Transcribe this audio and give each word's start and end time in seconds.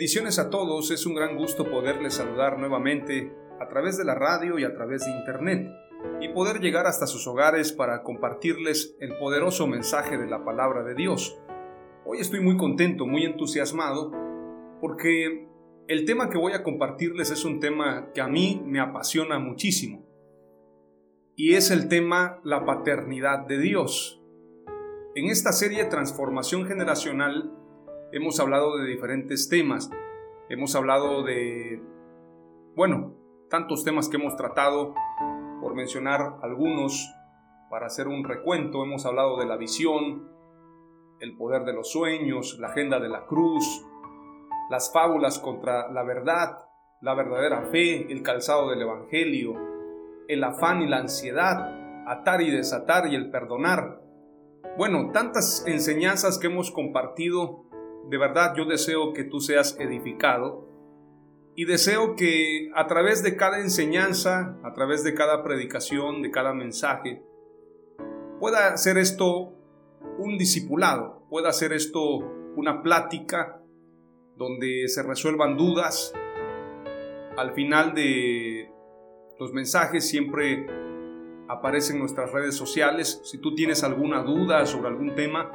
Bendiciones 0.00 0.38
a 0.38 0.48
todos, 0.48 0.90
es 0.92 1.04
un 1.04 1.14
gran 1.14 1.36
gusto 1.36 1.70
poderles 1.70 2.14
saludar 2.14 2.58
nuevamente 2.58 3.34
a 3.60 3.68
través 3.68 3.98
de 3.98 4.06
la 4.06 4.14
radio 4.14 4.58
y 4.58 4.64
a 4.64 4.72
través 4.72 5.04
de 5.04 5.10
internet 5.10 5.70
y 6.22 6.30
poder 6.30 6.62
llegar 6.62 6.86
hasta 6.86 7.06
sus 7.06 7.26
hogares 7.26 7.70
para 7.70 8.02
compartirles 8.02 8.96
el 9.00 9.18
poderoso 9.18 9.66
mensaje 9.66 10.16
de 10.16 10.26
la 10.26 10.42
palabra 10.42 10.84
de 10.84 10.94
Dios. 10.94 11.38
Hoy 12.06 12.18
estoy 12.18 12.40
muy 12.40 12.56
contento, 12.56 13.06
muy 13.06 13.26
entusiasmado, 13.26 14.10
porque 14.80 15.46
el 15.86 16.06
tema 16.06 16.30
que 16.30 16.38
voy 16.38 16.54
a 16.54 16.62
compartirles 16.62 17.30
es 17.30 17.44
un 17.44 17.60
tema 17.60 18.10
que 18.14 18.22
a 18.22 18.26
mí 18.26 18.62
me 18.64 18.80
apasiona 18.80 19.38
muchísimo, 19.38 20.08
y 21.36 21.56
es 21.56 21.70
el 21.70 21.88
tema 21.88 22.40
la 22.42 22.64
paternidad 22.64 23.40
de 23.40 23.58
Dios. 23.58 24.24
En 25.14 25.26
esta 25.26 25.52
serie 25.52 25.84
Transformación 25.84 26.64
Generacional, 26.64 27.59
hemos 28.12 28.40
hablado 28.40 28.78
de 28.78 28.86
diferentes 28.86 29.48
temas. 29.48 29.90
Hemos 30.48 30.74
hablado 30.74 31.22
de, 31.22 31.82
bueno, 32.74 33.14
tantos 33.48 33.84
temas 33.84 34.08
que 34.08 34.16
hemos 34.16 34.36
tratado, 34.36 34.94
por 35.60 35.74
mencionar 35.74 36.38
algunos, 36.42 37.14
para 37.70 37.86
hacer 37.86 38.08
un 38.08 38.24
recuento, 38.24 38.82
hemos 38.82 39.06
hablado 39.06 39.38
de 39.38 39.46
la 39.46 39.56
visión, 39.56 40.28
el 41.20 41.36
poder 41.36 41.64
de 41.64 41.72
los 41.72 41.90
sueños, 41.90 42.58
la 42.58 42.68
agenda 42.68 42.98
de 42.98 43.08
la 43.08 43.26
cruz, 43.26 43.86
las 44.70 44.92
fábulas 44.92 45.38
contra 45.38 45.90
la 45.92 46.02
verdad, 46.02 46.58
la 47.00 47.14
verdadera 47.14 47.62
fe, 47.66 48.10
el 48.10 48.22
calzado 48.22 48.70
del 48.70 48.82
Evangelio, 48.82 49.54
el 50.28 50.42
afán 50.42 50.82
y 50.82 50.88
la 50.88 50.98
ansiedad, 50.98 52.08
atar 52.08 52.40
y 52.40 52.50
desatar 52.50 53.06
y 53.06 53.14
el 53.14 53.30
perdonar. 53.30 54.00
Bueno, 54.76 55.10
tantas 55.12 55.64
enseñanzas 55.66 56.38
que 56.38 56.48
hemos 56.48 56.70
compartido 56.70 57.69
de 58.08 58.18
verdad 58.18 58.54
yo 58.56 58.64
deseo 58.64 59.12
que 59.12 59.24
tú 59.24 59.40
seas 59.40 59.76
edificado 59.78 60.68
y 61.54 61.64
deseo 61.64 62.16
que 62.16 62.70
a 62.74 62.86
través 62.86 63.22
de 63.22 63.36
cada 63.36 63.60
enseñanza, 63.60 64.58
a 64.62 64.72
través 64.72 65.04
de 65.04 65.14
cada 65.14 65.42
predicación, 65.42 66.22
de 66.22 66.30
cada 66.30 66.54
mensaje, 66.54 67.22
pueda 68.38 68.76
ser 68.76 68.98
esto 68.98 69.52
un 70.18 70.38
discipulado, 70.38 71.26
pueda 71.28 71.52
ser 71.52 71.72
esto 71.72 72.00
una 72.56 72.82
plática 72.82 73.60
donde 74.36 74.88
se 74.88 75.02
resuelvan 75.02 75.56
dudas. 75.56 76.14
Al 77.36 77.52
final 77.52 77.94
de 77.94 78.70
los 79.38 79.52
mensajes 79.52 80.08
siempre 80.08 80.66
aparecen 81.48 81.96
en 81.96 82.00
nuestras 82.00 82.32
redes 82.32 82.54
sociales. 82.54 83.20
Si 83.24 83.38
tú 83.38 83.54
tienes 83.54 83.84
alguna 83.84 84.22
duda 84.22 84.64
sobre 84.66 84.88
algún 84.88 85.14
tema, 85.14 85.52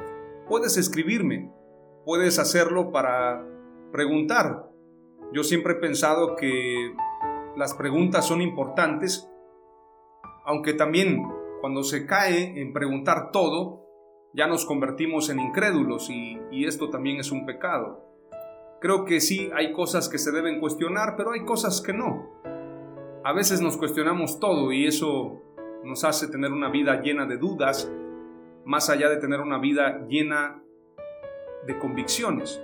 puedes 0.48 0.76
escribirme 0.76 1.50
puedes 2.06 2.38
hacerlo 2.38 2.92
para 2.92 3.44
preguntar. 3.90 4.70
Yo 5.32 5.42
siempre 5.42 5.72
he 5.72 5.76
pensado 5.76 6.36
que 6.36 6.94
las 7.56 7.74
preguntas 7.74 8.24
son 8.24 8.40
importantes, 8.40 9.28
aunque 10.44 10.72
también 10.72 11.24
cuando 11.60 11.82
se 11.82 12.06
cae 12.06 12.60
en 12.60 12.72
preguntar 12.72 13.32
todo, 13.32 13.82
ya 14.32 14.46
nos 14.46 14.64
convertimos 14.64 15.30
en 15.30 15.40
incrédulos 15.40 16.08
y, 16.08 16.38
esto 16.64 16.90
también 16.90 17.18
es 17.18 17.32
un 17.32 17.44
pecado. 17.44 18.04
Creo 18.80 19.04
que 19.04 19.20
sí 19.20 19.50
hay 19.52 19.72
cosas 19.72 20.08
que 20.08 20.18
se 20.18 20.30
deben 20.30 20.60
cuestionar, 20.60 21.14
pero 21.16 21.32
hay 21.32 21.44
cosas 21.44 21.80
que 21.80 21.92
no. 21.92 22.40
A 23.24 23.32
veces 23.32 23.60
nos 23.60 23.76
cuestionamos 23.76 24.38
todo 24.38 24.72
y 24.72 24.86
eso 24.86 25.42
nos 25.82 26.04
hace 26.04 26.28
tener 26.28 26.52
una 26.52 26.70
vida 26.70 27.00
llena 27.02 27.26
de 27.26 27.36
dudas, 27.36 27.90
más 28.64 28.90
allá 28.90 29.08
de 29.08 29.16
tener 29.16 29.40
una 29.40 29.58
vida 29.58 30.06
llena 30.08 30.62
de 31.66 31.78
convicciones. 31.78 32.62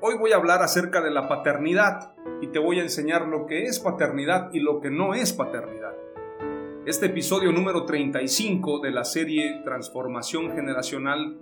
Hoy 0.00 0.16
voy 0.16 0.32
a 0.32 0.36
hablar 0.36 0.62
acerca 0.62 1.02
de 1.02 1.10
la 1.10 1.28
paternidad 1.28 2.14
y 2.40 2.48
te 2.48 2.58
voy 2.58 2.78
a 2.78 2.82
enseñar 2.82 3.28
lo 3.28 3.46
que 3.46 3.64
es 3.64 3.80
paternidad 3.80 4.50
y 4.52 4.60
lo 4.60 4.80
que 4.80 4.90
no 4.90 5.12
es 5.12 5.32
paternidad. 5.32 5.94
Este 6.86 7.06
episodio 7.06 7.52
número 7.52 7.84
35 7.84 8.80
de 8.80 8.90
la 8.90 9.04
serie 9.04 9.60
Transformación 9.64 10.52
Generacional 10.52 11.38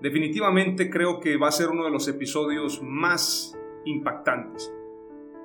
definitivamente 0.00 0.88
creo 0.88 1.18
que 1.18 1.36
va 1.36 1.48
a 1.48 1.52
ser 1.52 1.68
uno 1.68 1.84
de 1.84 1.90
los 1.90 2.06
episodios 2.06 2.80
más 2.80 3.58
impactantes. 3.84 4.72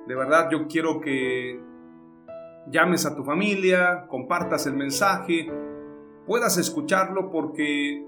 De 0.06 0.14
verdad 0.14 0.48
yo 0.50 0.68
quiero 0.68 1.00
que 1.00 1.60
llames 2.70 3.06
a 3.06 3.16
tu 3.16 3.24
familia, 3.24 4.06
compartas 4.08 4.66
el 4.66 4.74
mensaje, 4.74 5.50
puedas 6.26 6.58
escucharlo 6.58 7.30
porque 7.30 8.06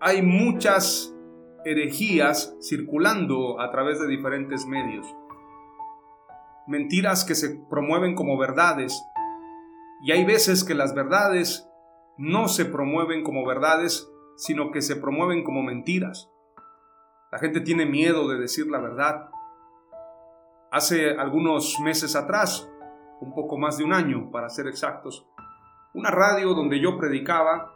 hay 0.00 0.20
muchas 0.20 1.11
herejías 1.64 2.56
circulando 2.60 3.60
a 3.60 3.70
través 3.70 4.00
de 4.00 4.06
diferentes 4.06 4.66
medios. 4.66 5.06
Mentiras 6.66 7.24
que 7.24 7.34
se 7.34 7.56
promueven 7.68 8.14
como 8.14 8.38
verdades. 8.38 9.02
Y 10.02 10.12
hay 10.12 10.24
veces 10.24 10.64
que 10.64 10.74
las 10.74 10.94
verdades 10.94 11.68
no 12.18 12.48
se 12.48 12.64
promueven 12.64 13.22
como 13.22 13.46
verdades, 13.46 14.08
sino 14.36 14.70
que 14.70 14.82
se 14.82 14.96
promueven 14.96 15.44
como 15.44 15.62
mentiras. 15.62 16.30
La 17.30 17.38
gente 17.38 17.60
tiene 17.60 17.86
miedo 17.86 18.28
de 18.28 18.38
decir 18.38 18.66
la 18.66 18.80
verdad. 18.80 19.30
Hace 20.70 21.10
algunos 21.10 21.78
meses 21.80 22.16
atrás, 22.16 22.68
un 23.20 23.34
poco 23.34 23.58
más 23.58 23.78
de 23.78 23.84
un 23.84 23.92
año 23.92 24.30
para 24.30 24.48
ser 24.48 24.66
exactos, 24.66 25.26
una 25.94 26.10
radio 26.10 26.54
donde 26.54 26.80
yo 26.80 26.96
predicaba 26.98 27.72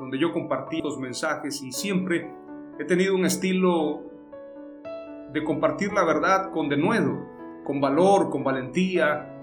donde 0.00 0.18
yo 0.18 0.32
compartí 0.32 0.80
los 0.80 0.98
mensajes 0.98 1.62
y 1.62 1.72
siempre 1.72 2.34
he 2.80 2.84
tenido 2.86 3.14
un 3.14 3.26
estilo 3.26 4.00
de 5.34 5.44
compartir 5.44 5.92
la 5.92 6.02
verdad 6.02 6.50
con 6.50 6.70
denuedo, 6.70 7.26
con 7.62 7.78
valor, 7.78 8.30
con 8.30 8.42
valentía, 8.42 9.36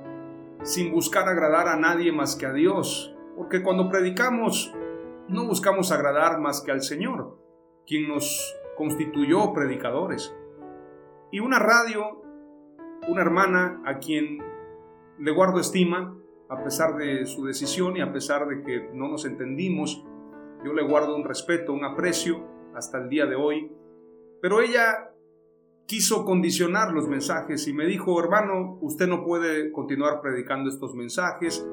sin 0.63 0.91
buscar 0.91 1.29
agradar 1.29 1.67
a 1.67 1.77
nadie 1.77 2.11
más 2.11 2.35
que 2.35 2.47
a 2.47 2.51
Dios, 2.51 3.15
porque 3.35 3.61
cuando 3.61 3.89
predicamos 3.89 4.73
no 5.27 5.45
buscamos 5.45 5.91
agradar 5.91 6.39
más 6.39 6.61
que 6.61 6.71
al 6.71 6.81
Señor, 6.81 7.37
quien 7.85 8.07
nos 8.07 8.57
constituyó 8.75 9.53
predicadores. 9.53 10.35
Y 11.31 11.39
una 11.39 11.59
radio, 11.59 12.23
una 13.07 13.21
hermana 13.21 13.83
a 13.85 13.99
quien 13.99 14.39
le 15.19 15.31
guardo 15.31 15.59
estima, 15.59 16.17
a 16.49 16.63
pesar 16.63 16.95
de 16.95 17.27
su 17.27 17.45
decisión 17.45 17.97
y 17.97 18.01
a 18.01 18.11
pesar 18.11 18.47
de 18.47 18.63
que 18.63 18.89
no 18.95 19.09
nos 19.09 19.25
entendimos, 19.25 20.03
yo 20.65 20.73
le 20.73 20.81
guardo 20.81 21.15
un 21.15 21.23
respeto, 21.23 21.71
un 21.71 21.85
aprecio 21.85 22.56
hasta 22.77 22.99
el 22.99 23.09
día 23.09 23.25
de 23.25 23.35
hoy. 23.35 23.71
Pero 24.41 24.61
ella 24.61 25.11
quiso 25.87 26.25
condicionar 26.25 26.93
los 26.93 27.07
mensajes 27.07 27.67
y 27.67 27.73
me 27.73 27.85
dijo, 27.85 28.19
hermano, 28.19 28.77
usted 28.81 29.07
no 29.07 29.23
puede 29.23 29.71
continuar 29.71 30.21
predicando 30.21 30.69
estos 30.69 30.93
mensajes. 30.93 31.65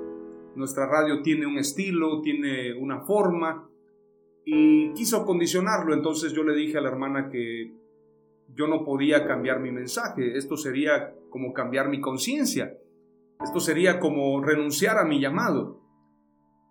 Nuestra 0.55 0.87
radio 0.87 1.21
tiene 1.23 1.47
un 1.47 1.59
estilo, 1.59 2.23
tiene 2.23 2.75
una 2.75 3.01
forma. 3.01 3.69
Y 4.47 4.93
quiso 4.93 5.25
condicionarlo. 5.25 5.95
Entonces 5.95 6.33
yo 6.33 6.45
le 6.45 6.55
dije 6.55 6.79
a 6.79 6.81
la 6.81 6.89
hermana 6.89 7.29
que 7.29 7.75
yo 8.55 8.67
no 8.67 8.85
podía 8.85 9.27
cambiar 9.27 9.61
mi 9.61 9.73
mensaje. 9.73 10.37
Esto 10.39 10.57
sería 10.57 11.15
como 11.29 11.53
cambiar 11.53 11.89
mi 11.89 12.01
conciencia. 12.01 12.79
Esto 13.43 13.61
sería 13.61 13.99
como 13.99 14.41
renunciar 14.43 14.99
a 14.99 15.05
mi 15.05 15.21
llamado. 15.21 15.83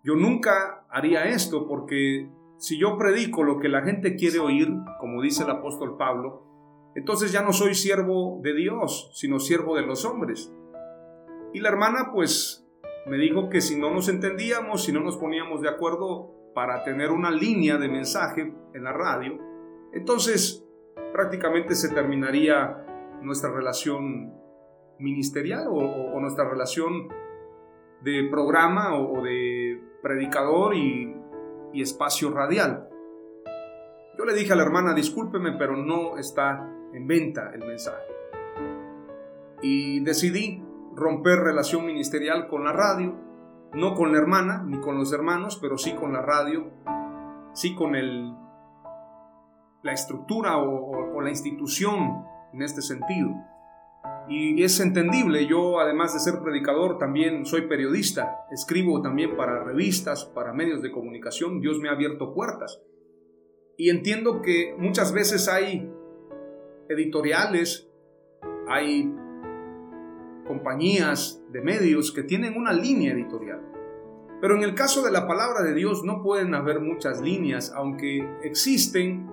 Yo 0.02 0.16
nunca 0.16 0.86
haría 0.90 1.24
esto 1.24 1.66
porque 1.68 2.28
si 2.64 2.78
yo 2.78 2.96
predico 2.96 3.44
lo 3.44 3.58
que 3.58 3.68
la 3.68 3.82
gente 3.82 4.16
quiere 4.16 4.38
oír, 4.38 4.68
como 4.98 5.20
dice 5.20 5.44
el 5.44 5.50
apóstol 5.50 5.98
Pablo, 5.98 6.46
entonces 6.94 7.30
ya 7.30 7.42
no 7.42 7.52
soy 7.52 7.74
siervo 7.74 8.40
de 8.42 8.54
Dios, 8.54 9.10
sino 9.12 9.38
siervo 9.38 9.76
de 9.76 9.82
los 9.82 10.06
hombres. 10.06 10.50
Y 11.52 11.60
la 11.60 11.68
hermana 11.68 12.10
pues 12.10 12.66
me 13.06 13.18
dijo 13.18 13.50
que 13.50 13.60
si 13.60 13.78
no 13.78 13.90
nos 13.90 14.08
entendíamos, 14.08 14.82
si 14.82 14.92
no 14.92 15.00
nos 15.00 15.18
poníamos 15.18 15.60
de 15.60 15.68
acuerdo 15.68 16.32
para 16.54 16.82
tener 16.84 17.10
una 17.10 17.30
línea 17.30 17.76
de 17.76 17.90
mensaje 17.90 18.54
en 18.72 18.82
la 18.82 18.94
radio, 18.94 19.38
entonces 19.92 20.66
prácticamente 21.12 21.74
se 21.74 21.92
terminaría 21.92 22.82
nuestra 23.20 23.52
relación 23.52 24.32
ministerial 24.98 25.66
o, 25.68 26.18
nuestra 26.18 26.48
relación 26.48 27.08
de 28.00 28.26
programa 28.30 28.98
o, 28.98 29.22
de 29.22 29.82
predicador 30.00 30.74
y, 30.74 31.14
y 31.74 31.82
espacio 31.82 32.30
radial. 32.30 32.88
Yo 34.16 34.24
le 34.24 34.32
dije 34.32 34.52
a 34.52 34.56
la 34.56 34.62
hermana, 34.62 34.94
discúlpeme, 34.94 35.52
pero 35.58 35.76
no 35.76 36.16
está 36.16 36.70
en 36.92 37.06
venta 37.06 37.50
el 37.52 37.66
mensaje. 37.66 38.06
Y 39.60 40.00
decidí 40.00 40.62
romper 40.94 41.40
relación 41.40 41.84
ministerial 41.84 42.46
con 42.46 42.64
la 42.64 42.72
radio, 42.72 43.14
no 43.72 43.94
con 43.94 44.12
la 44.12 44.18
hermana 44.18 44.62
ni 44.64 44.78
con 44.78 44.96
los 44.96 45.12
hermanos, 45.12 45.58
pero 45.60 45.76
sí 45.76 45.94
con 45.94 46.12
la 46.12 46.22
radio, 46.22 46.70
sí 47.54 47.74
con 47.74 47.96
el, 47.96 48.32
la 49.82 49.92
estructura 49.92 50.58
o, 50.58 51.20
la 51.20 51.30
institución 51.30 52.24
en 52.52 52.62
este 52.62 52.82
sentido. 52.82 53.30
Y 54.28 54.62
es 54.62 54.80
entendible, 54.80 55.46
yo 55.46 55.80
además 55.80 56.14
de 56.14 56.20
ser 56.20 56.40
predicador 56.42 56.96
también 56.98 57.44
soy 57.44 57.68
periodista, 57.68 58.46
escribo 58.50 59.02
también 59.02 59.36
para 59.36 59.62
revistas, 59.62 60.24
para 60.24 60.54
medios 60.54 60.80
de 60.80 60.90
comunicación, 60.90 61.60
Dios 61.60 61.78
me 61.78 61.90
ha 61.90 61.92
abierto 61.92 62.32
puertas. 62.32 62.80
Y 63.76 63.90
entiendo 63.90 64.40
que 64.40 64.74
muchas 64.78 65.12
veces 65.12 65.48
hay 65.48 65.90
editoriales, 66.88 67.90
hay 68.66 69.12
compañías 70.46 71.42
de 71.50 71.60
medios 71.60 72.12
que 72.12 72.22
tienen 72.22 72.56
una 72.56 72.72
línea 72.72 73.12
editorial. 73.12 73.60
Pero 74.40 74.56
en 74.56 74.62
el 74.62 74.74
caso 74.74 75.02
de 75.02 75.10
la 75.10 75.26
palabra 75.26 75.62
de 75.62 75.74
Dios 75.74 76.02
no 76.04 76.22
pueden 76.22 76.54
haber 76.54 76.80
muchas 76.80 77.20
líneas, 77.20 77.72
aunque 77.74 78.26
existen, 78.42 79.30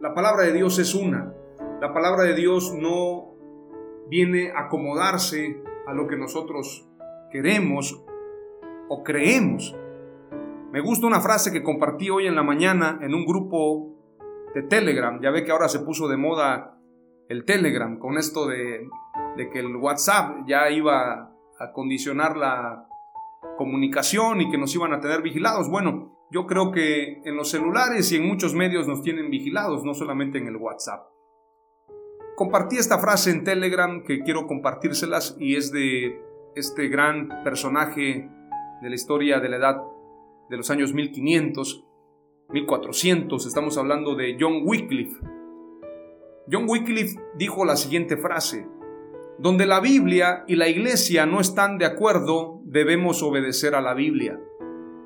la 0.00 0.14
palabra 0.14 0.44
de 0.44 0.52
Dios 0.52 0.78
es 0.78 0.94
una. 0.94 1.34
La 1.80 1.92
palabra 1.92 2.24
de 2.24 2.34
Dios 2.34 2.72
no 2.74 3.31
viene 4.08 4.52
a 4.52 4.66
acomodarse 4.66 5.62
a 5.86 5.94
lo 5.94 6.06
que 6.06 6.16
nosotros 6.16 6.88
queremos 7.30 8.04
o 8.88 9.02
creemos. 9.02 9.74
Me 10.70 10.80
gusta 10.80 11.06
una 11.06 11.20
frase 11.20 11.52
que 11.52 11.62
compartí 11.62 12.10
hoy 12.10 12.26
en 12.26 12.34
la 12.34 12.42
mañana 12.42 12.98
en 13.02 13.14
un 13.14 13.26
grupo 13.26 13.92
de 14.54 14.62
Telegram. 14.62 15.20
Ya 15.20 15.30
ve 15.30 15.44
que 15.44 15.52
ahora 15.52 15.68
se 15.68 15.80
puso 15.80 16.08
de 16.08 16.16
moda 16.16 16.78
el 17.28 17.44
Telegram 17.44 17.98
con 17.98 18.18
esto 18.18 18.46
de, 18.46 18.88
de 19.36 19.50
que 19.50 19.60
el 19.60 19.76
WhatsApp 19.76 20.46
ya 20.46 20.70
iba 20.70 21.34
a 21.58 21.72
condicionar 21.72 22.36
la 22.36 22.86
comunicación 23.56 24.40
y 24.40 24.50
que 24.50 24.58
nos 24.58 24.74
iban 24.74 24.92
a 24.92 25.00
tener 25.00 25.22
vigilados. 25.22 25.70
Bueno, 25.70 26.26
yo 26.30 26.46
creo 26.46 26.72
que 26.72 27.20
en 27.24 27.36
los 27.36 27.50
celulares 27.50 28.10
y 28.12 28.16
en 28.16 28.26
muchos 28.26 28.54
medios 28.54 28.88
nos 28.88 29.02
tienen 29.02 29.30
vigilados, 29.30 29.84
no 29.84 29.94
solamente 29.94 30.38
en 30.38 30.46
el 30.46 30.56
WhatsApp. 30.56 31.11
Compartí 32.42 32.76
esta 32.76 32.98
frase 32.98 33.30
en 33.30 33.44
Telegram 33.44 34.02
que 34.02 34.24
quiero 34.24 34.48
compartírselas 34.48 35.36
y 35.38 35.54
es 35.54 35.70
de 35.70 36.20
este 36.56 36.88
gran 36.88 37.28
personaje 37.44 38.28
de 38.82 38.88
la 38.88 38.94
historia 38.96 39.38
de 39.38 39.48
la 39.48 39.58
edad 39.58 39.80
de 40.50 40.56
los 40.56 40.68
años 40.68 40.92
1500, 40.92 41.86
1400, 42.48 43.46
estamos 43.46 43.78
hablando 43.78 44.16
de 44.16 44.36
John 44.40 44.62
Wycliffe. 44.64 45.20
John 46.50 46.64
Wycliffe 46.68 47.16
dijo 47.38 47.64
la 47.64 47.76
siguiente 47.76 48.16
frase, 48.16 48.66
donde 49.38 49.64
la 49.64 49.78
Biblia 49.78 50.42
y 50.48 50.56
la 50.56 50.66
Iglesia 50.66 51.26
no 51.26 51.38
están 51.38 51.78
de 51.78 51.86
acuerdo, 51.86 52.60
debemos 52.64 53.22
obedecer 53.22 53.76
a 53.76 53.80
la 53.80 53.94
Biblia. 53.94 54.40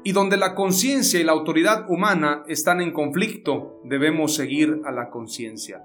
Y 0.04 0.12
donde 0.12 0.38
la 0.38 0.54
conciencia 0.54 1.20
y 1.20 1.24
la 1.24 1.32
autoridad 1.32 1.84
humana 1.90 2.44
están 2.48 2.80
en 2.80 2.94
conflicto, 2.94 3.82
debemos 3.84 4.34
seguir 4.34 4.80
a 4.86 4.90
la 4.90 5.10
conciencia. 5.10 5.84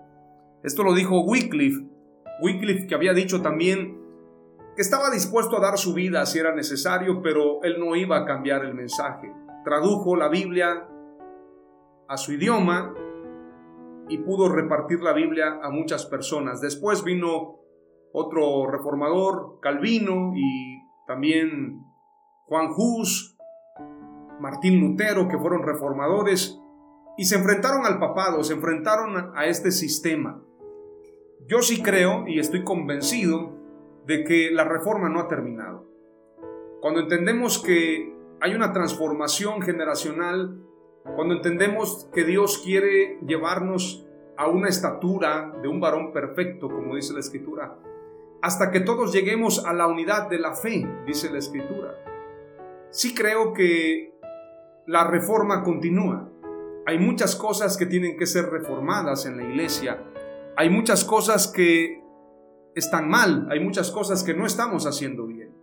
Esto 0.64 0.84
lo 0.84 0.94
dijo 0.94 1.22
Wycliffe, 1.22 1.86
Wycliffe 2.42 2.88
que 2.88 2.96
había 2.96 3.14
dicho 3.14 3.42
también 3.42 4.00
que 4.76 4.82
estaba 4.82 5.10
dispuesto 5.10 5.58
a 5.58 5.62
dar 5.62 5.78
su 5.78 5.94
vida 5.94 6.26
si 6.26 6.40
era 6.40 6.56
necesario, 6.56 7.22
pero 7.22 7.64
él 7.64 7.80
no 7.80 7.96
iba 7.96 8.18
a 8.18 8.26
cambiar 8.26 8.64
el 8.64 8.74
mensaje. 8.74 9.32
Tradujo 9.64 10.16
la 10.16 10.30
Biblia 10.30 10.88
a 12.08 12.18
su 12.18 12.34
idioma 12.34 12.94
y 14.10 14.18
pudo 14.20 14.50
repartir 14.50 15.02
la 15.02 15.14
Biblia 15.14 15.60
a 15.62 15.70
muchas 15.70 16.06
personas. 16.06 16.62
Después 16.62 17.04
vino 17.04 17.60
otro 18.14 18.70
reformador, 18.70 19.60
Calvino, 19.62 20.34
y 20.36 20.82
también 21.08 21.84
Juan 22.46 22.70
Hus, 22.76 23.38
Martín 24.40 24.80
Lutero, 24.80 25.28
que 25.28 25.38
fueron 25.38 25.64
reformadores, 25.64 26.60
y 27.18 27.26
se 27.26 27.36
enfrentaron 27.36 27.86
al 27.86 28.00
papado, 28.00 28.44
se 28.44 28.54
enfrentaron 28.54 29.32
a 29.36 29.46
este 29.46 29.72
sistema. 29.72 30.42
Yo 31.48 31.62
sí 31.62 31.82
creo 31.82 32.28
y 32.28 32.40
estoy 32.40 32.64
convencido 32.64 33.58
de 34.06 34.24
que 34.24 34.52
la 34.52 34.64
reforma 34.64 35.10
no 35.10 35.20
ha 35.20 35.28
terminado. 35.28 35.86
Cuando 36.82 37.02
entendemos 37.02 37.62
que 37.62 38.16
hay 38.40 38.54
una 38.54 38.74
transformación 38.74 39.62
generacional, 39.62 40.62
cuando 41.16 41.36
entendemos 41.36 42.10
que 42.14 42.24
Dios 42.24 42.62
quiere 42.64 43.20
llevarnos 43.26 44.06
a 44.38 44.48
una 44.48 44.70
estatura 44.70 45.54
de 45.62 45.68
un 45.68 45.80
varón 45.80 46.12
perfecto, 46.14 46.70
como 46.70 46.96
dice 46.96 47.14
la 47.14 47.20
Escritura, 47.20 47.78
hasta 48.42 48.72
que 48.72 48.80
todos 48.80 49.14
lleguemos 49.14 49.66
a 49.66 49.74
la 49.74 49.88
unidad 49.88 50.30
de 50.30 50.40
la 50.40 50.56
fe, 50.56 50.88
dice 51.06 51.32
la 51.32 51.40
Escritura. 51.40 51.96
Sí 52.90 53.14
creo 53.14 53.54
que 53.54 54.16
la 54.88 55.06
reforma 55.06 55.64
continúa. 55.64 56.30
Hay 56.86 56.98
muchas 56.98 57.36
cosas 57.36 57.78
que 57.78 57.86
tienen 57.86 58.18
que 58.18 58.26
ser 58.26 58.50
reformadas 58.50 59.26
en 59.26 59.38
la 59.38 59.44
iglesia. 59.44 60.04
Hay 60.58 60.70
muchas 60.70 61.06
cosas 61.06 61.48
que 61.48 62.02
están 62.76 63.10
mal. 63.10 63.48
Hay 63.50 63.60
muchas 63.60 63.92
cosas 63.92 64.24
que 64.24 64.34
no 64.34 64.46
estamos 64.46 64.86
haciendo 64.86 65.26
bien. 65.28 65.56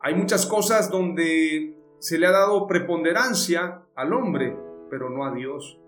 Hay 0.00 0.14
muchas 0.14 0.46
cosas 0.46 0.90
donde 0.90 1.76
se 1.98 2.18
le 2.18 2.26
ha 2.26 2.32
dado 2.32 2.66
preponderancia 2.66 3.82
al 3.94 4.12
hombre, 4.12 4.56
pero 4.90 5.10
no 5.10 5.24
a 5.24 5.34
Dios. 5.34 5.80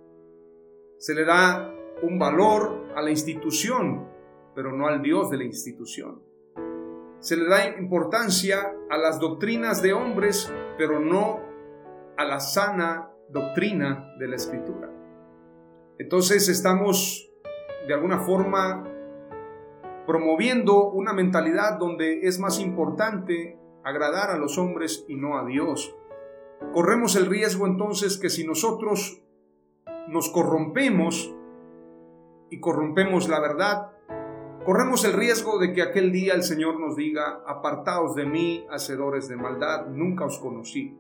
Se 0.99 1.15
le 1.15 1.25
da 1.25 1.73
un 2.03 2.19
valor 2.19 2.89
a 2.97 3.03
la 3.03 3.11
institución, 3.11 4.09
pero 4.55 4.73
no 4.73 4.87
al 4.89 5.03
Dios 5.03 5.31
de 5.31 5.37
la 5.37 5.45
institución. 5.45 6.23
Se 7.21 7.37
le 7.37 7.49
da 7.49 7.79
importancia 7.79 8.73
a 8.91 8.97
las 8.97 9.19
doctrinas 9.19 9.83
de 9.83 9.93
hombres, 9.93 10.53
pero 10.77 11.01
no 11.01 11.41
a 12.17 12.25
la 12.25 12.41
sana 12.41 13.11
doctrina 13.29 14.15
de 14.19 14.29
la 14.29 14.37
escritura. 14.37 14.91
Entonces 15.99 16.49
estamos 16.49 17.28
de 17.87 17.95
alguna 17.95 18.19
forma 18.21 18.85
promoviendo 20.07 20.89
una 20.91 21.13
mentalidad 21.13 21.79
donde 21.79 22.21
es 22.23 22.39
más 22.39 22.61
importante 22.61 23.59
agradar 23.85 24.31
a 24.31 24.39
los 24.39 24.57
hombres 24.57 25.05
y 25.07 25.17
no 25.17 25.39
a 25.39 25.45
Dios. 25.45 25.95
Corremos 26.73 27.15
el 27.17 27.27
riesgo 27.27 27.67
entonces 27.67 28.19
que 28.19 28.31
si 28.31 28.47
nosotros 28.47 29.23
nos 30.09 30.31
corrompemos 30.31 31.35
y 32.51 32.61
corrompemos 32.61 33.29
la 33.29 33.41
verdad, 33.41 33.93
corremos 34.65 35.05
el 35.05 35.13
riesgo 35.13 35.59
de 35.59 35.73
que 35.73 35.83
aquel 35.83 36.11
día 36.11 36.35
el 36.35 36.43
Señor 36.43 36.81
nos 36.81 36.97
diga, 36.97 37.43
apartaos 37.47 38.15
de 38.15 38.25
mí, 38.25 38.67
hacedores 38.71 39.29
de 39.29 39.37
maldad, 39.37 39.89
nunca 39.89 40.25
os 40.25 40.39
conocí. 40.39 40.97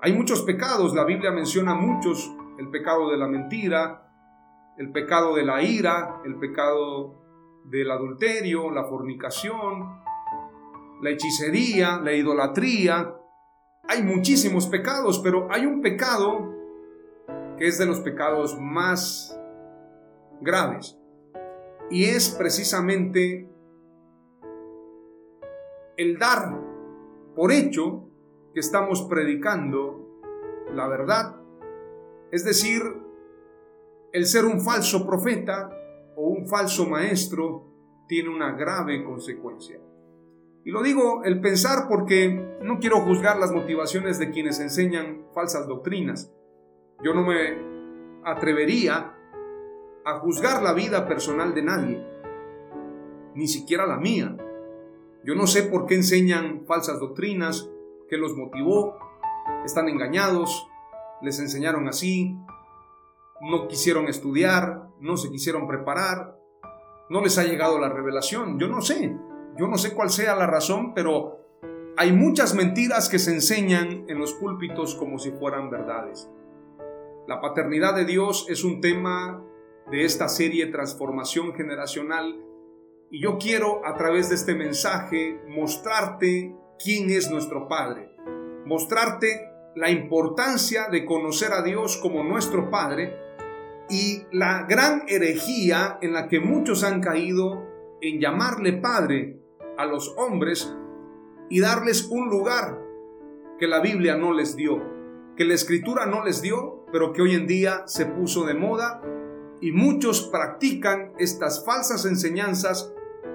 Hay 0.00 0.12
muchos 0.12 0.42
pecados, 0.42 0.94
la 0.94 1.04
Biblia 1.04 1.30
menciona 1.30 1.74
muchos, 1.74 2.30
el 2.58 2.68
pecado 2.68 3.10
de 3.10 3.16
la 3.16 3.26
mentira, 3.26 4.03
el 4.78 4.90
pecado 4.92 5.34
de 5.34 5.44
la 5.44 5.62
ira, 5.62 6.20
el 6.24 6.36
pecado 6.38 7.22
del 7.64 7.90
adulterio, 7.90 8.70
la 8.70 8.84
fornicación, 8.84 10.00
la 11.00 11.10
hechicería, 11.10 11.98
la 11.98 12.12
idolatría. 12.12 13.14
Hay 13.88 14.02
muchísimos 14.02 14.66
pecados, 14.66 15.20
pero 15.20 15.48
hay 15.50 15.66
un 15.66 15.80
pecado 15.80 16.52
que 17.56 17.68
es 17.68 17.78
de 17.78 17.86
los 17.86 18.00
pecados 18.00 18.58
más 18.58 19.38
graves. 20.40 20.98
Y 21.90 22.04
es 22.04 22.30
precisamente 22.30 23.48
el 25.96 26.18
dar 26.18 26.60
por 27.36 27.52
hecho 27.52 28.08
que 28.52 28.60
estamos 28.60 29.02
predicando 29.02 30.20
la 30.72 30.88
verdad. 30.88 31.36
Es 32.32 32.44
decir, 32.44 32.82
el 34.14 34.26
ser 34.26 34.44
un 34.44 34.60
falso 34.60 35.04
profeta, 35.04 35.68
o 36.16 36.28
un 36.28 36.46
falso 36.46 36.88
maestro 36.88 37.66
tiene 38.06 38.28
una 38.28 38.52
grave 38.52 39.02
consecuencia. 39.02 39.80
Y 40.64 40.70
lo 40.70 40.84
digo 40.84 41.24
el 41.24 41.40
pensar 41.40 41.88
porque 41.88 42.28
no 42.62 42.78
quiero 42.78 43.00
juzgar 43.00 43.38
las 43.40 43.50
motivaciones 43.50 44.20
de 44.20 44.30
quienes 44.30 44.60
enseñan 44.60 45.26
falsas 45.34 45.66
doctrinas. 45.66 46.32
Yo 47.02 47.12
no 47.12 47.24
me 47.24 47.58
atrevería 48.24 49.16
a 50.04 50.18
juzgar 50.20 50.62
la 50.62 50.74
vida 50.74 51.08
personal 51.08 51.52
de 51.52 51.62
nadie, 51.64 52.06
ni 53.34 53.48
siquiera 53.48 53.84
la 53.84 53.98
mía. 53.98 54.36
Yo 55.24 55.34
no 55.34 55.48
sé 55.48 55.64
por 55.64 55.86
qué 55.86 55.96
enseñan 55.96 56.64
falsas 56.66 57.00
doctrinas, 57.00 57.68
qué 58.08 58.16
los 58.16 58.36
motivó, 58.36 58.96
están 59.64 59.88
engañados, 59.88 60.68
les 61.20 61.40
enseñaron 61.40 61.88
así, 61.88 62.38
no 63.40 63.68
quisieron 63.68 64.08
estudiar, 64.08 64.88
no 65.00 65.16
se 65.16 65.30
quisieron 65.30 65.66
preparar, 65.66 66.38
no 67.10 67.20
les 67.20 67.36
ha 67.38 67.44
llegado 67.44 67.78
la 67.78 67.88
revelación, 67.88 68.58
yo 68.58 68.68
no 68.68 68.80
sé, 68.80 69.16
yo 69.58 69.68
no 69.68 69.76
sé 69.76 69.94
cuál 69.94 70.10
sea 70.10 70.34
la 70.34 70.46
razón, 70.46 70.94
pero 70.94 71.38
hay 71.96 72.12
muchas 72.12 72.54
mentiras 72.54 73.08
que 73.08 73.18
se 73.18 73.32
enseñan 73.32 74.04
en 74.08 74.18
los 74.18 74.32
púlpitos 74.32 74.94
como 74.94 75.18
si 75.18 75.30
fueran 75.30 75.70
verdades. 75.70 76.28
La 77.28 77.40
paternidad 77.40 77.94
de 77.94 78.04
Dios 78.04 78.46
es 78.48 78.64
un 78.64 78.80
tema 78.80 79.42
de 79.90 80.04
esta 80.04 80.28
serie 80.28 80.66
Transformación 80.66 81.54
Generacional 81.54 82.40
y 83.10 83.22
yo 83.22 83.38
quiero 83.38 83.86
a 83.86 83.96
través 83.96 84.28
de 84.28 84.34
este 84.34 84.54
mensaje 84.54 85.40
mostrarte 85.48 86.54
quién 86.82 87.10
es 87.10 87.30
nuestro 87.30 87.68
Padre, 87.68 88.10
mostrarte 88.64 89.52
la 89.76 89.90
importancia 89.90 90.88
de 90.90 91.04
conocer 91.04 91.52
a 91.52 91.62
Dios 91.62 91.96
como 91.96 92.24
nuestro 92.24 92.70
Padre 92.70 93.23
y 93.88 94.22
la 94.32 94.64
gran 94.64 95.02
herejía 95.08 95.98
en 96.00 96.12
la 96.12 96.28
que 96.28 96.40
muchos 96.40 96.84
han 96.84 97.00
caído 97.00 97.62
en 98.00 98.20
llamarle 98.20 98.72
Padre 98.74 99.40
a 99.76 99.86
los 99.86 100.14
hombres 100.16 100.74
y 101.50 101.60
darles 101.60 102.08
un 102.10 102.28
lugar 102.28 102.80
que 103.58 103.66
la 103.66 103.80
Biblia 103.80 104.16
no 104.16 104.32
les 104.32 104.56
dio, 104.56 104.82
que 105.36 105.44
la 105.44 105.54
Escritura 105.54 106.06
no 106.06 106.24
les 106.24 106.42
dio, 106.42 106.86
pero 106.92 107.12
que 107.12 107.22
hoy 107.22 107.34
en 107.34 107.46
día 107.46 107.82
se 107.86 108.06
puso 108.06 108.44
de 108.44 108.54
moda 108.54 109.02
y 109.60 109.72
muchos 109.72 110.28
practican 110.28 111.12
estas 111.18 111.64
falsas 111.64 112.04
enseñanzas 112.06 112.92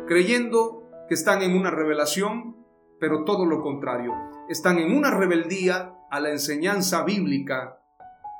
creyendo 0.07 0.83
que 1.07 1.13
están 1.13 1.41
en 1.41 1.55
una 1.55 1.71
revelación, 1.71 2.57
pero 2.99 3.23
todo 3.23 3.45
lo 3.45 3.61
contrario, 3.61 4.13
están 4.49 4.79
en 4.79 4.95
una 4.95 5.11
rebeldía 5.11 5.95
a 6.09 6.19
la 6.19 6.31
enseñanza 6.31 7.03
bíblica 7.03 7.79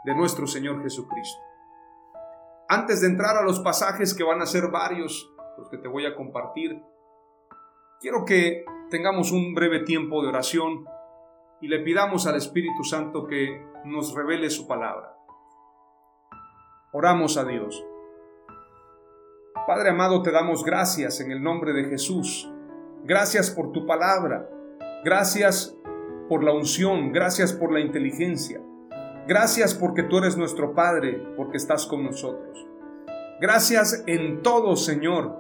de 0.06 0.16
nuestro 0.16 0.48
Señor 0.48 0.82
Jesucristo. 0.82 1.49
Antes 2.72 3.02
de 3.02 3.08
entrar 3.08 3.36
a 3.36 3.42
los 3.42 3.62
pasajes 3.62 4.14
que 4.14 4.24
van 4.24 4.44
a 4.44 4.46
ser 4.46 4.68
varios, 4.68 5.34
los 5.58 5.70
que 5.70 5.80
te 5.80 5.88
voy 5.88 6.06
a 6.06 6.16
compartir, 6.16 6.80
quiero 8.00 8.26
que 8.26 8.64
tengamos 8.92 9.32
un 9.32 9.56
breve 9.56 9.80
tiempo 9.86 10.22
de 10.22 10.28
oración 10.28 10.86
y 11.62 11.68
le 11.68 11.80
pidamos 11.80 12.28
al 12.28 12.36
Espíritu 12.36 12.84
Santo 12.84 13.26
que 13.26 13.60
nos 13.86 14.14
revele 14.14 14.52
su 14.52 14.68
palabra. 14.68 15.18
Oramos 16.92 17.38
a 17.38 17.46
Dios. 17.46 17.84
Padre 19.66 19.90
amado, 19.90 20.22
te 20.22 20.30
damos 20.30 20.64
gracias 20.64 21.22
en 21.22 21.32
el 21.32 21.42
nombre 21.42 21.74
de 21.74 21.86
Jesús. 21.86 22.48
Gracias 23.04 23.50
por 23.50 23.72
tu 23.72 23.88
palabra. 23.88 24.48
Gracias 25.04 25.76
por 26.28 26.44
la 26.44 26.54
unción. 26.54 27.12
Gracias 27.14 27.52
por 27.52 27.74
la 27.74 27.80
inteligencia. 27.80 28.62
Gracias 29.29 29.75
porque 29.75 30.01
tú 30.01 30.17
eres 30.17 30.38
nuestro 30.38 30.74
Padre, 30.74 31.24
porque 31.38 31.57
estás 31.57 31.86
con 31.86 32.03
nosotros. 32.03 32.67
Gracias 33.39 34.03
en 34.07 34.41
todo, 34.41 34.75
Señor. 34.75 35.39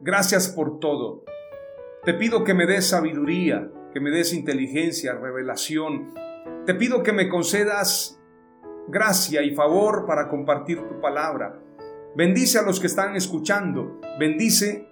Gracias 0.00 0.48
por 0.48 0.80
todo. 0.80 1.22
Te 2.06 2.14
pido 2.14 2.44
que 2.44 2.54
me 2.54 2.64
des 2.64 2.88
sabiduría, 2.88 3.70
que 3.92 4.00
me 4.00 4.08
des 4.08 4.32
inteligencia, 4.32 5.12
revelación. 5.12 6.14
Te 6.64 6.72
pido 6.72 7.02
que 7.02 7.12
me 7.12 7.28
concedas 7.28 8.18
gracia 8.88 9.42
y 9.42 9.54
favor 9.54 10.06
para 10.06 10.30
compartir 10.30 10.78
tu 10.88 10.98
palabra. 11.02 11.60
Bendice 12.16 12.58
a 12.58 12.62
los 12.62 12.80
que 12.80 12.86
están 12.86 13.16
escuchando. 13.16 14.00
Bendice 14.18 14.88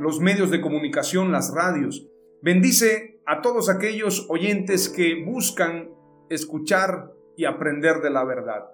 los 0.00 0.18
medios 0.18 0.50
de 0.50 0.60
comunicación, 0.60 1.30
las 1.30 1.54
radios. 1.54 2.04
Bendice 2.42 3.20
a 3.26 3.42
todos 3.42 3.68
aquellos 3.68 4.26
oyentes 4.28 4.88
que 4.88 5.24
buscan 5.24 5.90
escuchar 6.28 7.14
y 7.36 7.44
aprender 7.44 8.00
de 8.00 8.10
la 8.10 8.24
verdad. 8.24 8.64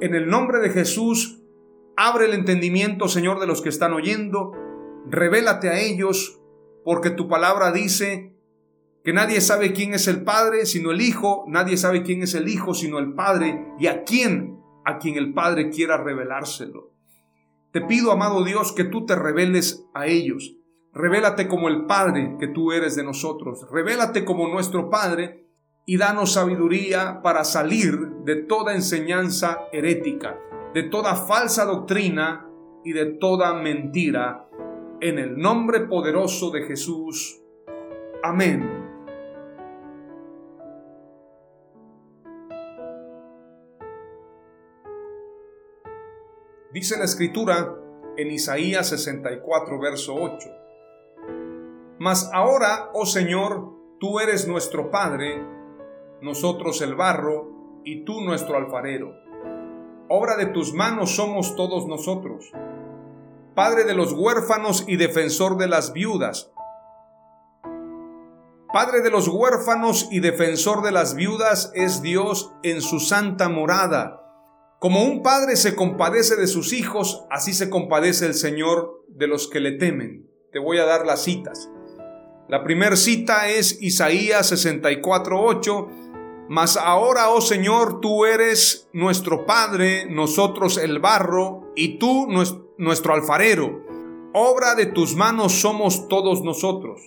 En 0.00 0.14
el 0.14 0.28
nombre 0.28 0.60
de 0.60 0.70
Jesús, 0.70 1.42
abre 1.96 2.26
el 2.26 2.34
entendimiento, 2.34 3.08
Señor, 3.08 3.40
de 3.40 3.46
los 3.46 3.62
que 3.62 3.68
están 3.68 3.92
oyendo. 3.92 4.52
Revélate 5.06 5.68
a 5.68 5.80
ellos, 5.80 6.40
porque 6.84 7.10
tu 7.10 7.28
palabra 7.28 7.72
dice 7.72 8.34
que 9.02 9.12
nadie 9.12 9.40
sabe 9.40 9.72
quién 9.72 9.94
es 9.94 10.06
el 10.06 10.22
Padre 10.22 10.66
sino 10.66 10.90
el 10.90 11.00
Hijo, 11.00 11.44
nadie 11.48 11.76
sabe 11.76 12.02
quién 12.02 12.22
es 12.22 12.34
el 12.34 12.48
Hijo 12.48 12.74
sino 12.74 12.98
el 12.98 13.14
Padre, 13.14 13.66
y 13.78 13.86
a 13.86 14.04
quién, 14.04 14.60
a 14.84 14.98
quien 14.98 15.16
el 15.16 15.34
Padre 15.34 15.70
quiera 15.70 15.96
revelárselo. 15.96 16.92
Te 17.72 17.80
pido, 17.82 18.12
amado 18.12 18.44
Dios, 18.44 18.72
que 18.72 18.84
tú 18.84 19.04
te 19.04 19.14
reveles 19.14 19.84
a 19.94 20.06
ellos. 20.06 20.56
Revélate 20.92 21.48
como 21.48 21.68
el 21.68 21.84
Padre 21.86 22.36
que 22.40 22.48
tú 22.48 22.72
eres 22.72 22.96
de 22.96 23.04
nosotros. 23.04 23.66
Revélate 23.70 24.24
como 24.24 24.48
nuestro 24.48 24.88
Padre 24.88 25.47
y 25.88 25.96
danos 25.96 26.34
sabiduría 26.34 27.22
para 27.22 27.44
salir 27.44 27.98
de 28.22 28.36
toda 28.36 28.74
enseñanza 28.74 29.68
herética, 29.72 30.38
de 30.74 30.82
toda 30.82 31.14
falsa 31.14 31.64
doctrina 31.64 32.46
y 32.84 32.92
de 32.92 33.06
toda 33.06 33.54
mentira. 33.54 34.50
En 35.00 35.18
el 35.18 35.38
nombre 35.38 35.80
poderoso 35.86 36.50
de 36.50 36.64
Jesús. 36.64 37.40
Amén. 38.22 38.68
Dice 46.70 46.98
la 46.98 47.04
escritura 47.04 47.74
en 48.18 48.30
Isaías 48.30 48.90
64, 48.90 49.80
verso 49.80 50.14
8. 50.16 50.48
Mas 51.98 52.30
ahora, 52.34 52.90
oh 52.92 53.06
Señor, 53.06 53.72
tú 53.98 54.20
eres 54.20 54.46
nuestro 54.46 54.90
Padre, 54.90 55.56
nosotros 56.22 56.80
el 56.82 56.94
barro, 56.94 57.82
y 57.84 58.04
tú 58.04 58.20
nuestro 58.20 58.56
alfarero. 58.56 59.14
Obra 60.08 60.36
de 60.36 60.46
tus 60.46 60.74
manos 60.74 61.16
somos 61.16 61.54
todos 61.56 61.86
nosotros. 61.86 62.52
Padre 63.54 63.84
de 63.84 63.94
los 63.94 64.12
huérfanos 64.12 64.84
y 64.86 64.96
defensor 64.96 65.56
de 65.56 65.68
las 65.68 65.92
viudas. 65.92 66.50
Padre 68.72 69.00
de 69.00 69.10
los 69.10 69.28
huérfanos 69.28 70.08
y 70.10 70.20
defensor 70.20 70.82
de 70.82 70.92
las 70.92 71.14
viudas 71.14 71.72
es 71.74 72.02
Dios 72.02 72.52
en 72.62 72.82
su 72.82 73.00
santa 73.00 73.48
morada 73.48 74.28
como 74.78 75.02
un 75.02 75.22
padre 75.24 75.56
se 75.56 75.74
compadece 75.74 76.36
de 76.36 76.46
sus 76.46 76.72
hijos, 76.72 77.24
así 77.30 77.52
se 77.52 77.68
compadece 77.68 78.26
el 78.26 78.34
Señor 78.34 79.04
de 79.08 79.26
los 79.26 79.48
que 79.48 79.58
le 79.58 79.72
temen. 79.72 80.30
Te 80.52 80.60
voy 80.60 80.78
a 80.78 80.84
dar 80.84 81.04
las 81.04 81.24
citas. 81.24 81.68
La 82.48 82.62
primera 82.62 82.94
cita 82.94 83.48
es 83.48 83.82
Isaías 83.82 84.52
64:8. 84.52 85.88
Mas 86.48 86.78
ahora, 86.78 87.30
oh 87.30 87.42
Señor, 87.42 88.00
tú 88.00 88.24
eres 88.24 88.88
nuestro 88.92 89.44
Padre, 89.44 90.06
nosotros 90.10 90.78
el 90.78 90.98
barro, 90.98 91.72
y 91.76 91.98
tú 91.98 92.26
nuestro 92.78 93.14
alfarero. 93.14 93.84
Obra 94.32 94.74
de 94.74 94.86
tus 94.86 95.14
manos 95.14 95.52
somos 95.52 96.08
todos 96.08 96.42
nosotros. 96.42 97.02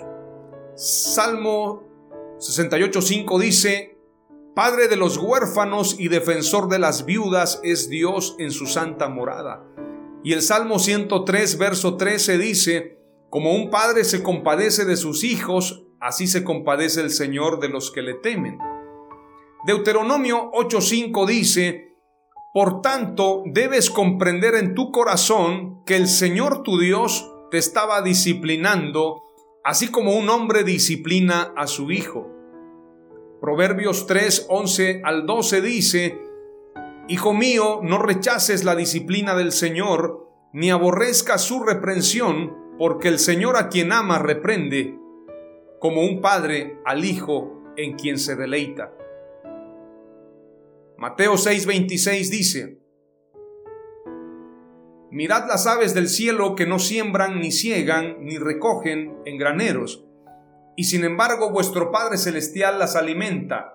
Salmo 0.76 1.84
68:5 2.38 3.40
dice, 3.40 3.98
Padre 4.56 4.88
de 4.88 4.96
los 4.96 5.18
huérfanos 5.18 6.00
y 6.00 6.08
defensor 6.08 6.68
de 6.68 6.80
las 6.80 7.06
viudas 7.06 7.60
es 7.64 7.90
Dios 7.90 8.36
en 8.38 8.52
su 8.52 8.68
santa 8.68 9.08
morada. 9.08 9.64
Y 10.24 10.34
el 10.34 10.42
Salmo 10.42 10.78
103, 10.78 11.58
verso 11.58 11.98
13 11.98 12.38
dice, 12.38 13.00
Como 13.30 13.54
un 13.54 13.70
padre 13.70 14.04
se 14.04 14.22
compadece 14.22 14.86
de 14.86 14.98
sus 14.98 15.24
hijos, 15.24 15.86
así 16.00 16.28
se 16.28 16.44
compadece 16.44 17.02
el 17.02 17.10
Señor 17.10 17.60
de 17.60 17.70
los 17.70 17.92
que 17.92 18.02
le 18.02 18.14
temen. 18.14 18.60
Deuteronomio 19.64 20.52
8:5 20.54 21.28
dice, 21.28 21.94
Por 22.52 22.82
tanto, 22.82 23.44
debes 23.46 23.92
comprender 23.92 24.56
en 24.56 24.74
tu 24.74 24.92
corazón 24.92 25.84
que 25.86 25.96
el 25.96 26.08
Señor 26.08 26.64
tu 26.64 26.80
Dios 26.80 27.32
te 27.52 27.60
estaba 27.60 28.02
disciplinando, 28.02 29.22
así 29.64 29.92
como 29.92 30.14
un 30.14 30.30
hombre 30.30 30.64
disciplina 30.64 31.54
a 31.56 31.68
su 31.68 31.92
hijo. 31.92 32.28
Proverbios 33.40 34.08
3, 34.08 34.48
11 34.50 35.02
al 35.04 35.28
12 35.28 35.62
dice, 35.62 36.20
Hijo 37.08 37.34
mío, 37.34 37.82
no 37.84 38.00
rechaces 38.00 38.64
la 38.64 38.76
disciplina 38.76 39.36
del 39.36 39.52
Señor, 39.52 40.28
ni 40.54 40.72
aborrezcas 40.72 41.44
su 41.44 41.62
reprensión, 41.64 42.58
porque 42.80 43.10
el 43.10 43.20
Señor 43.20 43.58
a 43.58 43.70
quien 43.70 43.92
ama 43.92 44.18
reprende, 44.18 44.98
como 45.80 46.02
un 46.02 46.20
padre 46.20 46.80
al 46.84 47.06
hijo 47.06 47.62
en 47.78 47.94
quien 47.94 48.18
se 48.18 48.36
deleita. 48.36 48.92
Mateo 51.02 51.34
6:26 51.34 52.30
dice, 52.30 52.78
Mirad 55.10 55.48
las 55.48 55.66
aves 55.66 55.96
del 55.96 56.08
cielo 56.08 56.54
que 56.54 56.68
no 56.68 56.78
siembran, 56.78 57.40
ni 57.40 57.52
ciegan, 57.52 58.24
ni 58.24 58.38
recogen 58.38 59.18
en 59.26 59.40
graneros, 59.40 60.06
y 60.78 60.84
sin 60.84 61.04
embargo 61.04 61.50
vuestro 61.50 61.90
Padre 61.90 62.20
Celestial 62.20 62.78
las 62.78 62.96
alimenta. 62.96 63.74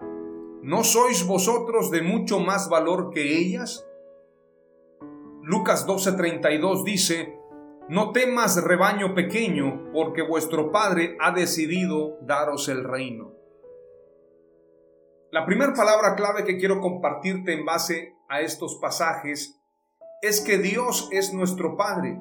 ¿No 0.63 0.85
sois 0.85 1.27
vosotros 1.27 1.91
de 1.91 2.03
mucho 2.03 2.39
más 2.39 2.69
valor 2.69 3.11
que 3.13 3.37
ellas? 3.37 3.85
Lucas 5.43 5.85
12:32 5.85 6.85
dice, 6.85 7.41
No 7.89 8.13
temas 8.13 8.63
rebaño 8.63 9.17
pequeño, 9.17 9.91
porque 9.93 10.23
vuestro 10.23 10.71
Padre 10.71 11.17
ha 11.19 11.33
decidido 11.33 12.19
daros 12.23 12.69
el 12.69 12.85
reino. 12.85 13.35
La 15.37 15.45
primera 15.45 15.75
palabra 15.75 16.17
clave 16.17 16.45
que 16.45 16.57
quiero 16.57 16.81
compartirte 16.81 17.53
en 17.53 17.67
base 17.67 18.17
a 18.27 18.41
estos 18.41 18.77
pasajes 18.77 19.61
es 20.23 20.41
que 20.41 20.57
Dios 20.57 21.11
es 21.13 21.35
nuestro 21.35 21.77
Padre. 21.77 22.19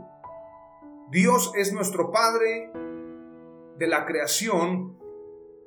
Dios 1.12 1.53
es 1.55 1.72
nuestro 1.72 2.12
Padre 2.12 2.74
de 3.77 3.88
la 3.88 4.05
creación, 4.05 5.00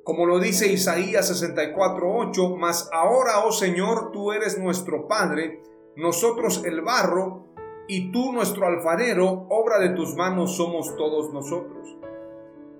como 0.03 0.27
lo 0.27 0.37
dice 0.37 0.71
Isaías 0.71 1.27
64:8, 1.27 2.55
mas 2.55 2.87
ahora, 2.93 3.43
oh 3.43 3.51
Señor, 3.51 4.11
tú 4.11 4.31
eres 4.31 4.59
nuestro 4.59 5.07
Padre, 5.07 5.63
nosotros 5.95 6.63
el 6.65 6.81
barro, 6.81 7.47
y 7.87 8.11
tú 8.11 8.31
nuestro 8.31 8.67
alfarero, 8.67 9.47
obra 9.49 9.79
de 9.79 9.89
tus 9.95 10.15
manos 10.15 10.55
somos 10.55 10.95
todos 10.97 11.33
nosotros. 11.33 11.97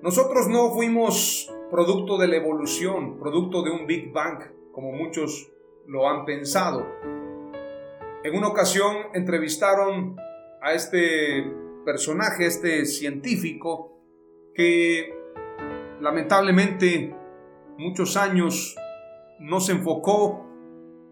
Nosotros 0.04 0.48
no 0.48 0.70
fuimos 0.70 1.52
producto 1.72 2.20
de 2.20 2.28
la 2.28 2.36
evolución, 2.36 3.18
producto 3.18 3.64
de 3.64 3.72
un 3.72 3.88
Big 3.88 4.14
Bang, 4.14 4.59
como 4.72 4.92
muchos 4.92 5.52
lo 5.88 6.08
han 6.08 6.26
pensado. 6.26 6.88
En 8.24 8.36
una 8.36 8.48
ocasión 8.48 8.96
entrevistaron 9.14 10.16
a 10.62 10.74
este 10.74 11.50
personaje, 11.86 12.46
este 12.46 12.86
científico, 12.86 13.98
que 14.54 15.14
lamentablemente 16.02 17.16
muchos 17.78 18.18
años 18.18 18.76
no 19.40 19.60
se 19.62 19.72
enfocó 19.72 20.46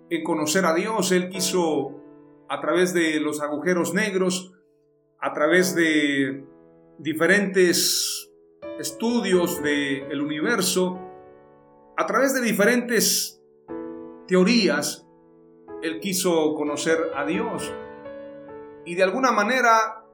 en 0.09 0.23
conocer 0.23 0.65
a 0.65 0.73
Dios, 0.73 1.11
él 1.11 1.29
quiso 1.29 2.01
a 2.49 2.59
través 2.61 2.93
de 2.93 3.19
los 3.19 3.41
agujeros 3.41 3.93
negros, 3.93 4.53
a 5.19 5.33
través 5.33 5.75
de 5.75 6.45
diferentes 6.97 8.31
estudios 8.79 9.61
del 9.61 10.21
universo, 10.21 10.99
a 11.97 12.05
través 12.05 12.33
de 12.33 12.41
diferentes 12.41 13.36
teorías, 14.27 15.07
él 15.81 15.99
quiso 15.99 16.53
conocer 16.55 16.97
a 17.15 17.25
Dios. 17.25 17.73
Y 18.85 18.95
de 18.95 19.03
alguna 19.03 19.31
manera, 19.31 20.05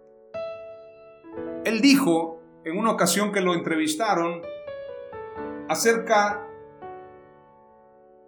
él 1.66 1.82
dijo 1.82 2.40
en 2.64 2.78
una 2.78 2.92
ocasión 2.92 3.32
que 3.32 3.42
lo 3.42 3.54
entrevistaron 3.54 4.42
acerca 5.70 6.48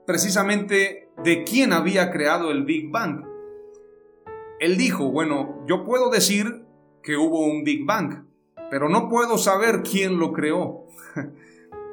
precisamente 0.06 1.10
de 1.24 1.44
quién 1.44 1.74
había 1.74 2.12
creado 2.12 2.52
el 2.52 2.64
Big 2.64 2.92
Bang. 2.92 3.26
Él 4.60 4.78
dijo, 4.78 5.12
bueno, 5.12 5.64
yo 5.68 5.84
puedo 5.84 6.10
decir 6.10 6.66
que 7.04 7.18
hubo 7.18 7.46
un 7.46 7.64
Big 7.64 7.86
Bang, 7.86 8.26
pero 8.70 8.90
no 8.90 9.10
puedo 9.10 9.38
saber 9.38 9.84
quién 9.84 10.20
lo 10.20 10.34
creó. 10.34 10.86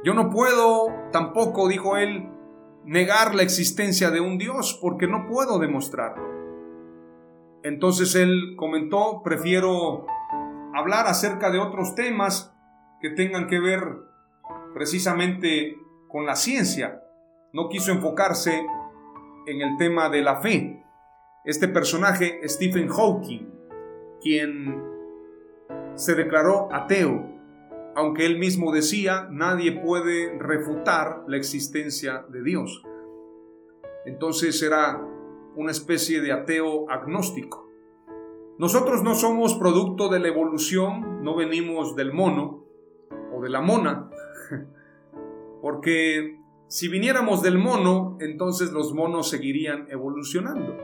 Yo 0.04 0.14
no 0.14 0.30
puedo 0.30 0.88
tampoco, 1.12 1.68
dijo 1.68 1.96
él, 1.96 2.28
negar 2.84 3.34
la 3.34 3.42
existencia 3.42 4.10
de 4.10 4.20
un 4.20 4.38
Dios 4.38 4.78
porque 4.80 5.06
no 5.06 5.26
puedo 5.26 5.58
demostrarlo. 5.58 6.32
Entonces 7.62 8.14
él 8.14 8.54
comentó, 8.56 9.22
prefiero 9.22 10.06
hablar 10.74 11.06
acerca 11.06 11.50
de 11.50 11.58
otros 11.58 11.94
temas 11.94 12.52
que 13.00 13.10
tengan 13.10 13.46
que 13.46 13.60
ver 13.60 13.82
precisamente 14.74 15.76
con 16.09 16.26
la 16.26 16.35
ciencia. 16.35 17.02
No 17.52 17.68
quiso 17.68 17.92
enfocarse 17.92 18.64
en 19.46 19.61
el 19.61 19.76
tema 19.76 20.09
de 20.09 20.22
la 20.22 20.37
fe. 20.37 20.85
Este 21.44 21.68
personaje, 21.68 22.40
Stephen 22.48 22.88
Hawking, 22.88 23.48
quien 24.20 24.83
se 25.94 26.14
declaró 26.14 26.68
ateo, 26.72 27.32
aunque 27.94 28.26
él 28.26 28.38
mismo 28.38 28.72
decía, 28.72 29.28
nadie 29.31 29.72
puede 29.72 30.38
refutar 30.38 31.24
la 31.26 31.37
existencia 31.37 32.24
de 32.28 32.42
Dios. 32.42 32.83
Entonces 34.05 34.62
era 34.62 35.00
una 35.55 35.70
especie 35.70 36.20
de 36.20 36.33
ateo 36.33 36.90
agnóstico. 36.90 37.68
Nosotros 38.59 39.02
no 39.02 39.14
somos 39.14 39.55
producto 39.55 40.09
de 40.09 40.20
la 40.20 40.28
evolución, 40.28 41.22
no 41.22 41.37
venimos 41.37 41.96
del 41.96 42.12
mono 42.12 42.64
o 43.35 43.42
de 43.42 43.50
la 43.50 43.61
mona, 43.61 44.11
porque 45.62 46.38
si 46.68 46.88
viniéramos 46.88 47.42
del 47.42 47.59
mono, 47.59 48.16
entonces 48.20 48.72
los 48.72 48.94
monos 48.94 49.28
seguirían 49.28 49.87
evolucionando. 49.90 50.76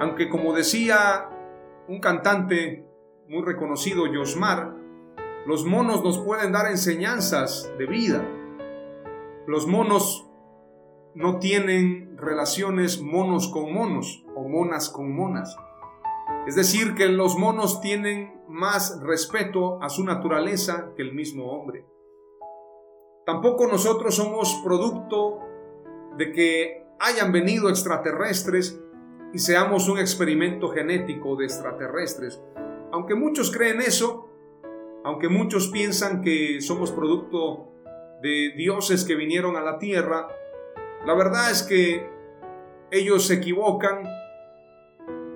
Aunque 0.00 0.28
como 0.28 0.54
decía 0.54 1.28
un 1.88 2.00
cantante 2.00 2.86
muy 3.28 3.42
reconocido, 3.42 4.06
Yosmar, 4.06 4.81
los 5.46 5.64
monos 5.64 6.04
nos 6.04 6.18
pueden 6.18 6.52
dar 6.52 6.70
enseñanzas 6.70 7.72
de 7.76 7.86
vida. 7.86 8.24
Los 9.46 9.66
monos 9.66 10.28
no 11.14 11.38
tienen 11.40 12.16
relaciones 12.16 13.02
monos 13.02 13.48
con 13.48 13.72
monos 13.72 14.24
o 14.36 14.48
monas 14.48 14.88
con 14.88 15.12
monas. 15.14 15.56
Es 16.46 16.54
decir, 16.54 16.94
que 16.94 17.08
los 17.08 17.36
monos 17.36 17.80
tienen 17.80 18.40
más 18.48 19.00
respeto 19.02 19.82
a 19.82 19.88
su 19.88 20.04
naturaleza 20.04 20.92
que 20.96 21.02
el 21.02 21.12
mismo 21.12 21.50
hombre. 21.52 21.86
Tampoco 23.26 23.66
nosotros 23.66 24.14
somos 24.14 24.60
producto 24.64 25.40
de 26.16 26.32
que 26.32 26.86
hayan 27.00 27.32
venido 27.32 27.68
extraterrestres 27.68 28.80
y 29.32 29.38
seamos 29.38 29.88
un 29.88 29.98
experimento 29.98 30.68
genético 30.68 31.36
de 31.36 31.46
extraterrestres. 31.46 32.40
Aunque 32.92 33.14
muchos 33.14 33.50
creen 33.50 33.80
eso, 33.80 34.31
aunque 35.04 35.28
muchos 35.28 35.68
piensan 35.68 36.22
que 36.22 36.60
somos 36.60 36.92
producto 36.92 37.72
de 38.22 38.52
dioses 38.56 39.04
que 39.04 39.16
vinieron 39.16 39.56
a 39.56 39.60
la 39.60 39.78
tierra, 39.78 40.28
la 41.04 41.14
verdad 41.14 41.50
es 41.50 41.62
que 41.62 42.08
ellos 42.90 43.26
se 43.26 43.34
equivocan 43.34 44.04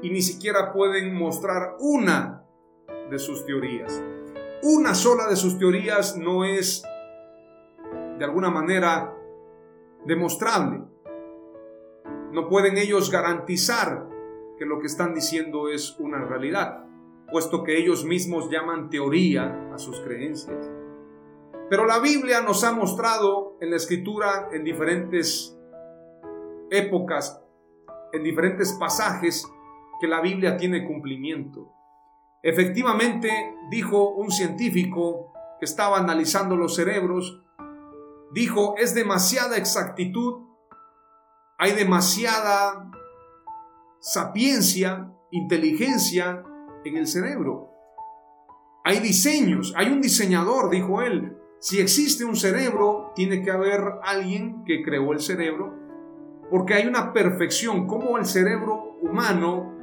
y 0.02 0.10
ni 0.10 0.22
siquiera 0.22 0.72
pueden 0.72 1.14
mostrar 1.14 1.76
una 1.80 2.44
de 3.10 3.18
sus 3.18 3.44
teorías. 3.44 4.02
Una 4.62 4.94
sola 4.94 5.28
de 5.28 5.36
sus 5.36 5.58
teorías 5.58 6.16
no 6.16 6.44
es 6.44 6.84
de 8.18 8.24
alguna 8.24 8.50
manera 8.50 9.14
demostrable. 10.04 10.82
No 12.32 12.48
pueden 12.48 12.78
ellos 12.78 13.10
garantizar 13.10 14.08
que 14.58 14.64
lo 14.64 14.78
que 14.78 14.86
están 14.86 15.14
diciendo 15.14 15.68
es 15.68 15.96
una 15.98 16.24
realidad 16.24 16.85
puesto 17.30 17.64
que 17.64 17.78
ellos 17.78 18.04
mismos 18.04 18.50
llaman 18.50 18.90
teoría 18.90 19.70
a 19.74 19.78
sus 19.78 20.00
creencias. 20.00 20.70
Pero 21.68 21.84
la 21.84 21.98
Biblia 21.98 22.40
nos 22.42 22.62
ha 22.62 22.72
mostrado 22.72 23.56
en 23.60 23.70
la 23.70 23.76
escritura 23.76 24.48
en 24.52 24.62
diferentes 24.62 25.58
épocas, 26.70 27.42
en 28.12 28.22
diferentes 28.22 28.72
pasajes, 28.74 29.46
que 30.00 30.06
la 30.06 30.20
Biblia 30.20 30.56
tiene 30.56 30.86
cumplimiento. 30.86 31.72
Efectivamente, 32.42 33.30
dijo 33.70 34.10
un 34.10 34.30
científico 34.30 35.32
que 35.58 35.64
estaba 35.64 35.98
analizando 35.98 36.54
los 36.54 36.76
cerebros, 36.76 37.42
dijo, 38.32 38.74
es 38.76 38.94
demasiada 38.94 39.56
exactitud, 39.56 40.44
hay 41.58 41.72
demasiada 41.72 42.90
sapiencia, 43.98 45.10
inteligencia 45.32 46.44
en 46.88 46.96
el 46.96 47.06
cerebro. 47.06 47.72
Hay 48.84 49.00
diseños, 49.00 49.74
hay 49.76 49.88
un 49.88 50.00
diseñador, 50.00 50.70
dijo 50.70 51.02
él. 51.02 51.36
Si 51.58 51.80
existe 51.80 52.24
un 52.24 52.36
cerebro, 52.36 53.12
tiene 53.14 53.42
que 53.42 53.50
haber 53.50 53.80
alguien 54.02 54.64
que 54.64 54.82
creó 54.82 55.12
el 55.12 55.20
cerebro, 55.20 55.74
porque 56.50 56.74
hay 56.74 56.86
una 56.86 57.12
perfección, 57.12 57.86
como 57.86 58.18
el 58.18 58.26
cerebro 58.26 58.98
humano 59.02 59.74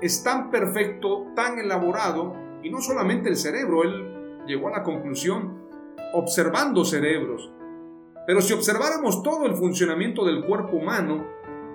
es 0.00 0.22
tan 0.22 0.50
perfecto, 0.50 1.26
tan 1.34 1.58
elaborado, 1.58 2.34
y 2.62 2.70
no 2.70 2.80
solamente 2.80 3.28
el 3.28 3.36
cerebro, 3.36 3.82
él 3.82 4.44
llegó 4.46 4.68
a 4.68 4.78
la 4.78 4.82
conclusión 4.82 5.66
observando 6.14 6.84
cerebros. 6.84 7.52
Pero 8.26 8.40
si 8.40 8.52
observáramos 8.52 9.22
todo 9.22 9.46
el 9.46 9.54
funcionamiento 9.54 10.24
del 10.24 10.44
cuerpo 10.44 10.78
humano, 10.78 11.26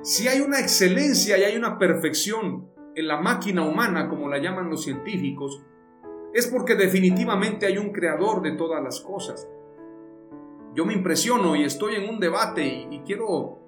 si 0.01 0.27
hay 0.27 0.41
una 0.41 0.59
excelencia 0.59 1.37
y 1.37 1.43
hay 1.43 1.55
una 1.55 1.77
perfección 1.77 2.70
en 2.95 3.07
la 3.07 3.21
máquina 3.21 3.65
humana, 3.65 4.09
como 4.09 4.27
la 4.27 4.39
llaman 4.39 4.69
los 4.69 4.83
científicos, 4.83 5.63
es 6.33 6.47
porque 6.47 6.75
definitivamente 6.75 7.65
hay 7.65 7.77
un 7.77 7.91
creador 7.91 8.41
de 8.41 8.51
todas 8.51 8.83
las 8.83 9.01
cosas. 9.01 9.47
Yo 10.73 10.85
me 10.85 10.93
impresiono 10.93 11.55
y 11.55 11.63
estoy 11.63 11.95
en 11.95 12.09
un 12.09 12.19
debate 12.19 12.87
y, 12.89 13.01
quiero 13.05 13.59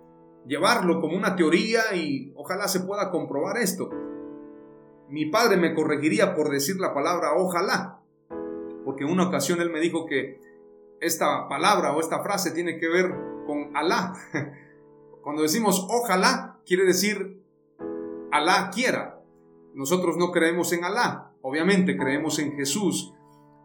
llevarlo 0.45 1.01
como 1.01 1.17
una 1.17 1.35
teoría 1.35 1.95
y 1.95 2.33
ojalá 2.35 2.67
se 2.67 2.81
pueda 2.81 3.11
comprobar 3.11 3.57
esto. 3.57 3.89
mi 5.09 5.25
padre 5.27 5.57
me 5.57 5.75
corregiría 5.75 6.33
por 6.33 6.49
decir 6.49 6.77
la 6.79 6.93
palabra 6.93 7.33
ojalá, 7.35 8.01
porque 8.85 9.03
en 9.03 9.11
una 9.11 9.27
ocasión 9.27 9.61
él 9.61 9.69
me 9.69 9.79
dijo 9.79 10.05
que 10.05 10.39
esta 11.01 11.47
palabra 11.49 11.93
o 11.93 11.99
esta 11.99 12.23
frase 12.23 12.51
tiene 12.51 12.77
que 12.77 12.87
ver 12.87 13.13
con 13.45 13.75
Alá. 13.75 14.13
Cuando 15.21 15.41
decimos 15.41 15.85
ojalá, 15.89 16.61
quiere 16.65 16.85
decir 16.85 17.42
Alá 18.33 18.71
quiera. 18.73 19.21
Nosotros 19.75 20.17
no 20.17 20.31
creemos 20.31 20.73
en 20.73 20.83
Alá, 20.83 21.31
obviamente 21.43 21.95
creemos 21.95 22.39
en 22.39 22.55
Jesús, 22.55 23.13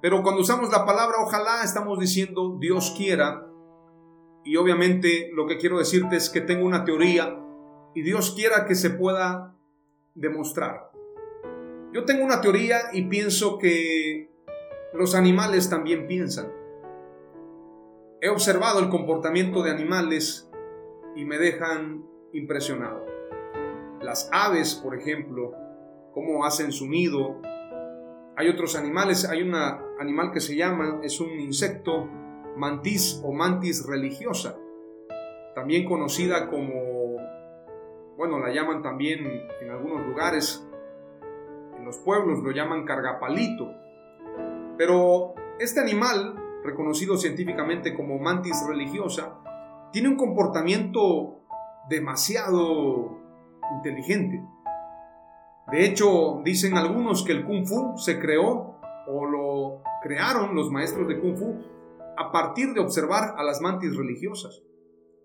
pero 0.02 0.22
cuando 0.22 0.42
usamos 0.42 0.70
la 0.70 0.85
palabra 0.85 1.16
ojalá 1.22 1.62
estamos 1.64 1.98
diciendo 1.98 2.59
Dios 2.61 2.94
quiera. 2.94 3.46
Y 4.44 4.57
obviamente 4.57 5.31
lo 5.33 5.46
que 5.46 5.57
quiero 5.57 5.78
decirte 5.78 6.16
es 6.16 6.28
que 6.28 6.42
tengo 6.42 6.66
una 6.66 6.85
teoría 6.85 7.42
y 7.94 8.02
Dios 8.02 8.35
quiera 8.35 8.66
que 8.66 8.74
se 8.74 8.90
pueda 8.90 9.57
demostrar. 10.14 10.90
Yo 11.94 12.04
tengo 12.04 12.22
una 12.22 12.42
teoría 12.42 12.76
y 12.92 13.09
pienso 13.09 13.57
que 13.57 14.31
los 14.92 15.14
animales 15.14 15.70
también 15.70 16.07
piensan. 16.07 16.52
He 18.20 18.28
observado 18.28 18.81
el 18.81 18.90
comportamiento 18.90 19.62
de 19.62 19.70
animales 19.70 20.50
y 21.16 21.24
me 21.24 21.38
dejan 21.38 22.04
impresionado. 22.35 23.17
Las 24.01 24.29
aves, 24.33 24.75
por 24.75 24.97
ejemplo, 24.97 25.53
cómo 26.13 26.45
hacen 26.45 26.73
su 26.73 26.87
nido. 26.89 27.41
Hay 28.37 28.49
otros 28.49 28.77
animales, 28.77 29.29
hay 29.29 29.43
un 29.43 29.55
animal 29.55 30.33
que 30.33 30.41
se 30.41 30.57
llama, 30.57 31.01
es 31.03 31.21
un 31.21 31.31
insecto, 31.41 32.09
mantis 32.57 33.21
o 33.25 33.33
mantis 33.33 33.87
religiosa, 33.87 34.57
también 35.55 35.85
conocida 35.85 36.49
como, 36.49 37.17
bueno, 38.17 38.39
la 38.39 38.53
llaman 38.53 38.83
también 38.83 39.27
en 39.61 39.71
algunos 39.71 40.07
lugares, 40.07 40.67
en 41.77 41.85
los 41.85 41.99
pueblos 41.99 42.41
lo 42.43 42.53
llaman 42.53 42.85
cargapalito. 42.85 43.73
Pero 44.77 45.35
este 45.59 45.81
animal, 45.81 46.37
reconocido 46.63 47.17
científicamente 47.17 47.95
como 47.95 48.19
mantis 48.19 48.65
religiosa, 48.69 49.39
tiene 49.93 50.09
un 50.09 50.17
comportamiento 50.17 51.41
demasiado 51.89 53.17
inteligente. 53.76 54.42
De 55.70 55.85
hecho, 55.85 56.40
dicen 56.44 56.76
algunos 56.76 57.22
que 57.24 57.33
el 57.33 57.44
kung 57.44 57.66
fu 57.66 57.96
se 57.98 58.18
creó 58.18 58.78
o 59.07 59.26
lo 59.26 59.83
crearon 60.02 60.54
los 60.54 60.70
maestros 60.70 61.09
de 61.09 61.20
kung 61.20 61.37
fu 61.37 61.54
a 62.16 62.33
partir 62.33 62.72
de 62.72 62.81
observar 62.81 63.35
a 63.37 63.42
las 63.42 63.61
mantis 63.61 63.96
religiosas. 63.96 64.62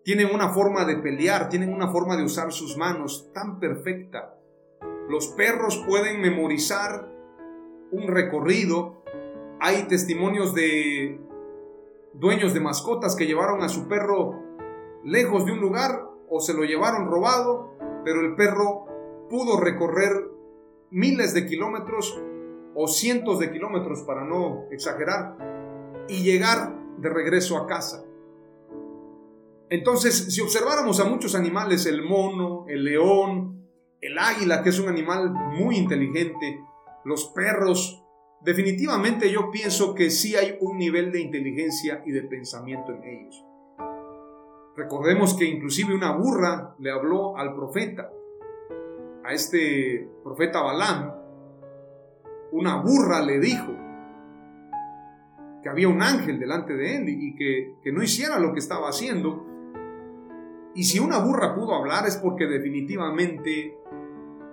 Tienen 0.03 0.34
una 0.34 0.49
forma 0.49 0.86
de 0.86 0.97
pelear, 0.97 1.49
tienen 1.49 1.73
una 1.73 1.88
forma 1.88 2.17
de 2.17 2.23
usar 2.23 2.51
sus 2.51 2.77
manos 2.77 3.32
tan 3.34 3.60
perfecta. 3.60 4.38
Los 5.08 5.29
perros 5.29 5.84
pueden 5.88 6.21
memorizar 6.21 7.10
un 7.91 8.08
recorrido. 8.08 9.03
Hay 9.62 9.84
testimonios 9.84 10.53
de 10.53 11.21
dueños 12.13 12.53
de 12.53 12.60
mascotas 12.60 13.15
que 13.15 13.25
llevaron 13.25 13.63
a 13.63 13.69
su 13.69 13.88
perro 13.88 14.39
lejos 15.03 15.45
de 15.45 15.53
un 15.53 15.60
lugar 15.60 16.06
o 16.29 16.39
se 16.39 16.53
lo 16.53 16.63
llevaron 16.63 17.08
robado, 17.08 17.73
pero 18.04 18.22
el 18.22 18.36
perro 18.36 18.86
pudo 19.30 19.60
recorrer 19.60 20.12
miles 20.92 21.34
de 21.34 21.48
kilómetros 21.48 22.22
o 22.76 22.88
cientos 22.88 23.39
de 23.39 23.52
kilómetros 23.52 24.02
para 24.04 24.24
no 24.24 24.66
exagerar 24.72 26.06
y 26.08 26.24
llegar 26.24 26.76
de 26.98 27.10
regreso 27.10 27.58
a 27.58 27.68
casa. 27.68 28.04
Entonces, 29.70 30.34
si 30.34 30.42
observáramos 30.42 31.00
a 31.00 31.06
muchos 31.06 31.34
animales, 31.36 31.86
el 31.86 32.04
mono, 32.04 32.66
el 32.68 32.84
león, 32.84 33.68
el 34.02 34.18
águila, 34.18 34.62
que 34.62 34.70
es 34.70 34.80
un 34.80 34.89
animal 34.89 35.32
muy 35.32 35.78
inteligente, 35.78 36.60
los 37.06 37.26
perros, 37.30 38.04
definitivamente 38.42 39.32
yo 39.32 39.50
pienso 39.50 39.96
que 39.96 40.10
sí 40.10 40.36
hay 40.36 40.58
un 40.62 40.78
nivel 40.78 41.12
de 41.12 41.22
inteligencia 41.22 42.04
y 42.06 42.12
de 42.12 42.24
pensamiento 42.24 42.92
en 42.92 43.04
ellos. 43.04 43.44
Recordemos 44.76 45.36
que 45.36 45.46
inclusive 45.46 45.94
una 45.94 46.16
burra 46.16 46.76
le 46.80 46.92
habló 46.92 47.38
al 47.38 47.54
profeta 47.56 48.10
a 49.24 49.32
este 49.32 50.10
profeta 50.24 50.62
Balaam, 50.62 51.14
una 52.52 52.82
burra 52.82 53.22
le 53.22 53.40
dijo 53.40 53.72
que 55.62 55.70
había 55.70 55.88
un 55.88 56.02
ángel 56.02 56.40
delante 56.40 56.76
de 56.76 56.98
él 56.98 57.06
y 57.08 57.36
que, 57.36 57.76
que 57.82 57.92
no 57.94 58.04
hiciera 58.04 58.38
lo 58.38 58.52
que 58.54 58.60
estaba 58.60 58.90
haciendo. 58.90 59.46
Y 60.76 60.84
si 60.84 61.00
una 61.00 61.20
burra 61.20 61.56
pudo 61.56 61.74
hablar 61.74 62.06
es 62.06 62.18
porque 62.18 62.48
definitivamente 62.48 63.78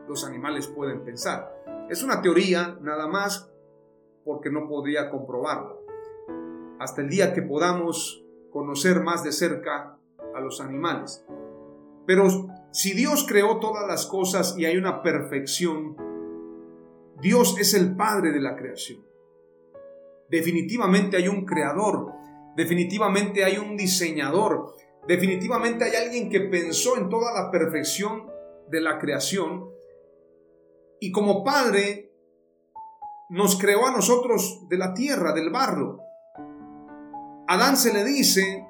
los 0.06 0.24
animales 0.24 0.68
pueden 0.68 1.04
pensar. 1.04 1.52
Es 1.88 2.04
una 2.04 2.22
teoría 2.22 2.78
nada 2.80 3.08
más 3.08 3.50
porque 4.24 4.50
no 4.50 4.68
podía 4.68 5.10
comprobarlo. 5.10 5.80
Hasta 6.78 7.02
el 7.02 7.08
día 7.08 7.34
que 7.34 7.42
podamos 7.42 8.24
conocer 8.52 9.02
más 9.02 9.24
de 9.24 9.32
cerca 9.32 9.99
a 10.34 10.40
los 10.40 10.60
animales. 10.60 11.24
Pero 12.06 12.48
si 12.72 12.92
Dios 12.92 13.24
creó 13.28 13.58
todas 13.58 13.86
las 13.86 14.06
cosas 14.06 14.56
y 14.58 14.64
hay 14.64 14.76
una 14.76 15.02
perfección, 15.02 15.96
Dios 17.20 17.56
es 17.58 17.74
el 17.74 17.96
Padre 17.96 18.32
de 18.32 18.40
la 18.40 18.56
creación. 18.56 19.04
Definitivamente 20.28 21.16
hay 21.16 21.28
un 21.28 21.44
creador, 21.44 22.12
definitivamente 22.56 23.44
hay 23.44 23.58
un 23.58 23.76
diseñador, 23.76 24.74
definitivamente 25.06 25.84
hay 25.84 25.96
alguien 25.96 26.30
que 26.30 26.40
pensó 26.40 26.96
en 26.96 27.08
toda 27.08 27.32
la 27.32 27.50
perfección 27.50 28.30
de 28.70 28.80
la 28.80 28.98
creación 28.98 29.70
y 31.00 31.10
como 31.10 31.42
Padre 31.42 32.12
nos 33.30 33.58
creó 33.58 33.86
a 33.86 33.92
nosotros 33.92 34.66
de 34.68 34.76
la 34.76 34.92
tierra, 34.92 35.32
del 35.32 35.50
barro. 35.50 36.00
Adán 37.48 37.76
se 37.76 37.92
le 37.92 38.04
dice, 38.04 38.66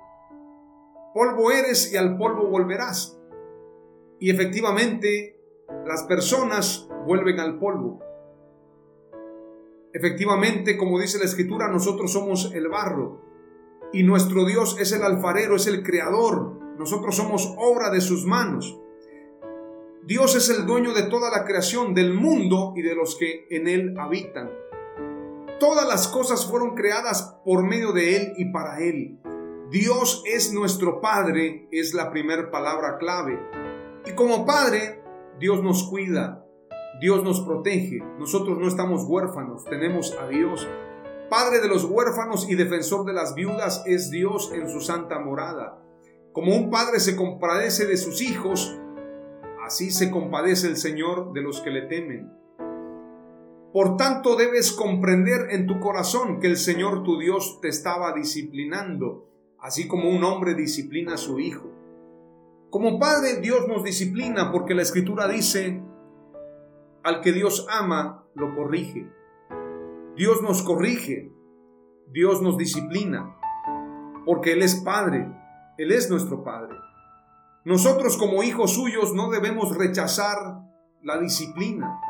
polvo 1.15 1.51
eres 1.51 1.93
y 1.93 1.97
al 1.97 2.17
polvo 2.17 2.49
volverás. 2.49 3.19
Y 4.19 4.31
efectivamente, 4.31 5.39
las 5.87 6.05
personas 6.05 6.89
vuelven 7.07 7.41
al 7.41 7.59
polvo. 7.59 8.01
Efectivamente, 9.93 10.77
como 10.77 11.01
dice 11.01 11.19
la 11.19 11.25
escritura, 11.25 11.69
nosotros 11.69 12.13
somos 12.13 12.53
el 12.55 12.69
barro 12.69 13.23
y 13.93 14.05
nuestro 14.05 14.45
Dios 14.45 14.77
es 14.79 14.93
el 14.93 15.03
alfarero, 15.03 15.57
es 15.57 15.67
el 15.67 15.83
creador. 15.83 16.59
Nosotros 16.79 17.17
somos 17.17 17.55
obra 17.59 17.91
de 17.91 18.01
sus 18.01 18.25
manos. 18.25 18.79
Dios 20.05 20.35
es 20.37 20.49
el 20.49 20.67
dueño 20.67 20.95
de 20.95 21.03
toda 21.05 21.31
la 21.31 21.45
creación, 21.45 21.95
del 21.95 22.15
mundo 22.15 22.73
y 22.77 22.83
de 22.83 22.95
los 22.95 23.17
que 23.17 23.47
en 23.51 23.69
él 23.69 23.95
habitan. 23.99 24.51
Todas 25.59 25.87
las 25.87 26.09
cosas 26.09 26.47
fueron 26.47 26.75
creadas 26.75 27.37
por 27.45 27.65
medio 27.65 27.93
de 27.93 28.17
él 28.17 28.33
y 28.39 28.51
para 28.51 28.81
él. 28.81 29.20
Dios 29.71 30.25
es 30.27 30.53
nuestro 30.53 31.01
Padre, 31.01 31.69
es 31.71 31.95
la 31.95 32.11
primera 32.11 32.51
palabra 32.51 32.99
clave. 32.99 33.39
Y 34.05 34.17
como 34.17 34.45
Padre, 34.45 35.01
Dios 35.39 35.63
nos 35.63 35.85
cuida, 35.89 36.45
Dios 37.01 37.23
nos 37.23 37.43
protege. 37.43 38.01
Nosotros 38.19 38.59
no 38.59 38.67
estamos 38.67 39.05
huérfanos, 39.05 39.65
tenemos 39.67 40.17
a 40.21 40.27
Dios. 40.27 40.69
Padre 41.31 41.61
de 41.61 41.69
los 41.69 41.85
huérfanos 41.85 42.51
y 42.51 42.57
defensor 42.57 43.07
de 43.07 43.13
las 43.13 43.37
viudas 43.37 43.85
es 43.87 44.11
Dios 44.11 44.51
en 44.53 44.69
su 44.69 44.81
santa 44.81 45.21
morada. 45.21 45.81
Como 46.33 46.57
un 46.57 46.69
padre 46.69 46.99
se 46.99 47.15
compadece 47.15 47.87
de 47.87 47.97
sus 47.97 48.23
hijos, 48.23 48.77
así 49.65 49.93
se 49.93 50.11
compadece 50.11 50.67
el 50.67 50.79
Señor 50.79 51.33
de 51.33 51.43
los 51.43 51.61
que 51.61 51.71
le 51.71 51.83
temen. 51.83 52.33
Por 53.73 53.97
tanto 53.97 54.35
debes 54.35 54.73
comprender 54.73 55.47
en 55.51 55.69
tu 55.69 55.79
corazón 55.79 56.41
que 56.41 56.49
el 56.49 56.57
Señor 56.57 57.05
tu 57.05 57.21
Dios 57.21 57.61
te 57.63 57.69
estaba 57.69 58.13
disciplinando, 58.13 59.30
así 59.63 59.89
como 59.89 60.11
un 60.11 60.25
hombre 60.25 60.55
disciplina 60.55 61.15
a 61.15 61.19
su 61.19 61.39
hijo. 61.39 61.71
Como 62.71 62.99
padre, 62.99 63.41
Dios 63.41 63.67
nos 63.69 63.83
disciplina 63.83 64.53
porque 64.53 64.75
la 64.75 64.83
escritura 64.83 65.27
dice, 65.29 65.83
al 67.03 67.21
que 67.21 67.33
Dios 67.33 67.67
ama, 67.69 68.25
lo 68.35 68.55
corrige. 68.55 69.11
Dios 70.17 70.43
nos 70.43 70.63
corrige, 70.63 71.33
Dios 72.09 72.43
nos 72.43 72.57
disciplina, 72.57 73.37
porque 74.25 74.53
Él 74.53 74.63
es 74.63 74.77
Padre, 74.77 75.29
Él 75.79 75.93
es 75.93 76.11
nuestro 76.11 76.45
Padre. 76.45 76.77
Nosotros 77.65 78.17
como 78.17 78.43
hijos 78.43 78.75
suyos 78.75 79.15
no 79.15 79.31
debemos 79.31 79.77
rechazar 79.77 80.63
la 81.03 81.19
disciplina. 81.19 82.01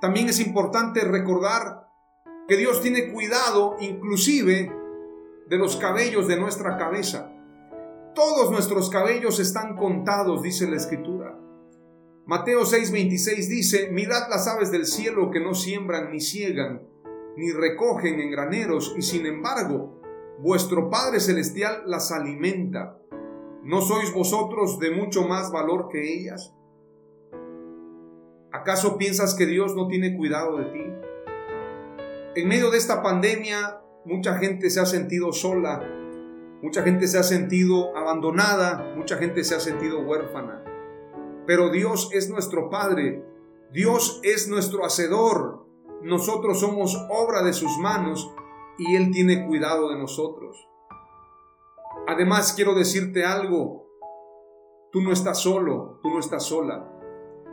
También 0.00 0.28
es 0.28 0.40
importante 0.40 1.00
recordar 1.00 1.88
que 2.46 2.56
Dios 2.56 2.80
tiene 2.82 3.12
cuidado 3.12 3.76
inclusive 3.80 4.72
de 5.48 5.58
los 5.58 5.76
cabellos 5.76 6.26
de 6.28 6.38
nuestra 6.38 6.76
cabeza. 6.76 7.32
Todos 8.14 8.50
nuestros 8.50 8.90
cabellos 8.90 9.38
están 9.38 9.76
contados, 9.76 10.42
dice 10.42 10.68
la 10.68 10.76
escritura. 10.76 11.38
Mateo 12.24 12.62
6:26 12.62 13.48
dice, 13.48 13.90
mirad 13.92 14.28
las 14.28 14.48
aves 14.48 14.72
del 14.72 14.86
cielo 14.86 15.30
que 15.30 15.40
no 15.40 15.54
siembran 15.54 16.10
ni 16.10 16.20
ciegan, 16.20 16.82
ni 17.36 17.52
recogen 17.52 18.18
en 18.18 18.30
graneros, 18.30 18.94
y 18.96 19.02
sin 19.02 19.26
embargo, 19.26 20.00
vuestro 20.40 20.90
Padre 20.90 21.20
Celestial 21.20 21.82
las 21.86 22.10
alimenta. 22.10 22.98
¿No 23.62 23.80
sois 23.80 24.12
vosotros 24.12 24.78
de 24.78 24.90
mucho 24.90 25.26
más 25.26 25.52
valor 25.52 25.88
que 25.88 26.14
ellas? 26.14 26.52
¿Acaso 28.52 28.96
piensas 28.96 29.34
que 29.34 29.46
Dios 29.46 29.76
no 29.76 29.86
tiene 29.86 30.16
cuidado 30.16 30.56
de 30.56 30.64
ti? 30.66 30.84
En 32.36 32.48
medio 32.48 32.70
de 32.70 32.78
esta 32.78 33.02
pandemia, 33.02 33.80
mucha 34.06 34.38
gente 34.38 34.70
se 34.70 34.80
ha 34.80 34.86
sentido 34.86 35.32
sola, 35.32 35.82
mucha 36.62 36.82
gente 36.82 37.08
se 37.08 37.18
ha 37.18 37.22
sentido 37.22 37.94
abandonada, 37.96 38.94
mucha 38.96 39.16
gente 39.16 39.44
se 39.44 39.54
ha 39.54 39.60
sentido 39.60 40.00
huérfana. 40.00 40.62
Pero 41.46 41.70
Dios 41.70 42.10
es 42.12 42.30
nuestro 42.30 42.70
Padre, 42.70 43.24
Dios 43.72 44.20
es 44.22 44.48
nuestro 44.48 44.84
Hacedor, 44.84 45.66
nosotros 46.02 46.60
somos 46.60 46.96
obra 47.10 47.42
de 47.42 47.52
sus 47.52 47.78
manos 47.78 48.32
y 48.78 48.94
Él 48.94 49.10
tiene 49.10 49.46
cuidado 49.46 49.90
de 49.90 49.98
nosotros. 49.98 50.68
Además, 52.06 52.52
quiero 52.54 52.74
decirte 52.74 53.24
algo, 53.24 53.88
tú 54.92 55.00
no 55.00 55.12
estás 55.12 55.40
solo, 55.40 55.98
tú 56.02 56.10
no 56.10 56.20
estás 56.20 56.44
sola. 56.44 56.92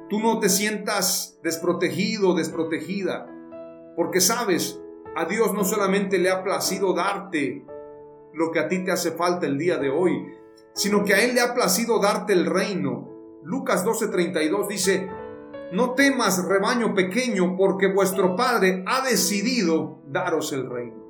Tú 0.09 0.19
no 0.19 0.39
te 0.39 0.49
sientas 0.49 1.39
desprotegido, 1.41 2.35
desprotegida, 2.35 3.25
porque 3.95 4.21
sabes, 4.21 4.79
a 5.15 5.25
Dios 5.25 5.53
no 5.53 5.63
solamente 5.63 6.17
le 6.17 6.31
ha 6.31 6.43
placido 6.43 6.93
darte 6.93 7.65
lo 8.33 8.51
que 8.51 8.59
a 8.59 8.67
ti 8.67 8.83
te 8.83 8.91
hace 8.91 9.11
falta 9.11 9.45
el 9.45 9.57
día 9.57 9.77
de 9.77 9.89
hoy, 9.89 10.33
sino 10.73 11.03
que 11.03 11.13
a 11.13 11.23
Él 11.23 11.35
le 11.35 11.41
ha 11.41 11.53
placido 11.53 11.99
darte 11.99 12.33
el 12.33 12.45
reino. 12.45 13.09
Lucas 13.43 13.85
12:32 13.85 14.67
dice, 14.67 15.09
no 15.71 15.93
temas 15.93 16.45
rebaño 16.47 16.93
pequeño, 16.93 17.55
porque 17.57 17.91
vuestro 17.91 18.35
Padre 18.35 18.83
ha 18.87 19.01
decidido 19.01 20.01
daros 20.07 20.53
el 20.53 20.69
reino. 20.69 21.03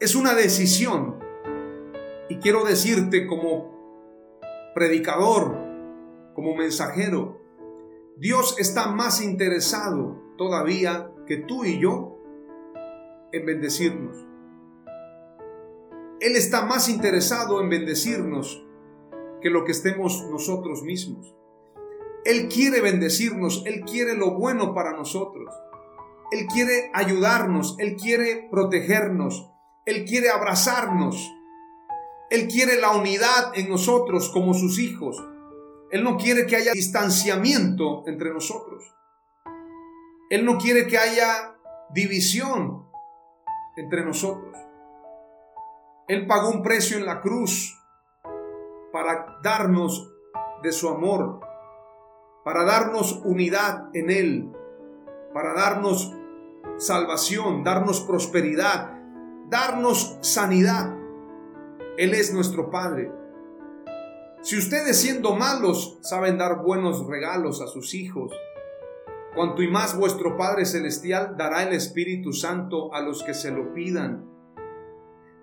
Es 0.00 0.14
una 0.14 0.34
decisión. 0.34 1.16
Y 2.28 2.36
quiero 2.36 2.64
decirte 2.64 3.26
como 3.26 4.70
predicador, 4.74 5.56
como 6.34 6.54
mensajero, 6.54 7.40
Dios 8.18 8.56
está 8.58 8.88
más 8.88 9.22
interesado 9.22 10.20
todavía 10.36 11.10
que 11.26 11.38
tú 11.38 11.64
y 11.64 11.80
yo 11.80 12.17
en 13.32 13.46
bendecirnos. 13.46 14.16
Él 16.20 16.34
está 16.34 16.66
más 16.66 16.88
interesado 16.88 17.60
en 17.60 17.68
bendecirnos 17.68 18.64
que 19.40 19.50
lo 19.50 19.64
que 19.64 19.72
estemos 19.72 20.24
nosotros 20.30 20.82
mismos. 20.82 21.34
Él 22.24 22.48
quiere 22.48 22.80
bendecirnos, 22.80 23.62
Él 23.66 23.82
quiere 23.84 24.14
lo 24.14 24.32
bueno 24.32 24.74
para 24.74 24.92
nosotros. 24.92 25.54
Él 26.32 26.46
quiere 26.46 26.90
ayudarnos, 26.92 27.76
Él 27.78 27.96
quiere 27.96 28.48
protegernos, 28.50 29.50
Él 29.86 30.04
quiere 30.04 30.30
abrazarnos. 30.30 31.32
Él 32.30 32.48
quiere 32.48 32.78
la 32.78 32.90
unidad 32.90 33.52
en 33.54 33.70
nosotros 33.70 34.28
como 34.28 34.52
sus 34.52 34.78
hijos. 34.78 35.16
Él 35.90 36.04
no 36.04 36.18
quiere 36.18 36.46
que 36.46 36.56
haya 36.56 36.72
distanciamiento 36.72 38.02
entre 38.06 38.30
nosotros. 38.30 38.84
Él 40.28 40.44
no 40.44 40.58
quiere 40.58 40.86
que 40.86 40.98
haya 40.98 41.56
división 41.94 42.86
entre 43.78 44.04
nosotros. 44.04 44.56
Él 46.08 46.26
pagó 46.26 46.50
un 46.50 46.62
precio 46.62 46.98
en 46.98 47.06
la 47.06 47.20
cruz 47.20 47.78
para 48.92 49.38
darnos 49.42 50.12
de 50.62 50.72
su 50.72 50.88
amor, 50.88 51.40
para 52.44 52.64
darnos 52.64 53.22
unidad 53.24 53.88
en 53.94 54.10
Él, 54.10 54.52
para 55.32 55.54
darnos 55.54 56.12
salvación, 56.78 57.62
darnos 57.62 58.00
prosperidad, 58.00 58.98
darnos 59.48 60.18
sanidad. 60.22 60.96
Él 61.96 62.14
es 62.14 62.32
nuestro 62.32 62.70
Padre. 62.70 63.12
Si 64.42 64.56
ustedes 64.56 65.00
siendo 65.00 65.34
malos 65.36 65.98
saben 66.02 66.38
dar 66.38 66.62
buenos 66.62 67.06
regalos 67.06 67.60
a 67.60 67.66
sus 67.66 67.94
hijos, 67.94 68.32
cuanto 69.38 69.62
y 69.62 69.68
más 69.68 69.96
vuestro 69.96 70.36
Padre 70.36 70.66
Celestial 70.66 71.36
dará 71.36 71.62
el 71.62 71.72
Espíritu 71.72 72.32
Santo 72.32 72.92
a 72.92 73.00
los 73.00 73.22
que 73.22 73.34
se 73.34 73.52
lo 73.52 73.72
pidan. 73.72 74.28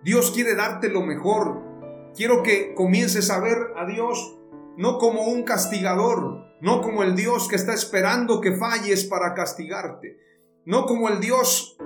Dios 0.04 0.32
quiere 0.32 0.54
darte 0.54 0.90
lo 0.90 1.02
mejor. 1.02 1.64
Quiero 2.14 2.44
que 2.44 2.74
comiences 2.74 3.30
a 3.30 3.40
ver 3.40 3.56
a 3.78 3.86
Dios 3.86 4.38
no 4.76 4.98
como 4.98 5.22
un 5.22 5.44
castigador, 5.44 6.44
no 6.60 6.82
como 6.82 7.04
el 7.04 7.16
Dios 7.16 7.48
que 7.48 7.56
está 7.56 7.74
esperando 7.74 8.42
que 8.42 8.58
falles 8.58 9.06
para 9.06 9.34
castigarte, 9.34 10.20
no 10.66 10.88
como 10.88 11.08
el 11.08 11.22
Dios 11.22 11.78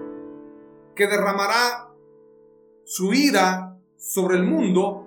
que 0.96 1.06
derramará 1.06 1.92
su 2.86 3.14
ira 3.14 3.78
sobre 3.98 4.38
el 4.38 4.46
mundo 4.46 5.06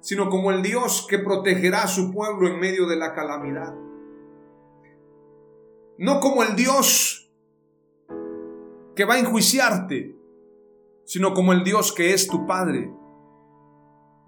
sino 0.00 0.28
como 0.28 0.52
el 0.52 0.62
Dios 0.62 1.06
que 1.08 1.18
protegerá 1.18 1.84
a 1.84 1.88
su 1.88 2.12
pueblo 2.12 2.46
en 2.46 2.60
medio 2.60 2.86
de 2.86 2.96
la 2.96 3.14
calamidad. 3.14 3.85
No 5.98 6.20
como 6.20 6.42
el 6.42 6.56
Dios 6.56 7.30
que 8.94 9.04
va 9.04 9.14
a 9.14 9.18
enjuiciarte, 9.18 10.16
sino 11.04 11.34
como 11.34 11.52
el 11.52 11.64
Dios 11.64 11.92
que 11.92 12.14
es 12.14 12.26
tu 12.28 12.46
Padre. 12.46 12.92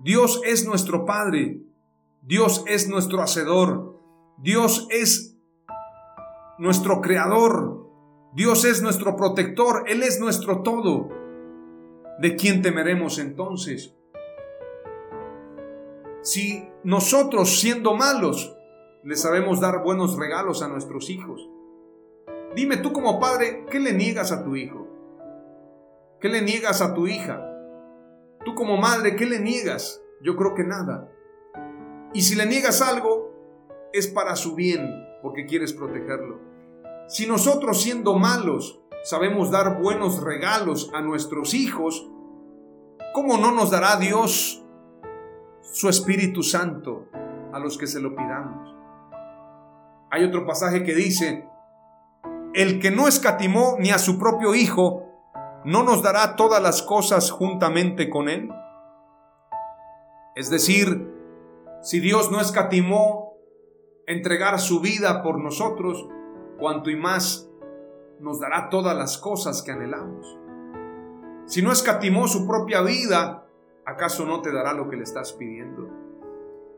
Dios 0.01 0.41
es 0.45 0.67
nuestro 0.67 1.05
Padre, 1.05 1.61
Dios 2.23 2.65
es 2.67 2.89
nuestro 2.89 3.21
Hacedor, 3.21 3.99
Dios 4.39 4.87
es 4.91 5.37
nuestro 6.59 7.01
Creador, 7.01 7.89
Dios 8.35 8.65
es 8.65 8.83
nuestro 8.83 9.17
protector, 9.17 9.85
Él 9.89 10.03
es 10.03 10.21
nuestro 10.21 10.63
todo. 10.63 11.09
¿De 12.21 12.37
quién 12.37 12.63
temeremos 12.63 13.19
entonces? 13.19 13.95
si 16.23 16.69
nosotros 16.85 17.59
siendo 17.59 17.95
malos 17.95 18.55
le 19.03 19.17
sabemos 19.17 19.61
dar 19.61 19.83
buenos 19.83 20.17
regalos 20.17 20.63
a 20.63 20.69
nuestros 20.69 21.09
hijos? 21.09 21.49
Dime 22.55 22.79
tú 22.79 22.93
como 22.93 23.21
padre, 23.21 23.65
¿qué 23.71 23.79
le 23.79 23.93
niegas 23.93 24.33
a 24.33 24.45
tu 24.45 24.57
hijo? 24.57 24.87
¿Qué 26.21 26.29
le 26.29 26.43
niegas 26.43 26.83
a 26.83 26.95
tu 26.95 27.07
hija? 27.07 27.45
Tú 28.45 28.55
como 28.55 28.77
madre, 28.77 29.17
¿qué 29.17 29.27
le 29.27 29.41
niegas? 29.41 30.03
Yo 30.23 30.37
creo 30.37 30.55
que 30.55 30.65
nada. 30.65 31.11
Y 32.13 32.23
si 32.23 32.35
le 32.35 32.47
niegas 32.47 32.83
algo, 32.83 33.33
es 33.93 34.09
para 34.09 34.35
su 34.37 34.55
bien, 34.55 34.89
porque 35.23 35.47
quieres 35.47 35.73
protegerlo. 35.73 36.41
Si 37.09 37.27
nosotros 37.27 37.83
siendo 37.83 38.19
malos 38.19 38.81
sabemos 39.05 39.51
dar 39.51 39.81
buenos 39.81 40.23
regalos 40.23 40.91
a 40.95 41.01
nuestros 41.01 41.55
hijos, 41.55 42.11
¿cómo 43.15 43.39
no 43.39 43.53
nos 43.53 43.71
dará 43.71 43.97
Dios 43.97 44.65
su 45.73 45.89
Espíritu 45.89 46.43
Santo 46.43 47.07
a 47.53 47.59
los 47.59 47.79
que 47.79 47.87
se 47.87 48.01
lo 48.01 48.15
pidamos. 48.15 48.75
Hay 50.11 50.25
otro 50.25 50.47
pasaje 50.47 50.83
que 50.83 50.95
dice, 50.95 51.47
el 52.59 52.81
que 52.81 52.91
no 52.91 53.07
escatimó 53.07 53.77
ni 53.79 53.91
a 53.91 53.99
su 53.99 54.19
propio 54.19 54.53
Hijo, 54.53 55.05
¿no 55.65 55.85
nos 55.85 56.03
dará 56.03 56.35
todas 56.35 56.61
las 56.61 56.83
cosas 56.83 57.31
juntamente 57.31 58.11
con 58.11 58.29
Él? 58.29 58.51
Es 60.35 60.51
decir, 60.51 61.09
si 61.83 62.01
Dios 62.01 62.33
no 62.33 62.41
escatimó 62.41 63.35
entregar 64.09 64.59
su 64.59 64.81
vida 64.81 65.23
por 65.23 65.39
nosotros, 65.39 66.09
cuanto 66.59 66.91
y 66.91 66.97
más 66.97 67.49
nos 68.19 68.41
dará 68.41 68.71
todas 68.71 68.97
las 68.97 69.19
cosas 69.19 69.63
que 69.63 69.71
anhelamos. 69.71 70.37
Si 71.47 71.63
no 71.63 71.71
escatimó 71.71 72.27
su 72.27 72.45
propia 72.45 72.83
vida, 72.83 73.47
¿acaso 73.87 74.27
no 74.27 74.43
te 74.43 74.53
dará 74.53 74.73
lo 74.73 74.91
que 74.91 74.97
le 74.97 75.05
estás 75.05 75.33
pidiendo? 75.33 75.89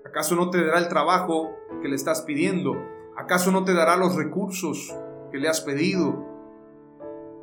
¿Acaso 0.05 0.37
no 0.37 0.51
te 0.51 0.63
dará 0.63 0.79
el 0.79 0.89
trabajo 0.89 1.53
que 1.81 1.89
le 1.89 1.97
estás 1.97 2.21
pidiendo? 2.21 2.75
¿Acaso 3.17 3.51
no 3.51 3.65
te 3.65 3.73
dará 3.73 3.97
los 3.97 4.15
recursos 4.15 4.95
que 5.31 5.39
le 5.39 5.49
has 5.49 5.61
pedido? 5.61 6.27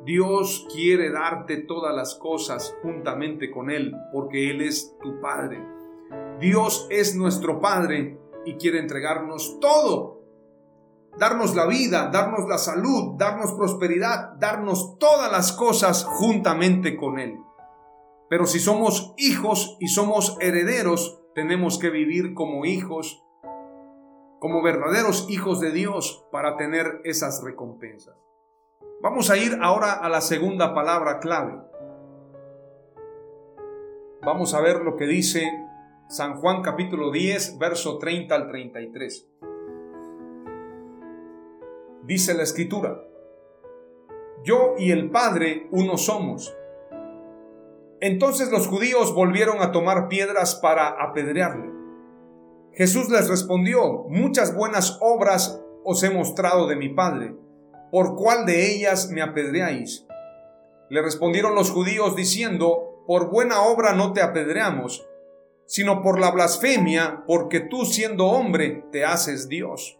Dios 0.04 0.66
quiere 0.72 1.10
darte 1.10 1.58
todas 1.58 1.94
las 1.94 2.14
cosas 2.14 2.76
juntamente 2.82 3.50
con 3.50 3.70
Él, 3.70 3.94
porque 4.12 4.50
Él 4.50 4.62
es 4.62 4.96
tu 5.02 5.20
Padre. 5.20 5.62
Dios 6.40 6.86
es 6.90 7.14
nuestro 7.14 7.60
Padre 7.60 8.18
y 8.44 8.54
quiere 8.54 8.78
entregarnos 8.78 9.58
todo. 9.60 10.22
Darnos 11.18 11.54
la 11.56 11.66
vida, 11.66 12.10
darnos 12.12 12.48
la 12.48 12.58
salud, 12.58 13.16
darnos 13.18 13.52
prosperidad, 13.52 14.34
darnos 14.38 14.98
todas 14.98 15.30
las 15.32 15.52
cosas 15.52 16.04
juntamente 16.04 16.96
con 16.96 17.18
Él. 17.18 17.38
Pero 18.30 18.46
si 18.46 18.60
somos 18.60 19.14
hijos 19.16 19.76
y 19.80 19.88
somos 19.88 20.36
herederos, 20.40 21.20
tenemos 21.34 21.78
que 21.78 21.90
vivir 21.90 22.34
como 22.34 22.64
hijos, 22.64 23.24
como 24.38 24.62
verdaderos 24.62 25.26
hijos 25.28 25.60
de 25.60 25.72
Dios 25.72 26.26
para 26.30 26.56
tener 26.56 27.00
esas 27.04 27.42
recompensas. 27.42 28.16
Vamos 29.00 29.30
a 29.30 29.36
ir 29.36 29.58
ahora 29.62 29.92
a 29.92 30.08
la 30.08 30.20
segunda 30.20 30.74
palabra 30.74 31.18
clave. 31.20 31.60
Vamos 34.22 34.54
a 34.54 34.60
ver 34.60 34.80
lo 34.80 34.96
que 34.96 35.06
dice 35.06 35.48
San 36.08 36.40
Juan 36.40 36.62
capítulo 36.62 37.10
10, 37.10 37.58
verso 37.58 37.98
30 37.98 38.34
al 38.34 38.48
33. 38.48 39.28
Dice 42.04 42.34
la 42.34 42.42
escritura, 42.42 43.02
yo 44.42 44.74
y 44.78 44.90
el 44.92 45.10
Padre 45.10 45.68
uno 45.70 45.98
somos. 45.98 46.56
Entonces 48.00 48.50
los 48.50 48.66
judíos 48.66 49.14
volvieron 49.14 49.60
a 49.60 49.72
tomar 49.72 50.08
piedras 50.08 50.54
para 50.54 50.88
apedrearle. 50.88 51.77
Jesús 52.78 53.10
les 53.10 53.28
respondió, 53.28 54.04
muchas 54.08 54.54
buenas 54.54 54.98
obras 55.02 55.60
os 55.84 56.02
he 56.02 56.10
mostrado 56.10 56.66
de 56.66 56.76
mi 56.76 56.88
Padre. 56.88 57.34
¿por 57.90 58.16
cuál 58.16 58.46
de 58.46 58.72
ellas 58.72 59.10
me 59.10 59.22
apedreáis? 59.22 60.06
Le 60.90 61.02
respondieron 61.02 61.54
los 61.54 61.70
judíos 61.70 62.16
diciendo, 62.16 63.02
por 63.06 63.30
buena 63.30 63.62
obra 63.62 63.94
no 63.94 64.12
te 64.12 64.22
apedreamos, 64.22 65.06
sino 65.66 66.02
por 66.02 66.20
la 66.20 66.30
blasfemia, 66.30 67.24
porque 67.26 67.60
tú 67.60 67.84
siendo 67.84 68.26
hombre 68.26 68.84
te 68.92 69.04
haces 69.04 69.48
Dios. 69.48 69.98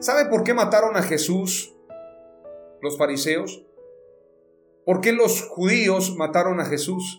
¿Sabe 0.00 0.26
por 0.26 0.44
qué 0.44 0.54
mataron 0.54 0.96
a 0.96 1.02
Jesús 1.02 1.74
los 2.82 2.98
fariseos? 2.98 3.64
¿Por 4.84 5.00
qué 5.00 5.12
los 5.12 5.46
judíos 5.48 6.16
mataron 6.16 6.60
a 6.60 6.64
Jesús? 6.64 7.18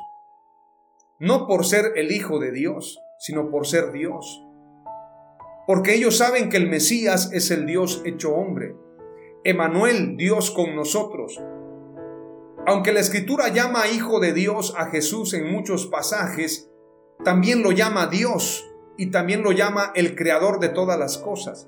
No 1.19 1.47
por 1.47 1.65
ser 1.65 1.93
el 1.95 2.11
Hijo 2.11 2.39
de 2.39 2.51
Dios, 2.51 2.99
sino 3.19 3.51
por 3.51 3.67
ser 3.67 3.91
Dios. 3.91 4.40
Porque 5.67 5.95
ellos 5.95 6.17
saben 6.17 6.49
que 6.49 6.57
el 6.57 6.69
Mesías 6.69 7.31
es 7.33 7.51
el 7.51 7.65
Dios 7.65 8.01
hecho 8.05 8.33
hombre. 8.33 8.75
Emanuel, 9.43 10.17
Dios 10.17 10.51
con 10.51 10.75
nosotros. 10.75 11.39
Aunque 12.65 12.91
la 12.91 12.99
escritura 12.99 13.49
llama 13.49 13.87
Hijo 13.87 14.19
de 14.19 14.33
Dios 14.33 14.73
a 14.77 14.87
Jesús 14.87 15.33
en 15.33 15.51
muchos 15.51 15.87
pasajes, 15.87 16.69
también 17.23 17.63
lo 17.63 17.71
llama 17.71 18.07
Dios 18.07 18.67
y 18.97 19.11
también 19.11 19.43
lo 19.43 19.51
llama 19.51 19.91
el 19.95 20.15
creador 20.15 20.59
de 20.59 20.69
todas 20.69 20.99
las 20.99 21.17
cosas. 21.17 21.67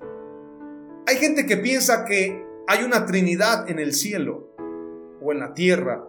Hay 1.07 1.17
gente 1.17 1.45
que 1.45 1.57
piensa 1.57 2.05
que 2.05 2.45
hay 2.67 2.83
una 2.83 3.05
Trinidad 3.05 3.69
en 3.69 3.79
el 3.79 3.93
cielo 3.93 4.55
o 5.21 5.31
en 5.31 5.39
la 5.39 5.53
tierra. 5.53 6.07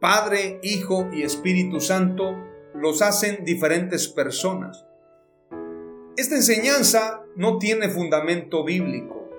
Padre, 0.00 0.60
Hijo 0.62 1.08
y 1.12 1.22
Espíritu 1.22 1.80
Santo 1.80 2.36
los 2.74 3.02
hacen 3.02 3.44
diferentes 3.44 4.08
personas. 4.08 4.86
Esta 6.20 6.36
enseñanza 6.36 7.24
no 7.34 7.56
tiene 7.56 7.88
fundamento 7.88 8.62
bíblico, 8.62 9.30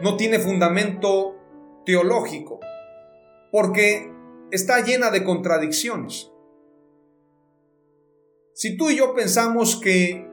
no 0.00 0.16
tiene 0.16 0.38
fundamento 0.38 1.36
teológico, 1.84 2.58
porque 3.52 4.10
está 4.50 4.82
llena 4.82 5.10
de 5.10 5.22
contradicciones. 5.24 6.32
Si 8.54 8.78
tú 8.78 8.88
y 8.88 8.96
yo 8.96 9.14
pensamos 9.14 9.76
que 9.76 10.26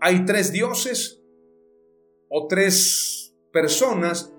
hay 0.00 0.24
tres 0.24 0.50
dioses 0.50 1.22
o 2.30 2.46
tres 2.46 3.36
personas, 3.52 4.32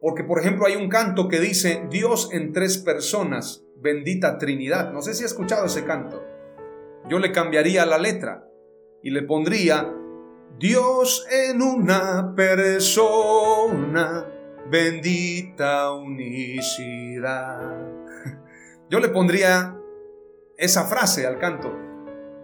porque 0.00 0.24
por 0.24 0.40
ejemplo 0.40 0.64
hay 0.64 0.76
un 0.76 0.88
canto 0.88 1.28
que 1.28 1.38
dice 1.38 1.86
Dios 1.90 2.30
en 2.32 2.54
tres 2.54 2.78
personas, 2.78 3.62
bendita 3.76 4.38
Trinidad. 4.38 4.90
No 4.90 5.02
sé 5.02 5.12
si 5.12 5.24
ha 5.24 5.26
escuchado 5.26 5.66
ese 5.66 5.84
canto. 5.84 6.24
Yo 7.10 7.18
le 7.18 7.30
cambiaría 7.30 7.84
la 7.84 7.98
letra 7.98 8.46
y 9.02 9.10
le 9.10 9.22
pondría 9.22 9.92
Dios 10.58 11.26
en 11.30 11.62
una 11.62 12.34
persona, 12.34 14.26
bendita 14.70 15.92
unicidad. 15.92 17.60
Yo 18.90 19.00
le 19.00 19.08
pondría 19.08 19.76
esa 20.58 20.84
frase 20.84 21.26
al 21.26 21.38
canto. 21.38 21.74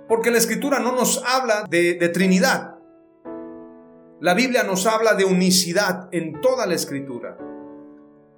Porque 0.09 0.31
la 0.31 0.38
escritura 0.38 0.79
no 0.79 0.92
nos 0.92 1.23
habla 1.27 1.64
de, 1.69 1.95
de 1.95 2.09
Trinidad. 2.09 2.79
La 4.21 4.35
Biblia 4.35 4.62
nos 4.62 4.87
habla 4.87 5.14
de 5.14 5.25
unicidad 5.25 6.09
en 6.12 6.40
toda 6.40 6.66
la 6.66 6.75
escritura. 6.75 7.37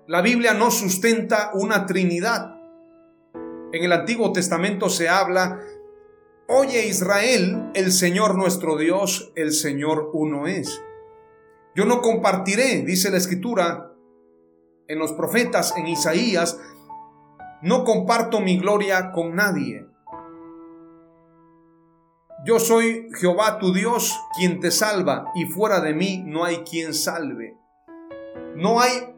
La 0.09 0.23
Biblia 0.23 0.55
no 0.55 0.71
sustenta 0.71 1.51
una 1.53 1.87
Trinidad. 1.87 2.57
En 3.73 3.85
el 3.85 3.93
Antiguo 3.93 4.33
Testamento 4.33 4.89
se 4.89 5.11
habla, 5.11 5.61
oye 6.49 6.87
Israel, 6.87 7.71
el 7.75 7.93
Señor 7.93 8.35
nuestro 8.35 8.77
Dios, 8.77 9.33
el 9.37 9.53
Señor 9.53 10.11
uno 10.15 10.47
es. 10.47 10.83
Yo 11.75 11.85
no 11.85 12.01
compartiré, 12.01 12.83
dice 12.83 13.11
la 13.11 13.19
Escritura, 13.19 13.93
en 14.89 14.99
los 14.99 15.13
profetas, 15.13 15.75
en 15.77 15.87
Isaías, 15.87 16.59
no 17.61 17.85
comparto 17.85 18.41
mi 18.41 18.59
gloria 18.59 19.13
con 19.13 19.37
nadie. 19.37 19.87
Yo 22.47 22.59
soy 22.59 23.09
Jehová 23.21 23.59
tu 23.59 23.75
Dios, 23.75 24.19
quien 24.37 24.61
te 24.61 24.71
salva, 24.71 25.31
y 25.35 25.45
fuera 25.45 25.81
de 25.81 25.93
mí 25.93 26.23
no 26.25 26.45
hay 26.45 26.59
quien 26.59 26.95
salve. 26.95 27.59
No 28.57 28.81
hay 28.81 29.15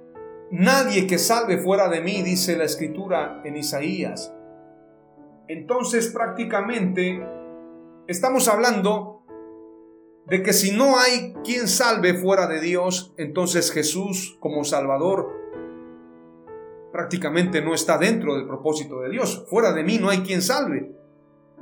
nadie 0.51 1.07
que 1.07 1.19
salve 1.19 1.59
fuera 1.59 1.89
de 1.89 2.01
mí, 2.01 2.23
dice 2.23 2.57
la 2.57 2.65
escritura 2.65 3.41
en 3.45 3.57
Isaías. 3.57 4.35
Entonces 5.51 6.13
prácticamente 6.13 7.27
estamos 8.07 8.47
hablando 8.47 9.25
de 10.27 10.45
que 10.45 10.53
si 10.53 10.71
no 10.71 10.97
hay 10.97 11.35
quien 11.43 11.67
salve 11.67 12.15
fuera 12.15 12.47
de 12.47 12.61
Dios, 12.61 13.13
entonces 13.17 13.73
Jesús 13.73 14.39
como 14.39 14.63
Salvador 14.63 15.29
prácticamente 16.93 17.63
no 17.63 17.75
está 17.75 17.99
dentro 17.99 18.37
del 18.37 18.47
propósito 18.47 19.01
de 19.01 19.11
Dios. 19.11 19.45
Fuera 19.51 19.73
de 19.73 19.83
mí 19.83 19.99
no 19.99 20.09
hay 20.09 20.21
quien 20.21 20.41
salve. 20.41 20.95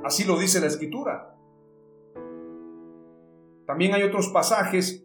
Así 0.03 0.23
lo 0.23 0.37
dice 0.37 0.61
la 0.61 0.67
escritura. 0.67 1.35
También 3.65 3.95
hay 3.95 4.03
otros 4.03 4.27
pasajes 4.27 5.03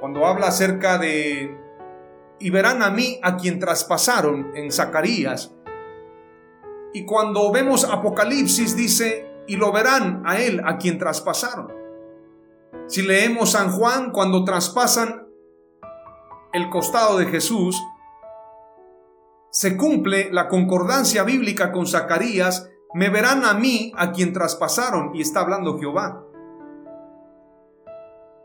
cuando 0.00 0.26
habla 0.26 0.48
acerca 0.48 0.98
de 0.98 1.56
y 2.40 2.50
verán 2.50 2.82
a 2.82 2.90
mí 2.90 3.20
a 3.22 3.36
quien 3.36 3.60
traspasaron 3.60 4.50
en 4.56 4.72
Zacarías. 4.72 5.54
Y 6.94 7.04
cuando 7.04 7.50
vemos 7.50 7.84
Apocalipsis 7.84 8.76
dice 8.76 9.28
y 9.48 9.56
lo 9.56 9.72
verán 9.72 10.22
a 10.24 10.40
él 10.40 10.62
a 10.64 10.78
quien 10.78 10.96
traspasaron. 10.96 11.72
Si 12.86 13.02
leemos 13.02 13.50
San 13.50 13.72
Juan 13.72 14.12
cuando 14.12 14.44
traspasan 14.44 15.26
el 16.52 16.70
costado 16.70 17.18
de 17.18 17.26
Jesús, 17.26 17.82
se 19.50 19.76
cumple 19.76 20.32
la 20.32 20.46
concordancia 20.46 21.24
bíblica 21.24 21.72
con 21.72 21.88
Zacarías, 21.88 22.70
me 22.94 23.10
verán 23.10 23.44
a 23.44 23.54
mí 23.54 23.92
a 23.96 24.12
quien 24.12 24.32
traspasaron, 24.32 25.16
y 25.16 25.20
está 25.20 25.40
hablando 25.40 25.80
Jehová. 25.80 26.24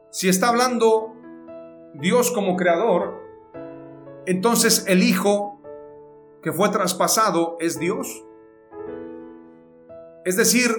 Si 0.10 0.28
está 0.28 0.50
hablando 0.50 1.14
Dios 1.94 2.32
como 2.32 2.56
creador, 2.56 3.22
entonces 4.26 4.86
el 4.88 5.04
Hijo 5.04 5.62
que 6.42 6.52
fue 6.52 6.70
traspasado 6.70 7.58
es 7.60 7.78
Dios. 7.80 8.26
Es 10.26 10.36
decir, 10.38 10.70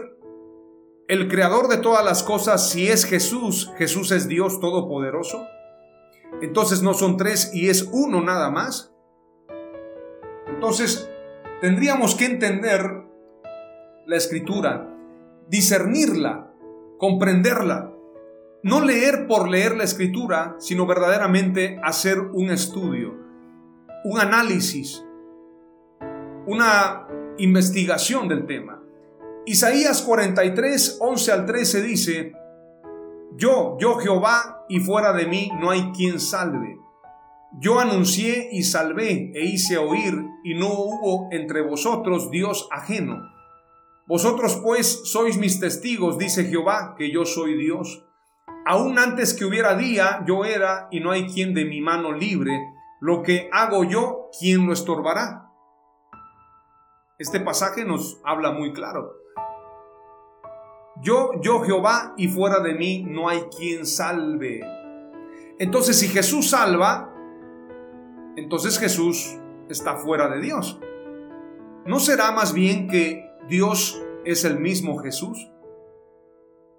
el 1.08 1.28
creador 1.28 1.68
de 1.68 1.78
todas 1.78 2.04
las 2.04 2.22
cosas, 2.22 2.70
si 2.70 2.88
es 2.88 3.04
Jesús, 3.04 3.72
Jesús 3.78 4.12
es 4.12 4.28
Dios 4.28 4.60
todopoderoso. 4.60 5.44
Entonces 6.40 6.82
no 6.82 6.94
son 6.94 7.16
tres 7.16 7.50
y 7.52 7.68
es 7.68 7.88
uno 7.92 8.22
nada 8.22 8.50
más. 8.50 8.94
Entonces, 10.46 11.10
tendríamos 11.60 12.14
que 12.14 12.26
entender 12.26 12.82
la 14.06 14.16
escritura, 14.16 14.88
discernirla, 15.48 16.52
comprenderla. 16.98 17.92
No 18.62 18.80
leer 18.84 19.26
por 19.26 19.48
leer 19.48 19.76
la 19.76 19.84
escritura, 19.84 20.56
sino 20.58 20.86
verdaderamente 20.86 21.80
hacer 21.82 22.20
un 22.20 22.50
estudio, 22.50 23.16
un 24.04 24.20
análisis, 24.20 25.04
una 26.46 27.08
investigación 27.38 28.28
del 28.28 28.46
tema. 28.46 28.79
Isaías 29.46 30.02
43, 30.02 30.98
11 31.00 31.32
al 31.32 31.46
13 31.46 31.82
dice, 31.82 32.32
Yo, 33.36 33.76
yo 33.78 33.96
Jehová, 33.96 34.66
y 34.68 34.80
fuera 34.80 35.12
de 35.14 35.26
mí 35.26 35.50
no 35.58 35.70
hay 35.70 35.92
quien 35.92 36.20
salve. 36.20 36.78
Yo 37.58 37.80
anuncié 37.80 38.50
y 38.52 38.62
salvé 38.62 39.32
e 39.34 39.44
hice 39.44 39.78
oír, 39.78 40.14
y 40.44 40.54
no 40.54 40.68
hubo 40.68 41.28
entre 41.32 41.62
vosotros 41.62 42.30
Dios 42.30 42.68
ajeno. 42.70 43.18
Vosotros 44.06 44.60
pues 44.62 45.10
sois 45.10 45.38
mis 45.38 45.58
testigos, 45.58 46.18
dice 46.18 46.44
Jehová, 46.44 46.94
que 46.98 47.10
yo 47.10 47.24
soy 47.24 47.56
Dios. 47.56 48.04
Aún 48.66 48.98
antes 48.98 49.32
que 49.32 49.46
hubiera 49.46 49.74
día, 49.74 50.22
yo 50.26 50.44
era, 50.44 50.88
y 50.90 51.00
no 51.00 51.12
hay 51.12 51.26
quien 51.26 51.54
de 51.54 51.64
mi 51.64 51.80
mano 51.80 52.12
libre. 52.12 52.60
Lo 53.00 53.22
que 53.22 53.48
hago 53.52 53.84
yo, 53.84 54.28
¿quién 54.38 54.66
lo 54.66 54.74
estorbará? 54.74 55.50
Este 57.18 57.40
pasaje 57.40 57.84
nos 57.84 58.20
habla 58.24 58.52
muy 58.52 58.72
claro. 58.72 59.19
Yo, 61.02 61.32
yo 61.40 61.60
Jehová, 61.60 62.14
y 62.16 62.28
fuera 62.28 62.60
de 62.60 62.74
mí 62.74 63.04
no 63.06 63.28
hay 63.28 63.42
quien 63.56 63.86
salve. 63.86 64.60
Entonces, 65.58 65.98
si 65.98 66.08
Jesús 66.08 66.50
salva, 66.50 67.14
entonces 68.36 68.78
Jesús 68.78 69.38
está 69.68 69.96
fuera 69.96 70.28
de 70.28 70.40
Dios. 70.40 70.80
¿No 71.86 71.98
será 71.98 72.32
más 72.32 72.52
bien 72.52 72.88
que 72.88 73.30
Dios 73.48 74.02
es 74.24 74.44
el 74.44 74.60
mismo 74.60 74.98
Jesús? 74.98 75.50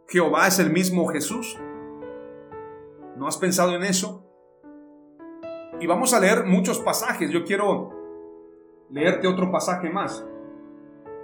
¿Jehová 0.07 0.47
es 0.47 0.59
el 0.59 0.71
mismo 0.71 1.07
Jesús? 1.07 1.57
¿No 3.17 3.27
has 3.27 3.37
pensado 3.37 3.75
en 3.75 3.83
eso? 3.83 4.25
Y 5.79 5.87
vamos 5.87 6.13
a 6.13 6.19
leer 6.19 6.45
muchos 6.45 6.79
pasajes. 6.79 7.31
Yo 7.31 7.43
quiero 7.43 7.89
leerte 8.89 9.27
otro 9.27 9.51
pasaje 9.51 9.89
más. 9.89 10.25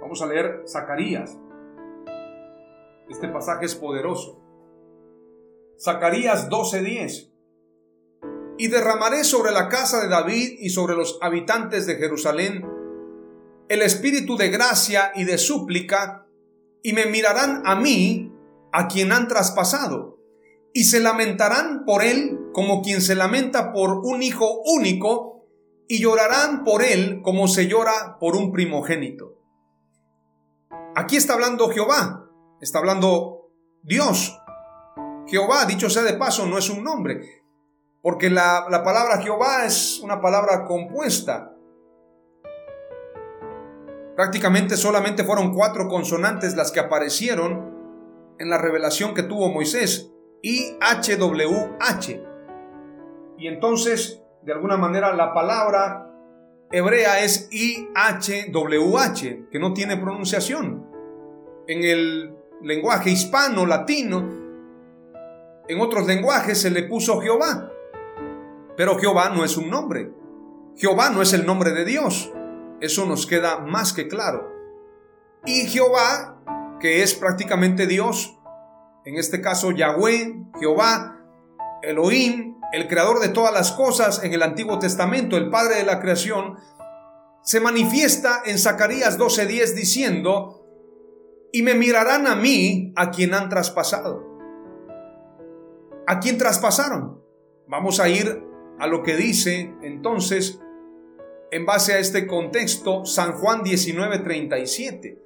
Vamos 0.00 0.20
a 0.22 0.26
leer 0.26 0.64
Zacarías. 0.66 1.38
Este 3.08 3.28
pasaje 3.28 3.66
es 3.66 3.74
poderoso. 3.74 4.40
Zacarías 5.80 6.48
12:10. 6.48 7.32
y 8.60 8.66
derramaré 8.66 9.22
sobre 9.22 9.52
la 9.52 9.68
casa 9.68 10.00
de 10.02 10.08
David 10.08 10.58
y 10.58 10.70
sobre 10.70 10.96
los 10.96 11.18
habitantes 11.22 11.86
de 11.86 11.94
Jerusalén 11.94 12.66
el 13.68 13.82
espíritu 13.82 14.36
de 14.36 14.48
gracia 14.48 15.12
y 15.14 15.24
de 15.24 15.38
súplica, 15.38 16.26
y 16.82 16.94
me 16.94 17.06
mirarán 17.06 17.62
a 17.66 17.76
mí, 17.76 18.32
a 18.72 18.88
quien 18.88 19.12
han 19.12 19.28
traspasado, 19.28 20.18
y 20.72 20.84
se 20.84 21.00
lamentarán 21.00 21.84
por 21.84 22.02
él 22.02 22.38
como 22.52 22.82
quien 22.82 23.02
se 23.02 23.14
lamenta 23.14 23.72
por 23.72 24.00
un 24.04 24.22
hijo 24.22 24.62
único, 24.64 25.46
y 25.86 26.00
llorarán 26.00 26.64
por 26.64 26.82
él 26.82 27.20
como 27.22 27.46
se 27.46 27.66
llora 27.66 28.16
por 28.18 28.36
un 28.36 28.52
primogénito. 28.52 29.36
Aquí 30.94 31.16
está 31.16 31.34
hablando 31.34 31.68
Jehová, 31.68 32.27
está 32.60 32.78
hablando 32.78 33.50
Dios. 33.82 34.38
Jehová, 35.26 35.64
dicho 35.66 35.90
sea 35.90 36.02
de 36.02 36.14
paso, 36.14 36.46
no 36.46 36.58
es 36.58 36.70
un 36.70 36.82
nombre, 36.82 37.20
porque 38.02 38.30
la, 38.30 38.66
la 38.70 38.82
palabra 38.82 39.20
Jehová 39.20 39.64
es 39.64 40.00
una 40.00 40.20
palabra 40.20 40.64
compuesta. 40.64 41.54
Prácticamente 44.16 44.76
solamente 44.76 45.22
fueron 45.22 45.54
cuatro 45.54 45.86
consonantes 45.86 46.56
las 46.56 46.72
que 46.72 46.80
aparecieron 46.80 47.78
en 48.38 48.50
la 48.50 48.58
revelación 48.58 49.14
que 49.14 49.22
tuvo 49.22 49.48
Moisés. 49.48 50.10
I-H-W-H. 50.42 52.24
Y 53.38 53.46
entonces, 53.46 54.22
de 54.42 54.52
alguna 54.52 54.76
manera, 54.76 55.14
la 55.14 55.32
palabra 55.32 56.12
hebrea 56.70 57.20
es 57.20 57.48
I-H-W-H, 57.52 59.48
que 59.50 59.58
no 59.58 59.72
tiene 59.72 59.96
pronunciación. 59.96 60.86
En 61.66 61.84
el 61.84 62.37
lenguaje 62.62 63.10
hispano, 63.10 63.66
latino, 63.66 64.38
en 65.68 65.80
otros 65.80 66.06
lenguajes 66.06 66.60
se 66.60 66.70
le 66.70 66.84
puso 66.84 67.20
Jehová. 67.20 67.70
Pero 68.76 68.98
Jehová 68.98 69.28
no 69.30 69.44
es 69.44 69.56
un 69.56 69.68
nombre. 69.68 70.10
Jehová 70.76 71.10
no 71.10 71.20
es 71.20 71.32
el 71.32 71.44
nombre 71.44 71.72
de 71.72 71.84
Dios. 71.84 72.32
Eso 72.80 73.04
nos 73.06 73.26
queda 73.26 73.58
más 73.58 73.92
que 73.92 74.08
claro. 74.08 74.50
Y 75.44 75.66
Jehová, 75.66 76.40
que 76.80 77.02
es 77.02 77.14
prácticamente 77.14 77.86
Dios, 77.86 78.38
en 79.04 79.16
este 79.16 79.40
caso 79.40 79.72
Yahweh, 79.72 80.36
Jehová, 80.58 81.18
Elohim, 81.82 82.56
el 82.72 82.88
creador 82.88 83.20
de 83.20 83.28
todas 83.28 83.52
las 83.52 83.72
cosas 83.72 84.22
en 84.22 84.32
el 84.32 84.42
Antiguo 84.42 84.78
Testamento, 84.78 85.36
el 85.36 85.50
Padre 85.50 85.76
de 85.76 85.84
la 85.84 86.00
creación, 86.00 86.58
se 87.42 87.60
manifiesta 87.60 88.42
en 88.44 88.58
Zacarías 88.58 89.18
12:10 89.18 89.74
diciendo, 89.74 90.57
y 91.52 91.62
me 91.62 91.74
mirarán 91.74 92.26
a 92.26 92.34
mí 92.34 92.92
a 92.96 93.10
quien 93.10 93.34
han 93.34 93.48
traspasado. 93.48 94.26
¿A 96.06 96.20
quién 96.20 96.38
traspasaron? 96.38 97.22
Vamos 97.66 98.00
a 98.00 98.08
ir 98.08 98.42
a 98.78 98.86
lo 98.86 99.02
que 99.02 99.16
dice 99.16 99.74
entonces 99.82 100.60
en 101.50 101.66
base 101.66 101.94
a 101.94 101.98
este 101.98 102.26
contexto 102.26 103.04
San 103.04 103.32
Juan 103.32 103.62
19:37. 103.62 105.18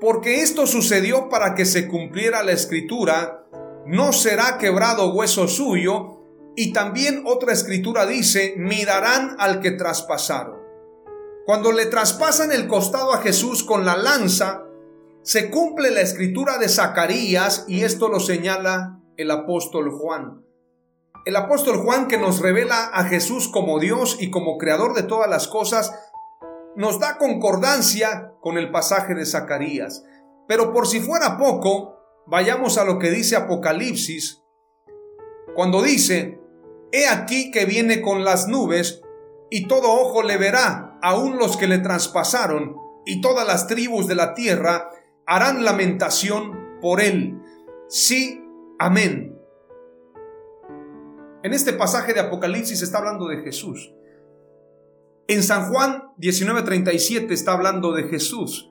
Porque 0.00 0.40
esto 0.40 0.66
sucedió 0.66 1.28
para 1.28 1.54
que 1.54 1.64
se 1.64 1.88
cumpliera 1.88 2.42
la 2.42 2.52
escritura, 2.52 3.46
no 3.86 4.12
será 4.12 4.58
quebrado 4.58 5.14
hueso 5.14 5.48
suyo, 5.48 6.20
y 6.56 6.72
también 6.72 7.22
otra 7.26 7.52
escritura 7.52 8.06
dice, 8.06 8.54
mirarán 8.56 9.36
al 9.38 9.60
que 9.60 9.72
traspasaron. 9.72 10.56
Cuando 11.46 11.72
le 11.72 11.86
traspasan 11.86 12.52
el 12.52 12.66
costado 12.68 13.12
a 13.12 13.18
Jesús 13.18 13.64
con 13.64 13.84
la 13.84 13.96
lanza, 13.96 14.63
se 15.24 15.50
cumple 15.50 15.90
la 15.90 16.02
escritura 16.02 16.58
de 16.58 16.68
Zacarías 16.68 17.64
y 17.66 17.82
esto 17.82 18.08
lo 18.08 18.20
señala 18.20 19.00
el 19.16 19.30
apóstol 19.30 19.90
Juan. 19.90 20.44
El 21.24 21.36
apóstol 21.36 21.78
Juan 21.78 22.08
que 22.08 22.18
nos 22.18 22.40
revela 22.40 22.90
a 22.92 23.04
Jesús 23.04 23.48
como 23.48 23.80
Dios 23.80 24.18
y 24.20 24.30
como 24.30 24.58
creador 24.58 24.92
de 24.92 25.02
todas 25.02 25.30
las 25.30 25.48
cosas, 25.48 25.98
nos 26.76 27.00
da 27.00 27.16
concordancia 27.16 28.34
con 28.42 28.58
el 28.58 28.70
pasaje 28.70 29.14
de 29.14 29.24
Zacarías. 29.24 30.04
Pero 30.46 30.74
por 30.74 30.86
si 30.86 31.00
fuera 31.00 31.38
poco, 31.38 31.96
vayamos 32.26 32.76
a 32.76 32.84
lo 32.84 32.98
que 32.98 33.10
dice 33.10 33.34
Apocalipsis, 33.34 34.42
cuando 35.54 35.80
dice, 35.80 36.38
He 36.92 37.08
aquí 37.08 37.50
que 37.50 37.64
viene 37.64 38.02
con 38.02 38.24
las 38.24 38.46
nubes, 38.46 39.00
y 39.50 39.68
todo 39.68 39.90
ojo 39.90 40.22
le 40.22 40.36
verá, 40.36 40.98
aun 41.00 41.38
los 41.38 41.56
que 41.56 41.66
le 41.66 41.78
traspasaron, 41.78 42.76
y 43.06 43.22
todas 43.22 43.46
las 43.46 43.66
tribus 43.66 44.06
de 44.06 44.16
la 44.16 44.34
tierra 44.34 44.90
harán 45.26 45.64
lamentación 45.64 46.78
por 46.80 47.00
él. 47.00 47.40
Sí, 47.88 48.40
amén. 48.78 49.38
En 51.42 51.52
este 51.52 51.72
pasaje 51.72 52.14
de 52.14 52.20
Apocalipsis 52.20 52.82
está 52.82 52.98
hablando 52.98 53.28
de 53.28 53.42
Jesús. 53.42 53.94
En 55.26 55.42
San 55.42 55.70
Juan 55.70 56.04
19:37 56.18 57.32
está 57.32 57.52
hablando 57.52 57.92
de 57.92 58.04
Jesús. 58.04 58.70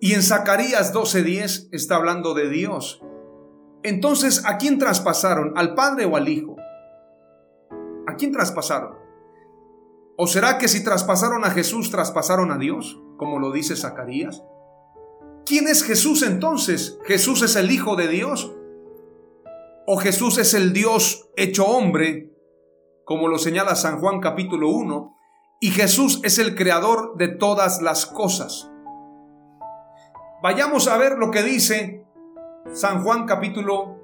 Y 0.00 0.14
en 0.14 0.22
Zacarías 0.22 0.92
12:10 0.92 1.68
está 1.72 1.96
hablando 1.96 2.34
de 2.34 2.48
Dios. 2.48 3.02
Entonces, 3.82 4.44
¿a 4.44 4.58
quién 4.58 4.78
traspasaron? 4.78 5.52
¿Al 5.56 5.74
Padre 5.74 6.06
o 6.06 6.16
al 6.16 6.28
Hijo? 6.28 6.56
¿A 8.06 8.16
quién 8.16 8.32
traspasaron? 8.32 8.96
¿O 10.16 10.26
será 10.26 10.58
que 10.58 10.66
si 10.66 10.82
traspasaron 10.82 11.44
a 11.44 11.50
Jesús, 11.50 11.90
traspasaron 11.90 12.50
a 12.50 12.58
Dios, 12.58 13.00
como 13.16 13.38
lo 13.38 13.52
dice 13.52 13.76
Zacarías? 13.76 14.42
¿Quién 15.46 15.68
es 15.68 15.82
Jesús 15.84 16.22
entonces? 16.22 16.98
¿Jesús 17.04 17.42
es 17.42 17.56
el 17.56 17.70
Hijo 17.70 17.96
de 17.96 18.08
Dios? 18.08 18.52
o 19.86 19.96
Jesús 19.96 20.38
es 20.38 20.52
el 20.54 20.72
Dios 20.72 21.30
hecho 21.36 21.64
hombre, 21.64 22.32
como 23.04 23.28
lo 23.28 23.38
señala 23.38 23.76
San 23.76 24.00
Juan 24.00 24.20
capítulo 24.20 24.68
1, 24.68 25.16
y 25.60 25.70
Jesús 25.70 26.20
es 26.24 26.38
el 26.38 26.56
creador 26.56 27.16
de 27.16 27.28
todas 27.28 27.80
las 27.80 28.04
cosas. 28.04 28.70
Vayamos 30.42 30.88
a 30.88 30.98
ver 30.98 31.16
lo 31.18 31.30
que 31.30 31.42
dice 31.42 32.04
San 32.72 33.04
Juan 33.04 33.26
capítulo 33.26 34.00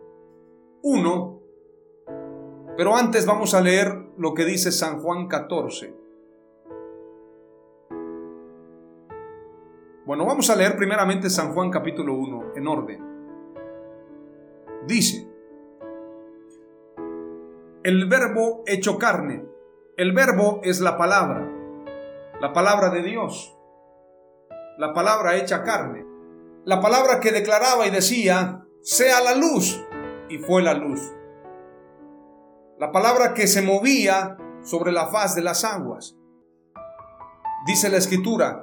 1, 0.83 1.41
pero 2.77 2.97
antes 2.97 3.27
vamos 3.27 3.53
a 3.55 3.61
leer 3.61 3.93
lo 4.17 4.35
que 4.35 4.45
dice 4.45 4.71
San 4.71 5.01
Juan 5.01 5.27
14. 5.27 6.02
Bueno, 10.05 10.27
vamos 10.27 10.51
a 10.51 10.57
leer 10.57 10.77
primeramente 10.77 11.31
San 11.31 11.55
Juan 11.55 11.71
capítulo 11.71 12.15
1 12.15 12.55
en 12.57 12.67
orden. 12.67 13.13
Dice, 14.85 15.29
el 17.85 18.09
verbo 18.09 18.65
hecho 18.67 18.99
carne. 18.99 19.45
El 19.97 20.13
verbo 20.13 20.61
es 20.65 20.81
la 20.81 20.97
palabra, 20.97 21.49
la 22.41 22.53
palabra 22.53 22.89
de 22.91 23.03
Dios, 23.03 23.57
la 24.79 24.93
palabra 24.95 25.37
hecha 25.37 25.63
carne, 25.63 26.05
la 26.65 26.81
palabra 26.81 27.21
que 27.21 27.31
declaraba 27.31 27.87
y 27.87 27.91
decía, 27.91 28.65
sea 28.81 29.21
la 29.21 29.37
luz, 29.37 29.85
y 30.29 30.39
fue 30.39 30.63
la 30.63 30.75
luz. 30.75 31.13
La 32.79 32.91
palabra 32.91 33.35
que 33.35 33.47
se 33.47 33.63
movía 33.63 34.39
sobre 34.63 34.91
la 34.91 35.09
faz 35.09 35.37
de 35.37 35.43
las 35.43 35.63
aguas. 35.63 36.17
Dice 37.67 37.91
la 37.91 37.99
escritura, 37.99 38.63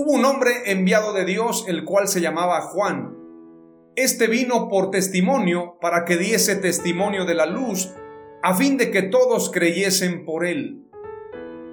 Hubo 0.00 0.12
un 0.12 0.24
hombre 0.26 0.70
enviado 0.70 1.12
de 1.12 1.24
Dios 1.24 1.64
el 1.66 1.84
cual 1.84 2.06
se 2.06 2.20
llamaba 2.20 2.60
Juan 2.60 3.16
este 3.96 4.28
vino 4.28 4.68
por 4.68 4.92
testimonio 4.92 5.76
para 5.80 6.04
que 6.04 6.16
diese 6.16 6.54
testimonio 6.54 7.24
de 7.24 7.34
la 7.34 7.46
luz, 7.46 7.92
a 8.44 8.54
fin 8.54 8.76
de 8.76 8.92
que 8.92 9.02
todos 9.02 9.50
creyesen 9.50 10.24
por 10.24 10.46
él. 10.46 10.88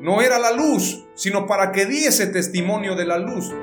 No 0.02 0.24
era 0.24 0.40
la 0.40 0.54
luz, 0.54 1.06
sino 1.14 1.46
para 1.46 1.72
que 1.72 1.86
diese 1.86 2.26
testimonio 2.26 2.96
de 2.96 3.06
la 3.06 3.20
luz. 3.20 3.54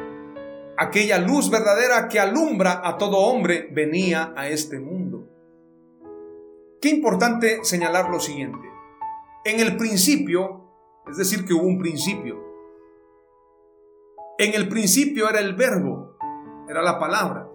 Aquella 0.79 1.19
luz 1.19 1.51
verdadera 1.51 2.07
que 2.07 2.21
alumbra 2.21 2.83
a 2.85 2.99
todo 2.99 3.19
hombre 3.19 3.69
venía 3.73 4.33
a 4.37 4.47
este 4.47 4.79
mundo. 4.79 5.29
Qué 6.81 6.89
importante 6.89 7.65
señalar 7.65 8.11
lo 8.11 8.21
siguiente. 8.21 8.69
En 9.45 9.59
el 9.59 9.77
principio, 9.77 10.71
es 11.11 11.17
decir, 11.17 11.47
que 11.47 11.53
hubo 11.53 11.67
un 11.67 11.81
principio. 11.81 12.52
En 14.43 14.55
el 14.55 14.68
principio 14.68 15.30
era 15.30 15.38
el 15.38 15.55
verbo, 15.55 16.16
era 16.68 16.82
la 16.82 16.99
palabra. 16.99 17.49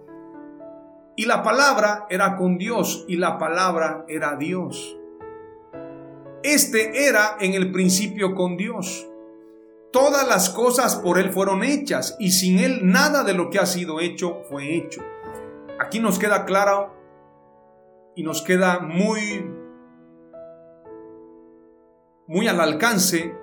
Y 1.16 1.26
la 1.26 1.42
palabra 1.42 2.06
era 2.08 2.34
con 2.38 2.56
Dios 2.56 3.04
y 3.06 3.16
la 3.16 3.36
palabra 3.36 4.06
era 4.08 4.36
Dios. 4.36 4.98
Este 6.42 7.06
era 7.06 7.36
en 7.40 7.52
el 7.52 7.72
principio 7.72 8.34
con 8.34 8.56
Dios. 8.56 9.06
Todas 9.92 10.26
las 10.26 10.48
cosas 10.48 10.96
por 10.96 11.18
Él 11.18 11.30
fueron 11.30 11.62
hechas 11.62 12.16
y 12.18 12.30
sin 12.30 12.58
Él 12.58 12.90
nada 12.90 13.22
de 13.22 13.34
lo 13.34 13.50
que 13.50 13.58
ha 13.58 13.66
sido 13.66 14.00
hecho 14.00 14.40
fue 14.48 14.74
hecho. 14.74 15.02
Aquí 15.78 16.00
nos 16.00 16.18
queda 16.18 16.46
claro 16.46 16.94
y 18.16 18.22
nos 18.22 18.40
queda 18.40 18.80
muy, 18.80 19.46
muy 22.26 22.48
al 22.48 22.58
alcance, 22.62 23.34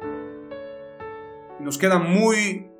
y 1.59 1.63
nos 1.63 1.77
queda 1.77 1.99
muy 1.99 2.71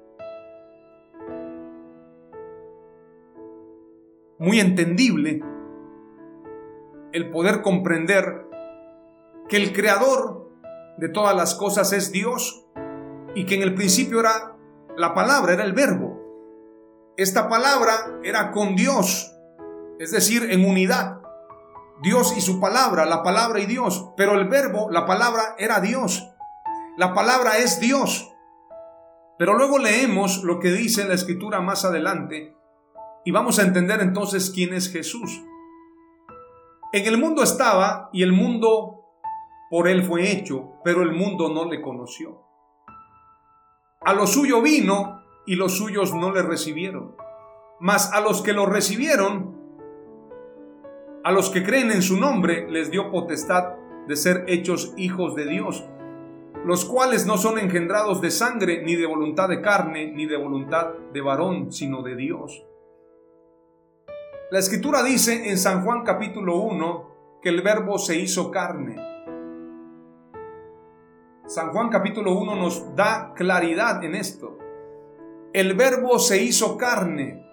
muy 4.38 4.60
entendible 4.60 5.42
el 7.14 7.30
poder 7.32 7.62
comprender 7.62 8.46
que 9.48 9.58
el 9.58 9.74
creador 9.74 10.50
de 10.98 11.10
todas 11.10 11.36
las 11.36 11.56
cosas 11.56 11.94
es 11.94 12.12
Dios 12.12 12.66
y 13.36 13.46
que 13.46 13.56
en 13.56 13.62
el 13.62 13.76
principio 13.76 14.20
era 14.20 14.56
la 14.98 15.14
palabra, 15.14 15.54
era 15.54 15.64
el 15.64 15.74
verbo. 15.74 16.22
Esta 17.18 17.48
palabra 17.48 18.20
era 18.24 18.52
con 18.52 18.76
Dios, 18.76 19.34
es 20.00 20.12
decir, 20.12 20.52
en 20.52 20.66
unidad. 20.66 21.22
Dios 22.02 22.36
y 22.36 22.42
su 22.42 22.60
palabra, 22.60 23.06
la 23.06 23.24
palabra 23.24 23.60
y 23.62 23.66
Dios, 23.66 24.12
pero 24.18 24.34
el 24.34 24.50
verbo, 24.50 24.90
la 24.92 25.06
palabra 25.06 25.56
era 25.58 25.80
Dios. 25.80 26.30
La 26.98 27.14
palabra 27.14 27.58
es 27.58 27.80
Dios. 27.80 28.34
Pero 29.38 29.54
luego 29.54 29.80
leemos 29.80 30.44
lo 30.44 30.60
que 30.60 30.72
dice 30.72 31.06
la 31.06 31.14
escritura 31.14 31.62
más 31.62 31.86
adelante 31.86 32.56
y 33.26 33.32
vamos 33.32 33.58
a 33.58 33.64
entender 33.64 34.02
entonces 34.02 34.52
quién 34.52 34.74
es 34.74 34.92
Jesús. 34.92 35.44
En 36.94 37.08
el 37.08 37.18
mundo 37.18 37.42
estaba 37.42 38.10
y 38.14 38.22
el 38.22 38.32
mundo 38.32 39.02
por 39.70 39.88
él 39.88 40.04
fue 40.04 40.32
hecho, 40.32 40.74
pero 40.84 41.02
el 41.02 41.12
mundo 41.12 41.50
no 41.50 41.66
le 41.66 41.82
conoció. 41.82 42.44
A 44.02 44.14
lo 44.14 44.28
suyo 44.28 44.62
vino 44.62 45.24
y 45.48 45.56
los 45.56 45.76
suyos 45.76 46.14
no 46.14 46.32
le 46.32 46.44
recibieron. 46.44 47.16
Mas 47.80 48.14
a 48.14 48.22
los 48.22 48.44
que 48.44 48.54
lo 48.54 48.68
recibieron, 48.68 49.56
a 51.24 51.32
los 51.32 51.50
que 51.50 51.64
creen 51.64 51.92
en 51.92 52.04
su 52.04 52.18
nombre, 52.18 52.70
les 52.70 52.92
dio 52.92 53.12
potestad 53.12 53.74
de 54.08 54.16
ser 54.16 54.46
hechos 54.48 54.94
hijos 54.98 55.36
de 55.36 55.48
Dios, 55.48 55.84
los 56.64 56.86
cuales 56.86 57.26
no 57.26 57.38
son 57.38 57.58
engendrados 57.58 58.22
de 58.22 58.30
sangre, 58.30 58.84
ni 58.84 58.96
de 58.96 59.08
voluntad 59.08 59.50
de 59.50 59.62
carne, 59.62 60.12
ni 60.12 60.28
de 60.28 60.38
voluntad 60.38 60.94
de 61.12 61.22
varón, 61.22 61.72
sino 61.72 62.04
de 62.04 62.16
Dios. 62.16 62.64
La 64.52 64.60
escritura 64.60 65.02
dice 65.02 65.50
en 65.50 65.58
San 65.58 65.84
Juan 65.84 66.04
capítulo 66.04 66.58
1 66.58 67.39
que 67.41 67.50
el 67.50 67.64
verbo 67.64 67.98
se 67.98 68.20
hizo 68.20 68.52
carne. 68.52 68.96
San 71.48 71.72
Juan 71.72 71.89
capítulo 71.89 72.34
1 72.34 72.56
nos 72.56 72.96
da 72.96 73.34
claridad 73.34 74.04
en 74.04 74.14
esto. 74.14 74.60
El 75.52 75.74
verbo 75.74 76.20
se 76.20 76.43
hizo 76.43 76.78
carne. 76.78 77.43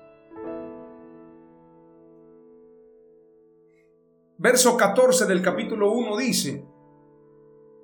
Verso 4.37 4.77
14 4.77 5.25
del 5.25 5.41
capítulo 5.41 5.93
1 5.93 6.17
dice, 6.19 6.67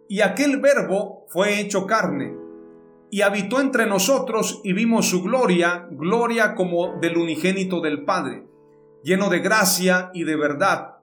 y 0.06 0.20
aquel 0.20 0.60
verbo 0.60 1.24
fue 1.28 1.60
hecho 1.60 1.86
carne, 1.86 2.36
y 3.10 3.22
habitó 3.22 3.60
entre 3.60 3.86
nosotros 3.86 4.60
y 4.64 4.74
vimos 4.74 5.08
su 5.08 5.22
gloria, 5.22 5.88
gloria 5.92 6.54
como 6.54 6.98
del 7.00 7.16
unigénito 7.16 7.80
del 7.80 8.04
Padre 8.04 8.47
lleno 9.02 9.28
de 9.28 9.40
gracia 9.40 10.10
y 10.12 10.24
de 10.24 10.36
verdad. 10.36 10.96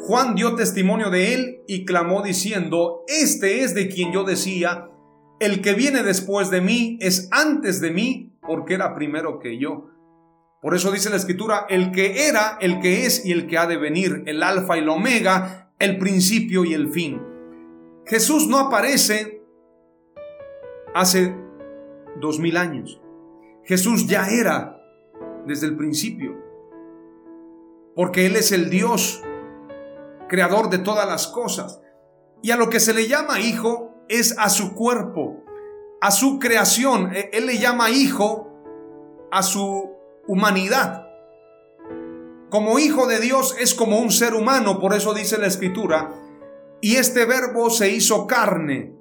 Juan 0.00 0.34
dio 0.34 0.54
testimonio 0.54 1.10
de 1.10 1.34
él 1.34 1.60
y 1.66 1.84
clamó 1.84 2.22
diciendo, 2.22 3.04
Este 3.06 3.62
es 3.62 3.74
de 3.74 3.88
quien 3.88 4.12
yo 4.12 4.24
decía, 4.24 4.88
el 5.38 5.62
que 5.62 5.74
viene 5.74 6.02
después 6.02 6.50
de 6.50 6.60
mí 6.60 6.98
es 7.00 7.28
antes 7.30 7.80
de 7.80 7.90
mí, 7.90 8.32
porque 8.46 8.74
era 8.74 8.94
primero 8.94 9.38
que 9.38 9.58
yo. 9.58 9.90
Por 10.60 10.74
eso 10.74 10.92
dice 10.92 11.08
la 11.08 11.16
escritura, 11.16 11.66
el 11.70 11.90
que 11.92 12.28
era, 12.28 12.58
el 12.60 12.80
que 12.80 13.06
es 13.06 13.24
y 13.24 13.32
el 13.32 13.46
que 13.46 13.56
ha 13.56 13.66
de 13.66 13.78
venir, 13.78 14.22
el 14.26 14.42
alfa 14.42 14.76
y 14.76 14.80
el 14.80 14.88
omega, 14.90 15.72
el 15.78 15.96
principio 15.96 16.64
y 16.64 16.74
el 16.74 16.90
fin. 16.90 17.22
Jesús 18.06 18.48
no 18.48 18.58
aparece 18.58 19.42
hace 20.94 21.34
dos 22.20 22.38
mil 22.38 22.58
años. 22.58 23.00
Jesús 23.64 24.06
ya 24.06 24.28
era 24.28 24.76
desde 25.46 25.66
el 25.66 25.76
principio 25.76 26.49
porque 28.00 28.24
Él 28.24 28.36
es 28.36 28.50
el 28.50 28.70
Dios, 28.70 29.22
creador 30.26 30.70
de 30.70 30.78
todas 30.78 31.06
las 31.06 31.26
cosas. 31.26 31.82
Y 32.42 32.50
a 32.50 32.56
lo 32.56 32.70
que 32.70 32.80
se 32.80 32.94
le 32.94 33.08
llama 33.08 33.40
hijo 33.40 33.92
es 34.08 34.34
a 34.38 34.48
su 34.48 34.74
cuerpo, 34.74 35.44
a 36.00 36.10
su 36.10 36.38
creación. 36.38 37.14
E, 37.14 37.28
él 37.34 37.44
le 37.44 37.58
llama 37.58 37.90
hijo 37.90 38.48
a 39.30 39.42
su 39.42 39.90
humanidad. 40.26 41.08
Como 42.48 42.78
hijo 42.78 43.06
de 43.06 43.20
Dios 43.20 43.54
es 43.60 43.74
como 43.74 43.98
un 43.98 44.10
ser 44.10 44.32
humano, 44.32 44.78
por 44.80 44.94
eso 44.94 45.12
dice 45.12 45.36
la 45.36 45.48
escritura, 45.48 46.10
y 46.80 46.96
este 46.96 47.26
verbo 47.26 47.68
se 47.68 47.90
hizo 47.90 48.26
carne, 48.26 48.98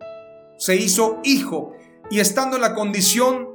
se 0.58 0.76
hizo 0.76 1.22
hijo, 1.24 1.72
y 2.12 2.20
estando 2.20 2.58
en 2.58 2.64
la 2.64 2.76
condición 2.76 3.47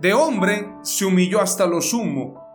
de 0.00 0.12
hombre, 0.12 0.72
se 0.82 1.04
humilló 1.04 1.40
hasta 1.40 1.68
lo 1.68 1.80
sumo 1.80 2.47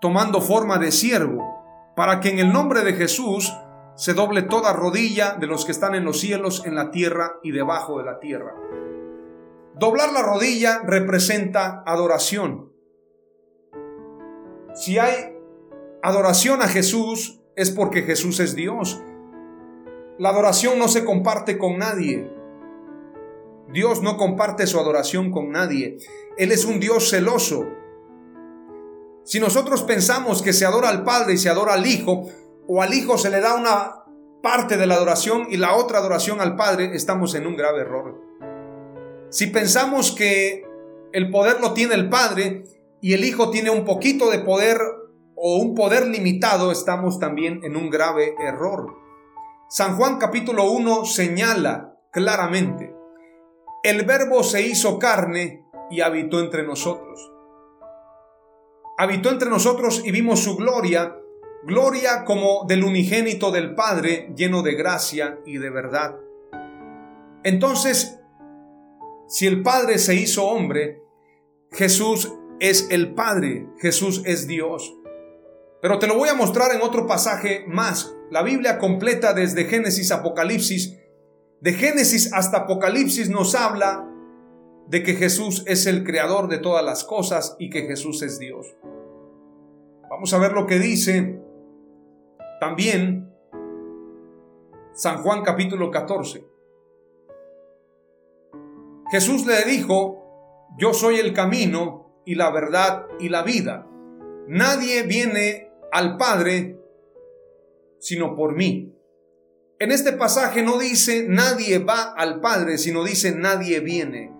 tomando 0.00 0.40
forma 0.40 0.78
de 0.78 0.92
siervo, 0.92 1.92
para 1.96 2.20
que 2.20 2.30
en 2.30 2.38
el 2.38 2.52
nombre 2.52 2.82
de 2.82 2.92
Jesús 2.92 3.52
se 3.96 4.14
doble 4.14 4.42
toda 4.42 4.72
rodilla 4.72 5.34
de 5.34 5.48
los 5.48 5.64
que 5.64 5.72
están 5.72 5.94
en 5.94 6.04
los 6.04 6.20
cielos, 6.20 6.64
en 6.64 6.76
la 6.76 6.90
tierra 6.92 7.40
y 7.42 7.50
debajo 7.50 7.98
de 7.98 8.04
la 8.04 8.20
tierra. 8.20 8.54
Doblar 9.74 10.12
la 10.12 10.22
rodilla 10.22 10.82
representa 10.84 11.82
adoración. 11.84 12.72
Si 14.74 14.98
hay 14.98 15.36
adoración 16.02 16.62
a 16.62 16.68
Jesús 16.68 17.40
es 17.56 17.70
porque 17.70 18.02
Jesús 18.02 18.38
es 18.38 18.54
Dios. 18.54 19.02
La 20.18 20.30
adoración 20.30 20.78
no 20.78 20.86
se 20.88 21.04
comparte 21.04 21.58
con 21.58 21.78
nadie. 21.78 22.28
Dios 23.72 24.02
no 24.02 24.16
comparte 24.16 24.66
su 24.66 24.78
adoración 24.78 25.30
con 25.30 25.50
nadie. 25.50 25.98
Él 26.36 26.52
es 26.52 26.64
un 26.64 26.80
Dios 26.80 27.10
celoso. 27.10 27.66
Si 29.28 29.40
nosotros 29.40 29.82
pensamos 29.82 30.40
que 30.40 30.54
se 30.54 30.64
adora 30.64 30.88
al 30.88 31.04
Padre 31.04 31.34
y 31.34 31.36
se 31.36 31.50
adora 31.50 31.74
al 31.74 31.84
Hijo, 31.84 32.30
o 32.66 32.80
al 32.80 32.94
Hijo 32.94 33.18
se 33.18 33.28
le 33.28 33.40
da 33.40 33.56
una 33.56 34.04
parte 34.42 34.78
de 34.78 34.86
la 34.86 34.94
adoración 34.94 35.48
y 35.50 35.58
la 35.58 35.74
otra 35.74 35.98
adoración 35.98 36.40
al 36.40 36.56
Padre, 36.56 36.92
estamos 36.94 37.34
en 37.34 37.46
un 37.46 37.54
grave 37.54 37.82
error. 37.82 38.18
Si 39.28 39.48
pensamos 39.48 40.12
que 40.12 40.64
el 41.12 41.30
poder 41.30 41.60
lo 41.60 41.74
tiene 41.74 41.94
el 41.94 42.08
Padre 42.08 42.64
y 43.02 43.12
el 43.12 43.22
Hijo 43.22 43.50
tiene 43.50 43.68
un 43.68 43.84
poquito 43.84 44.30
de 44.30 44.38
poder 44.38 44.80
o 45.36 45.56
un 45.58 45.74
poder 45.74 46.06
limitado, 46.06 46.72
estamos 46.72 47.18
también 47.18 47.60
en 47.64 47.76
un 47.76 47.90
grave 47.90 48.34
error. 48.40 48.94
San 49.68 49.98
Juan 49.98 50.16
capítulo 50.16 50.70
1 50.70 51.04
señala 51.04 51.98
claramente, 52.12 52.94
el 53.82 54.06
verbo 54.06 54.42
se 54.42 54.66
hizo 54.66 54.98
carne 54.98 55.66
y 55.90 56.00
habitó 56.00 56.40
entre 56.40 56.62
nosotros 56.62 57.30
habitó 58.98 59.30
entre 59.30 59.48
nosotros 59.48 60.02
y 60.04 60.10
vimos 60.10 60.40
su 60.40 60.56
gloria, 60.56 61.16
gloria 61.62 62.24
como 62.24 62.66
del 62.66 62.82
unigénito 62.82 63.52
del 63.52 63.76
Padre, 63.76 64.32
lleno 64.36 64.62
de 64.62 64.74
gracia 64.74 65.38
y 65.46 65.58
de 65.58 65.70
verdad. 65.70 66.16
Entonces, 67.44 68.18
si 69.28 69.46
el 69.46 69.62
Padre 69.62 69.98
se 69.98 70.16
hizo 70.16 70.46
hombre, 70.46 71.00
Jesús 71.70 72.34
es 72.58 72.88
el 72.90 73.14
Padre, 73.14 73.68
Jesús 73.78 74.22
es 74.26 74.48
Dios. 74.48 74.96
Pero 75.80 76.00
te 76.00 76.08
lo 76.08 76.16
voy 76.18 76.28
a 76.28 76.34
mostrar 76.34 76.74
en 76.74 76.82
otro 76.82 77.06
pasaje 77.06 77.64
más. 77.68 78.12
La 78.32 78.42
Biblia 78.42 78.78
completa 78.78 79.32
desde 79.32 79.66
Génesis 79.66 80.10
a 80.10 80.16
Apocalipsis, 80.16 80.96
de 81.60 81.72
Génesis 81.72 82.32
hasta 82.32 82.58
Apocalipsis 82.58 83.30
nos 83.30 83.54
habla 83.54 84.08
de 84.88 85.02
que 85.02 85.14
Jesús 85.14 85.62
es 85.66 85.86
el 85.86 86.02
creador 86.02 86.48
de 86.48 86.58
todas 86.58 86.84
las 86.84 87.04
cosas 87.04 87.56
y 87.58 87.70
que 87.70 87.82
Jesús 87.82 88.22
es 88.22 88.38
Dios. 88.38 88.74
Vamos 90.10 90.32
a 90.32 90.38
ver 90.38 90.52
lo 90.52 90.66
que 90.66 90.78
dice 90.78 91.38
también 92.60 93.30
San 94.94 95.22
Juan 95.22 95.42
capítulo 95.42 95.90
14. 95.90 96.44
Jesús 99.10 99.46
le 99.46 99.64
dijo, 99.64 100.66
yo 100.78 100.94
soy 100.94 101.16
el 101.16 101.32
camino 101.32 102.22
y 102.24 102.34
la 102.34 102.50
verdad 102.50 103.06
y 103.20 103.28
la 103.28 103.42
vida. 103.42 103.86
Nadie 104.46 105.02
viene 105.02 105.70
al 105.92 106.16
Padre 106.16 106.78
sino 107.98 108.34
por 108.34 108.54
mí. 108.54 108.94
En 109.78 109.92
este 109.92 110.12
pasaje 110.12 110.62
no 110.62 110.78
dice 110.78 111.26
nadie 111.28 111.78
va 111.78 112.14
al 112.16 112.40
Padre, 112.40 112.78
sino 112.78 113.04
dice 113.04 113.34
nadie 113.34 113.80
viene. 113.80 114.32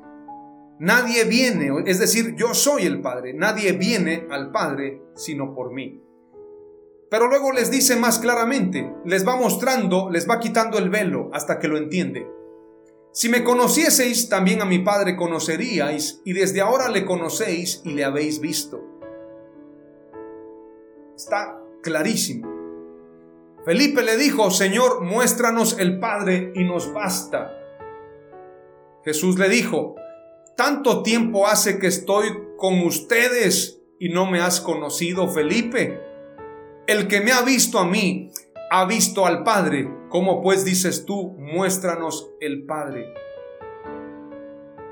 Nadie 0.81 1.25
viene, 1.25 1.71
es 1.87 1.99
decir, 1.99 2.37
yo 2.37 2.55
soy 2.55 2.87
el 2.87 3.01
Padre, 3.01 3.35
nadie 3.35 3.73
viene 3.73 4.27
al 4.31 4.53
Padre 4.53 5.03
sino 5.15 5.55
por 5.55 5.73
mí. 5.73 6.01
Pero 7.11 7.27
luego 7.27 7.53
les 7.53 7.71
dice 7.71 7.97
más 7.97 8.19
claramente, 8.19 8.93
les 9.05 9.27
va 9.27 9.37
mostrando, 9.37 10.11
les 10.11 10.29
va 10.29 10.39
quitando 10.39 10.79
el 10.79 10.91
velo 10.91 11.31
hasta 11.33 11.59
que 11.59 11.69
lo 11.69 11.79
entiende. 11.79 12.31
Si 13.13 13.29
me 13.29 13.43
conocieseis, 13.43 14.29
también 14.29 14.61
a 14.61 14.67
mi 14.67 14.79
Padre 14.81 15.17
conoceríais, 15.17 16.21
y 16.25 16.35
desde 16.35 16.61
ahora 16.61 16.89
le 16.89 17.05
conocéis 17.05 17.81
y 17.85 17.95
le 17.95 18.05
habéis 18.05 18.41
visto. 18.41 18.85
Está 21.17 21.61
clarísimo. 21.83 22.49
Felipe 23.65 24.03
le 24.03 24.17
dijo, 24.17 24.51
Señor, 24.51 25.03
muéstranos 25.03 25.79
el 25.79 25.99
Padre 25.99 26.53
y 26.55 26.63
nos 26.65 26.93
basta. 26.93 27.55
Jesús 29.05 29.39
le 29.39 29.49
dijo, 29.49 29.97
tanto 30.59 31.05
tiempo 31.05 31.47
hace 31.47 31.79
que 31.79 31.87
estoy 31.87 32.27
con 32.57 32.81
ustedes 32.81 33.81
y 34.01 34.09
no 34.09 34.27
me 34.27 34.41
has 34.41 34.61
conocido, 34.61 35.29
Felipe. 35.29 36.01
El 36.89 37.07
que 37.07 37.21
me 37.21 37.31
ha 37.31 37.43
visto 37.43 37.79
a 37.79 37.85
mí, 37.85 38.33
ha 38.69 38.85
visto 38.85 39.25
al 39.25 39.45
Padre. 39.45 39.89
¿Cómo 40.09 40.43
pues 40.43 40.65
dices 40.65 41.05
tú, 41.07 41.37
muéstranos 41.39 42.33
el 42.41 42.67
Padre? 42.67 43.15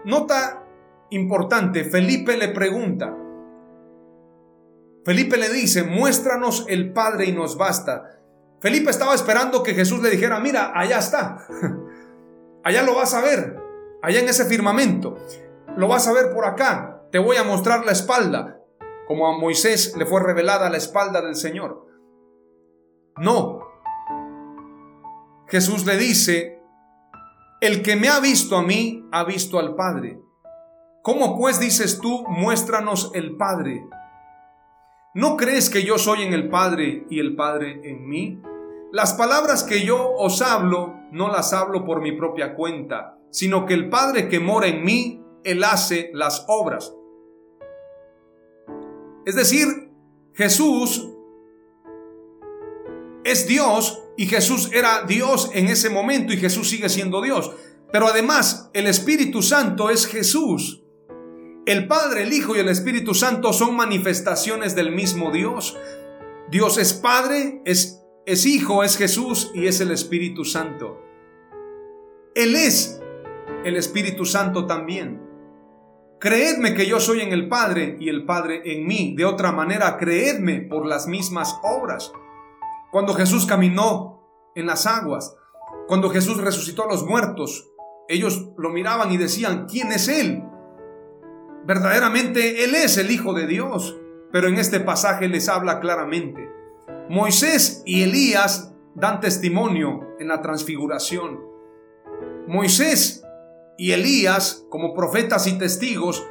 Nota 0.05 0.64
importante, 1.11 1.83
Felipe 1.83 2.37
le 2.37 2.49
pregunta. 2.51 3.17
Felipe 5.05 5.37
le 5.37 5.49
dice, 5.49 5.83
muéstranos 5.83 6.64
el 6.69 6.93
Padre 6.93 7.25
y 7.25 7.33
nos 7.33 7.59
basta. 7.59 8.21
Felipe 8.61 8.91
estaba 8.91 9.17
esperando 9.17 9.64
que 9.64 9.75
Jesús 9.75 10.01
le 10.01 10.11
dijera, 10.11 10.39
mira, 10.39 10.71
allá 10.77 11.01
está. 11.01 11.45
Allá 12.62 12.83
lo 12.83 12.97
vas 12.97 13.14
a 13.14 13.21
ver, 13.21 13.57
allá 14.03 14.19
en 14.19 14.29
ese 14.29 14.45
firmamento 14.45 15.17
lo 15.77 15.89
vas 15.89 16.09
a 16.09 16.12
ver 16.12 16.33
por 16.33 16.47
acá, 16.47 17.03
te 17.12 17.18
voy 17.18 17.37
a 17.37 17.45
mostrar 17.45 17.85
la 17.85 17.93
espalda, 17.93 18.61
como 19.07 19.29
a 19.29 19.39
Moisés 19.39 19.95
le 19.97 20.07
fue 20.07 20.22
revelada 20.22 20.70
la 20.70 20.79
espalda 20.79 21.22
del 21.22 21.37
Señor. 21.37 21.87
No. 23.18 23.61
Jesús 25.49 25.87
le 25.87 25.97
dice, 25.97 26.61
el 27.61 27.83
que 27.83 27.97
me 27.97 28.09
ha 28.09 28.20
visto 28.20 28.57
a 28.57 28.62
mí, 28.62 29.07
ha 29.12 29.24
visto 29.24 29.59
al 29.59 29.74
Padre. 29.77 30.20
¿Cómo 31.03 31.39
pues 31.39 31.61
dices 31.61 32.01
tú, 32.01 32.24
muéstranos 32.29 33.12
el 33.14 33.37
Padre? 33.37 33.87
¿No 35.14 35.37
crees 35.37 35.70
que 35.70 35.85
yo 35.85 35.99
soy 35.99 36.22
en 36.22 36.33
el 36.33 36.51
Padre 36.51 37.07
y 37.09 37.20
el 37.20 37.37
Padre 37.37 37.81
en 37.85 38.09
mí? 38.09 38.43
Las 38.93 39.14
palabras 39.14 39.62
que 39.62 39.85
yo 39.85 40.12
os 40.12 40.43
hablo, 40.43 40.95
no 41.12 41.29
las 41.29 41.53
hablo 41.53 41.85
por 41.85 42.01
mi 42.01 42.12
propia 42.12 42.55
cuenta, 42.55 43.16
sino 43.31 43.66
que 43.66 43.74
el 43.74 43.89
Padre 43.89 44.29
que 44.29 44.41
mora 44.41 44.66
en 44.66 44.85
mí, 44.85 45.22
él 45.47 45.65
hace 45.65 46.11
las 46.13 46.45
obras. 46.49 46.93
Es 49.25 49.35
decir, 49.35 49.91
Jesús 50.35 51.09
es 53.25 53.49
Dios 53.49 54.03
y 54.17 54.27
Jesús 54.27 54.71
era 54.73 55.05
Dios 55.07 55.51
en 55.55 55.67
ese 55.67 55.91
momento 55.91 56.33
y 56.33 56.37
Jesús 56.37 56.69
sigue 56.69 56.89
siendo 56.89 57.23
Dios. 57.23 57.51
Pero 57.93 58.07
además 58.07 58.71
el 58.73 58.87
Espíritu 58.87 59.43
Santo 59.43 59.91
es 59.91 60.07
Jesús. 60.07 60.83
El 61.67 61.89
Padre, 61.89 62.23
el 62.23 62.33
Hijo 62.33 62.55
y 62.55 62.61
el 62.61 62.69
Espíritu 62.69 63.15
Santo 63.15 63.53
son 63.53 63.75
manifestaciones 63.75 64.77
del 64.77 64.93
mismo 64.93 65.33
Dios. 65.33 65.77
Dios 66.49 66.79
es 66.79 66.93
Padre, 66.93 67.63
es, 67.65 68.03
es 68.25 68.47
Hijo, 68.47 68.85
es 68.85 68.97
Jesús 68.97 69.51
y 69.55 69.67
es 69.67 69.81
el 69.81 69.91
Espíritu 69.91 70.45
Santo. 70.45 71.01
Él 72.37 72.55
es 72.55 73.01
el 73.65 73.77
Espíritu 73.77 74.25
Santo 74.25 74.67
también. 74.67 75.26
Creedme 76.19 76.75
que 76.75 76.87
yo 76.87 76.99
soy 76.99 77.21
en 77.21 77.33
el 77.33 77.49
Padre 77.49 77.97
y 78.01 78.09
el 78.09 78.25
Padre 78.25 78.62
en 78.64 78.87
mí. 78.87 79.14
De 79.17 79.27
otra 79.27 79.53
manera, 79.53 79.99
creedme 79.99 80.62
por 80.62 80.87
las 80.87 81.07
mismas 81.07 81.59
obras. 81.62 82.11
Cuando 82.91 83.12
Jesús 83.12 83.45
caminó 83.45 84.23
en 84.55 84.67
las 84.67 84.87
aguas, 84.87 85.37
cuando 85.87 86.09
Jesús 86.09 86.39
resucitó 86.39 86.85
a 86.85 86.93
los 86.93 87.05
muertos, 87.05 87.69
ellos 88.09 88.49
lo 88.57 88.71
miraban 88.71 89.12
y 89.12 89.19
decían, 89.19 89.67
¿quién 89.71 89.93
es 89.93 90.09
Él? 90.09 90.43
Verdaderamente 91.67 92.64
Él 92.64 92.75
es 92.75 92.97
el 92.97 93.11
Hijo 93.11 93.35
de 93.35 93.47
Dios. 93.47 93.99
Pero 94.33 94.49
en 94.49 94.57
este 94.57 94.81
pasaje 94.81 95.29
les 95.29 95.49
habla 95.49 95.81
claramente. 95.81 96.49
Moisés 97.11 97.83
y 97.85 98.03
Elías 98.03 98.73
dan 98.95 99.21
testimonio 99.21 100.17
en 100.19 100.29
la 100.29 100.41
transfiguración. 100.41 101.41
Moisés 102.49 103.26
y 103.79 103.93
Elías, 103.93 104.66
como 104.70 104.95
profetas 104.95 105.47
y 105.47 105.59
testigos, 105.59 106.27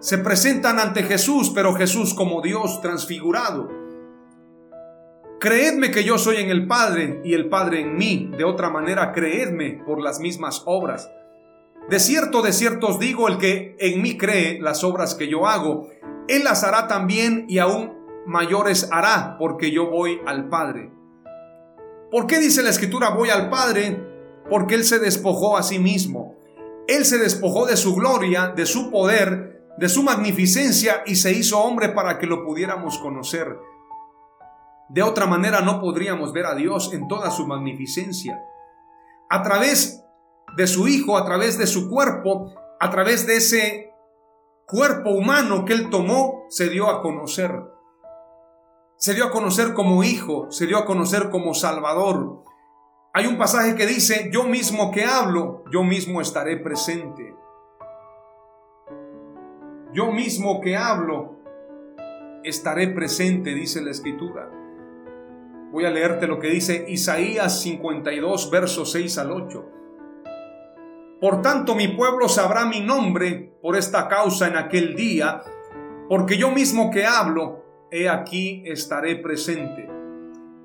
se 0.00 0.18
presentan 0.18 0.78
ante 0.78 1.02
Jesús, 1.02 1.50
pero 1.54 1.74
Jesús 1.74 2.14
como 2.14 2.40
Dios 2.40 2.80
transfigurado. 2.80 3.68
Creedme 5.38 5.90
que 5.90 6.04
yo 6.04 6.18
soy 6.18 6.36
en 6.36 6.50
el 6.50 6.66
Padre 6.66 7.20
y 7.24 7.34
el 7.34 7.48
Padre 7.48 7.80
en 7.80 7.96
mí. 7.96 8.30
De 8.36 8.44
otra 8.44 8.70
manera, 8.70 9.12
creedme 9.12 9.82
por 9.86 10.00
las 10.00 10.20
mismas 10.20 10.62
obras. 10.66 11.10
De 11.88 11.98
cierto, 11.98 12.42
de 12.42 12.52
cierto 12.52 12.88
os 12.88 12.98
digo, 12.98 13.26
el 13.28 13.38
que 13.38 13.74
en 13.78 14.02
mí 14.02 14.16
cree 14.16 14.60
las 14.60 14.84
obras 14.84 15.14
que 15.14 15.28
yo 15.28 15.46
hago, 15.46 15.88
él 16.28 16.44
las 16.44 16.62
hará 16.62 16.86
también 16.86 17.46
y 17.48 17.58
aún 17.58 17.92
mayores 18.26 18.88
hará, 18.92 19.36
porque 19.38 19.72
yo 19.72 19.90
voy 19.90 20.20
al 20.26 20.48
Padre. 20.48 20.92
¿Por 22.10 22.26
qué 22.26 22.38
dice 22.38 22.62
la 22.62 22.70
Escritura 22.70 23.10
voy 23.10 23.30
al 23.30 23.48
Padre? 23.50 23.98
Porque 24.48 24.74
Él 24.74 24.84
se 24.84 24.98
despojó 24.98 25.56
a 25.56 25.62
sí 25.62 25.78
mismo 25.78 26.39
él 26.90 27.04
se 27.04 27.18
despojó 27.18 27.66
de 27.66 27.76
su 27.76 27.94
gloria, 27.94 28.48
de 28.48 28.66
su 28.66 28.90
poder, 28.90 29.64
de 29.78 29.88
su 29.88 30.02
magnificencia 30.02 31.02
y 31.06 31.14
se 31.14 31.32
hizo 31.32 31.60
hombre 31.60 31.90
para 31.90 32.18
que 32.18 32.26
lo 32.26 32.44
pudiéramos 32.44 32.98
conocer. 32.98 33.58
De 34.88 35.02
otra 35.02 35.26
manera 35.26 35.60
no 35.60 35.80
podríamos 35.80 36.32
ver 36.32 36.46
a 36.46 36.56
Dios 36.56 36.92
en 36.92 37.06
toda 37.06 37.30
su 37.30 37.46
magnificencia. 37.46 38.42
A 39.28 39.42
través 39.42 40.04
de 40.56 40.66
su 40.66 40.88
Hijo, 40.88 41.16
a 41.16 41.24
través 41.24 41.58
de 41.58 41.68
su 41.68 41.88
cuerpo, 41.88 42.52
a 42.80 42.90
través 42.90 43.24
de 43.24 43.36
ese 43.36 43.92
cuerpo 44.66 45.10
humano 45.10 45.64
que 45.64 45.74
Él 45.74 45.90
tomó, 45.90 46.46
se 46.48 46.68
dio 46.68 46.90
a 46.90 47.02
conocer. 47.02 47.52
Se 48.96 49.14
dio 49.14 49.26
a 49.26 49.30
conocer 49.30 49.74
como 49.74 50.02
Hijo, 50.02 50.50
se 50.50 50.66
dio 50.66 50.76
a 50.76 50.84
conocer 50.84 51.30
como 51.30 51.54
Salvador, 51.54 52.42
hay 53.12 53.26
un 53.26 53.38
pasaje 53.38 53.74
que 53.74 53.86
dice, 53.86 54.30
yo 54.32 54.44
mismo 54.44 54.92
que 54.92 55.04
hablo, 55.04 55.64
yo 55.72 55.82
mismo 55.82 56.20
estaré 56.20 56.56
presente. 56.58 57.34
Yo 59.92 60.12
mismo 60.12 60.60
que 60.60 60.76
hablo, 60.76 61.40
estaré 62.44 62.88
presente, 62.88 63.52
dice 63.54 63.82
la 63.82 63.90
escritura. 63.90 64.48
Voy 65.72 65.84
a 65.84 65.90
leerte 65.90 66.28
lo 66.28 66.38
que 66.38 66.48
dice 66.48 66.84
Isaías 66.88 67.60
52, 67.62 68.50
versos 68.50 68.92
6 68.92 69.18
al 69.18 69.32
8. 69.32 69.68
Por 71.20 71.42
tanto 71.42 71.74
mi 71.74 71.88
pueblo 71.88 72.28
sabrá 72.28 72.64
mi 72.64 72.80
nombre 72.80 73.56
por 73.60 73.76
esta 73.76 74.08
causa 74.08 74.46
en 74.46 74.56
aquel 74.56 74.94
día, 74.94 75.42
porque 76.08 76.38
yo 76.38 76.50
mismo 76.50 76.90
que 76.90 77.06
hablo, 77.06 77.64
he 77.90 78.08
aquí 78.08 78.62
estaré 78.66 79.16
presente. 79.16 79.88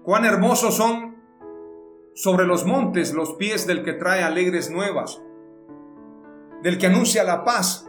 Cuán 0.03 0.25
hermosos 0.25 0.75
son 0.75 1.14
sobre 2.15 2.45
los 2.45 2.65
montes 2.65 3.13
los 3.13 3.33
pies 3.33 3.67
del 3.67 3.83
que 3.83 3.91
trae 3.93 4.23
alegres 4.23 4.71
nuevas, 4.71 5.21
del 6.63 6.77
que 6.77 6.87
anuncia 6.87 7.25
la 7.25 7.43
paz, 7.43 7.85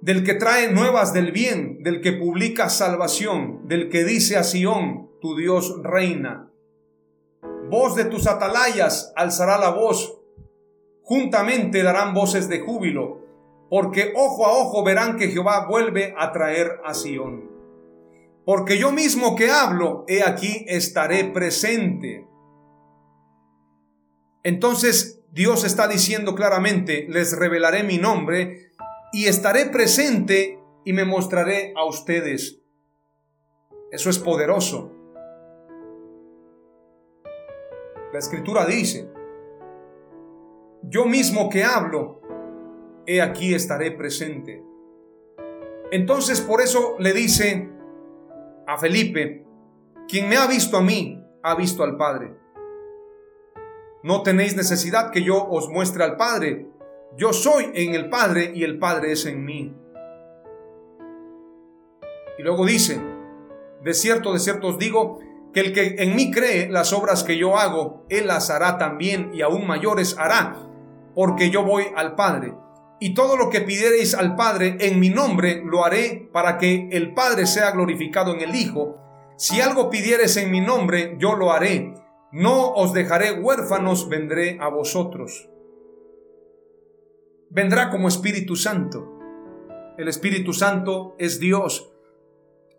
del 0.00 0.24
que 0.24 0.34
trae 0.34 0.72
nuevas 0.72 1.12
del 1.12 1.32
bien, 1.32 1.82
del 1.82 2.00
que 2.00 2.12
publica 2.12 2.68
salvación, 2.68 3.66
del 3.66 3.88
que 3.88 4.04
dice 4.04 4.36
a 4.36 4.44
Sión, 4.44 5.10
tu 5.20 5.36
Dios 5.36 5.80
reina. 5.82 6.50
Voz 7.68 7.96
de 7.96 8.04
tus 8.04 8.28
atalayas 8.28 9.12
alzará 9.16 9.58
la 9.58 9.70
voz, 9.70 10.20
juntamente 11.02 11.82
darán 11.82 12.14
voces 12.14 12.48
de 12.48 12.60
júbilo, 12.60 13.18
porque 13.68 14.12
ojo 14.14 14.46
a 14.46 14.52
ojo 14.52 14.84
verán 14.84 15.16
que 15.16 15.28
Jehová 15.28 15.66
vuelve 15.68 16.14
a 16.16 16.30
traer 16.30 16.80
a 16.84 16.94
Sión 16.94 17.51
porque 18.44 18.78
yo 18.78 18.92
mismo 18.92 19.36
que 19.36 19.50
hablo, 19.50 20.04
he 20.08 20.22
aquí 20.22 20.64
estaré 20.68 21.24
presente. 21.24 22.26
Entonces 24.42 25.22
Dios 25.30 25.64
está 25.64 25.86
diciendo 25.86 26.34
claramente, 26.34 27.06
les 27.08 27.38
revelaré 27.38 27.84
mi 27.84 27.98
nombre 27.98 28.72
y 29.12 29.26
estaré 29.26 29.66
presente 29.66 30.58
y 30.84 30.92
me 30.92 31.04
mostraré 31.04 31.72
a 31.76 31.84
ustedes. 31.84 32.60
Eso 33.92 34.10
es 34.10 34.18
poderoso. 34.18 34.92
La 38.12 38.18
escritura 38.18 38.66
dice, 38.66 39.08
yo 40.82 41.06
mismo 41.06 41.48
que 41.48 41.64
hablo, 41.64 42.20
he 43.06 43.22
aquí 43.22 43.54
estaré 43.54 43.92
presente. 43.92 44.62
Entonces 45.92 46.40
por 46.40 46.60
eso 46.60 46.96
le 46.98 47.12
dice, 47.12 47.71
a 48.66 48.78
Felipe, 48.78 49.44
quien 50.08 50.28
me 50.28 50.36
ha 50.36 50.46
visto 50.46 50.76
a 50.76 50.82
mí, 50.82 51.22
ha 51.42 51.54
visto 51.54 51.82
al 51.82 51.96
Padre. 51.96 52.34
No 54.02 54.22
tenéis 54.22 54.56
necesidad 54.56 55.10
que 55.10 55.22
yo 55.22 55.46
os 55.48 55.68
muestre 55.68 56.02
al 56.04 56.16
Padre. 56.16 56.66
Yo 57.16 57.32
soy 57.32 57.70
en 57.74 57.94
el 57.94 58.08
Padre 58.08 58.52
y 58.54 58.64
el 58.64 58.78
Padre 58.78 59.12
es 59.12 59.26
en 59.26 59.44
mí. 59.44 59.76
Y 62.38 62.42
luego 62.42 62.66
dice, 62.66 63.00
de 63.82 63.94
cierto, 63.94 64.32
de 64.32 64.38
cierto 64.38 64.68
os 64.68 64.78
digo, 64.78 65.20
que 65.52 65.60
el 65.60 65.72
que 65.72 65.96
en 65.98 66.16
mí 66.16 66.30
cree 66.30 66.68
las 66.70 66.92
obras 66.92 67.24
que 67.24 67.36
yo 67.36 67.58
hago, 67.58 68.06
él 68.08 68.26
las 68.26 68.50
hará 68.50 68.78
también 68.78 69.30
y 69.34 69.42
aún 69.42 69.66
mayores 69.66 70.16
hará, 70.18 70.56
porque 71.14 71.50
yo 71.50 71.62
voy 71.62 71.84
al 71.94 72.14
Padre. 72.14 72.54
Y 73.02 73.14
todo 73.14 73.36
lo 73.36 73.50
que 73.50 73.60
pidiereis 73.60 74.14
al 74.14 74.36
Padre 74.36 74.76
en 74.80 75.00
mi 75.00 75.10
nombre 75.10 75.62
lo 75.64 75.84
haré 75.84 76.28
para 76.32 76.56
que 76.56 76.88
el 76.92 77.14
Padre 77.14 77.46
sea 77.46 77.72
glorificado 77.72 78.32
en 78.32 78.40
el 78.40 78.54
Hijo. 78.54 78.96
Si 79.36 79.60
algo 79.60 79.90
pidieres 79.90 80.36
en 80.36 80.50
mi 80.50 80.60
nombre, 80.60 81.16
yo 81.18 81.34
lo 81.34 81.52
haré. 81.52 81.94
No 82.30 82.72
os 82.72 82.92
dejaré 82.92 83.32
huérfanos, 83.32 84.08
vendré 84.08 84.56
a 84.60 84.68
vosotros. 84.68 85.48
Vendrá 87.50 87.90
como 87.90 88.06
Espíritu 88.06 88.54
Santo. 88.54 89.18
El 89.98 90.06
Espíritu 90.08 90.52
Santo 90.52 91.16
es 91.18 91.40
Dios 91.40 91.92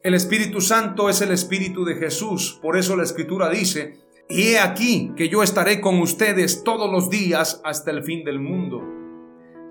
el 0.04 0.16
Espíritu 0.16 0.60
Santo 0.60 1.10
es 1.10 1.22
el 1.22 1.32
Espíritu 1.32 1.86
de 1.86 1.96
Jesús. 1.96 2.60
Por 2.62 2.76
eso 2.76 2.98
la 2.98 3.04
Escritura 3.04 3.50
dice, 3.50 4.02
y 4.28 4.50
he 4.50 4.60
aquí 4.60 5.14
que 5.16 5.30
yo 5.30 5.44
estaré 5.44 5.80
con 5.80 6.00
ustedes 6.00 6.66
todos 6.66 6.92
los 6.92 7.10
días 7.10 7.62
hasta 7.64 7.92
el 7.92 8.04
fin 8.04 8.26
del 8.26 8.42
mundo. 8.42 8.93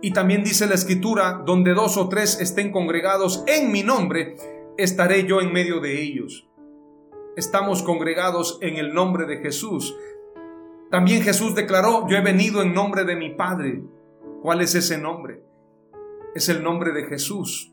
Y 0.04 0.12
también 0.12 0.42
dice 0.42 0.66
la 0.66 0.74
Escritura, 0.74 1.42
donde 1.46 1.74
dos 1.74 1.96
o 1.96 2.08
tres 2.08 2.40
estén 2.40 2.72
congregados 2.72 3.44
en 3.46 3.70
mi 3.70 3.84
nombre, 3.84 4.34
estaré 4.76 5.24
yo 5.26 5.40
en 5.40 5.52
medio 5.52 5.78
de 5.78 6.02
ellos. 6.02 6.48
Estamos 7.36 7.84
congregados 7.84 8.58
en 8.62 8.78
el 8.78 8.92
nombre 8.92 9.26
de 9.26 9.38
Jesús. 9.38 9.96
También 10.90 11.22
Jesús 11.22 11.54
declaró, 11.54 12.08
yo 12.08 12.16
he 12.16 12.20
venido 12.20 12.62
en 12.62 12.74
nombre 12.74 13.04
de 13.04 13.14
mi 13.14 13.30
Padre. 13.30 13.84
¿Cuál 14.42 14.60
es 14.60 14.74
ese 14.74 14.98
nombre? 14.98 15.44
Es 16.34 16.48
el 16.48 16.64
nombre 16.64 16.92
de 16.92 17.04
Jesús. 17.04 17.72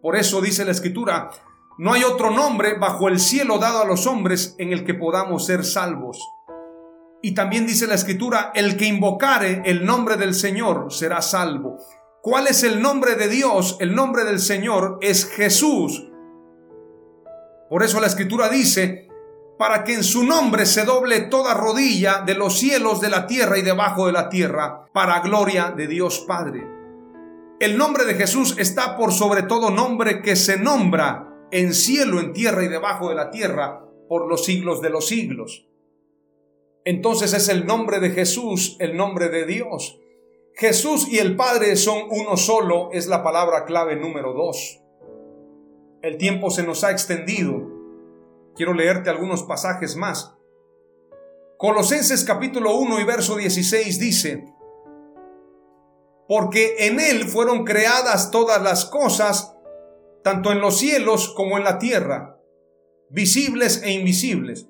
Por 0.00 0.14
eso 0.14 0.40
dice 0.40 0.64
la 0.64 0.70
Escritura, 0.70 1.30
no 1.78 1.92
hay 1.92 2.04
otro 2.04 2.30
nombre 2.30 2.78
bajo 2.78 3.08
el 3.08 3.18
cielo 3.18 3.58
dado 3.58 3.82
a 3.82 3.86
los 3.86 4.06
hombres 4.06 4.54
en 4.58 4.72
el 4.72 4.84
que 4.84 4.94
podamos 4.94 5.46
ser 5.46 5.64
salvos. 5.64 6.24
Y 7.24 7.32
también 7.32 7.66
dice 7.66 7.86
la 7.86 7.94
escritura, 7.94 8.52
el 8.54 8.76
que 8.76 8.84
invocare 8.84 9.62
el 9.64 9.86
nombre 9.86 10.18
del 10.18 10.34
Señor 10.34 10.92
será 10.92 11.22
salvo. 11.22 11.78
¿Cuál 12.20 12.48
es 12.48 12.64
el 12.64 12.82
nombre 12.82 13.14
de 13.14 13.28
Dios? 13.28 13.78
El 13.80 13.94
nombre 13.94 14.24
del 14.24 14.38
Señor 14.38 14.98
es 15.00 15.24
Jesús. 15.30 16.06
Por 17.70 17.82
eso 17.82 17.98
la 17.98 18.08
escritura 18.08 18.50
dice, 18.50 19.08
para 19.58 19.84
que 19.84 19.94
en 19.94 20.04
su 20.04 20.22
nombre 20.22 20.66
se 20.66 20.84
doble 20.84 21.22
toda 21.22 21.54
rodilla 21.54 22.20
de 22.26 22.34
los 22.34 22.58
cielos, 22.58 23.00
de 23.00 23.08
la 23.08 23.26
tierra 23.26 23.56
y 23.56 23.62
debajo 23.62 24.04
de 24.04 24.12
la 24.12 24.28
tierra, 24.28 24.84
para 24.92 25.20
gloria 25.20 25.72
de 25.74 25.86
Dios 25.86 26.26
Padre. 26.28 26.62
El 27.58 27.78
nombre 27.78 28.04
de 28.04 28.16
Jesús 28.16 28.54
está 28.58 28.98
por 28.98 29.14
sobre 29.14 29.44
todo 29.44 29.70
nombre 29.70 30.20
que 30.20 30.36
se 30.36 30.58
nombra 30.58 31.26
en 31.50 31.72
cielo, 31.72 32.20
en 32.20 32.34
tierra 32.34 32.64
y 32.64 32.68
debajo 32.68 33.08
de 33.08 33.14
la 33.14 33.30
tierra 33.30 33.80
por 34.10 34.28
los 34.28 34.44
siglos 34.44 34.82
de 34.82 34.90
los 34.90 35.08
siglos. 35.08 35.68
Entonces 36.84 37.32
es 37.32 37.48
el 37.48 37.66
nombre 37.66 37.98
de 37.98 38.10
Jesús, 38.10 38.76
el 38.78 38.96
nombre 38.96 39.30
de 39.30 39.46
Dios. 39.46 39.98
Jesús 40.54 41.08
y 41.08 41.18
el 41.18 41.34
Padre 41.34 41.76
son 41.76 42.04
uno 42.10 42.36
solo, 42.36 42.90
es 42.92 43.06
la 43.06 43.22
palabra 43.22 43.64
clave 43.64 43.96
número 43.96 44.34
dos. 44.34 44.80
El 46.02 46.18
tiempo 46.18 46.50
se 46.50 46.62
nos 46.62 46.84
ha 46.84 46.90
extendido. 46.90 47.70
Quiero 48.54 48.74
leerte 48.74 49.08
algunos 49.08 49.42
pasajes 49.42 49.96
más. 49.96 50.34
Colosenses 51.56 52.24
capítulo 52.24 52.76
1 52.76 53.00
y 53.00 53.04
verso 53.04 53.36
16 53.36 53.98
dice, 53.98 54.54
porque 56.28 56.86
en 56.86 57.00
Él 57.00 57.24
fueron 57.24 57.64
creadas 57.64 58.30
todas 58.30 58.62
las 58.62 58.84
cosas, 58.84 59.56
tanto 60.22 60.52
en 60.52 60.60
los 60.60 60.78
cielos 60.78 61.32
como 61.34 61.56
en 61.58 61.64
la 61.64 61.78
tierra, 61.78 62.38
visibles 63.10 63.82
e 63.82 63.92
invisibles, 63.92 64.68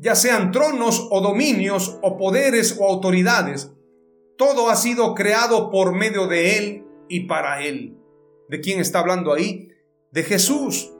ya 0.00 0.14
sean 0.14 0.50
tronos 0.50 1.08
o 1.10 1.20
dominios 1.20 1.98
o 2.00 2.16
poderes 2.16 2.76
o 2.80 2.88
autoridades, 2.88 3.70
todo 4.38 4.70
ha 4.70 4.76
sido 4.76 5.14
creado 5.14 5.70
por 5.70 5.94
medio 5.94 6.26
de 6.26 6.56
Él 6.56 6.86
y 7.08 7.26
para 7.26 7.62
Él. 7.62 7.98
¿De 8.48 8.60
quién 8.60 8.80
está 8.80 9.00
hablando 9.00 9.34
ahí? 9.34 9.68
De 10.10 10.22
Jesús. 10.22 10.90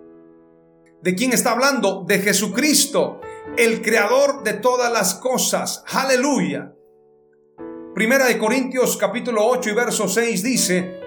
¿De 1.02 1.14
quién 1.14 1.32
está 1.32 1.52
hablando? 1.52 2.04
De 2.06 2.18
Jesucristo, 2.18 3.22
el 3.56 3.80
creador 3.80 4.42
de 4.42 4.52
todas 4.52 4.92
las 4.92 5.14
cosas. 5.14 5.82
Aleluya. 5.90 6.74
Primera 7.94 8.26
de 8.26 8.38
Corintios 8.38 8.98
capítulo 8.98 9.46
8 9.46 9.70
y 9.70 9.74
verso 9.74 10.08
6 10.08 10.42
dice, 10.42 11.00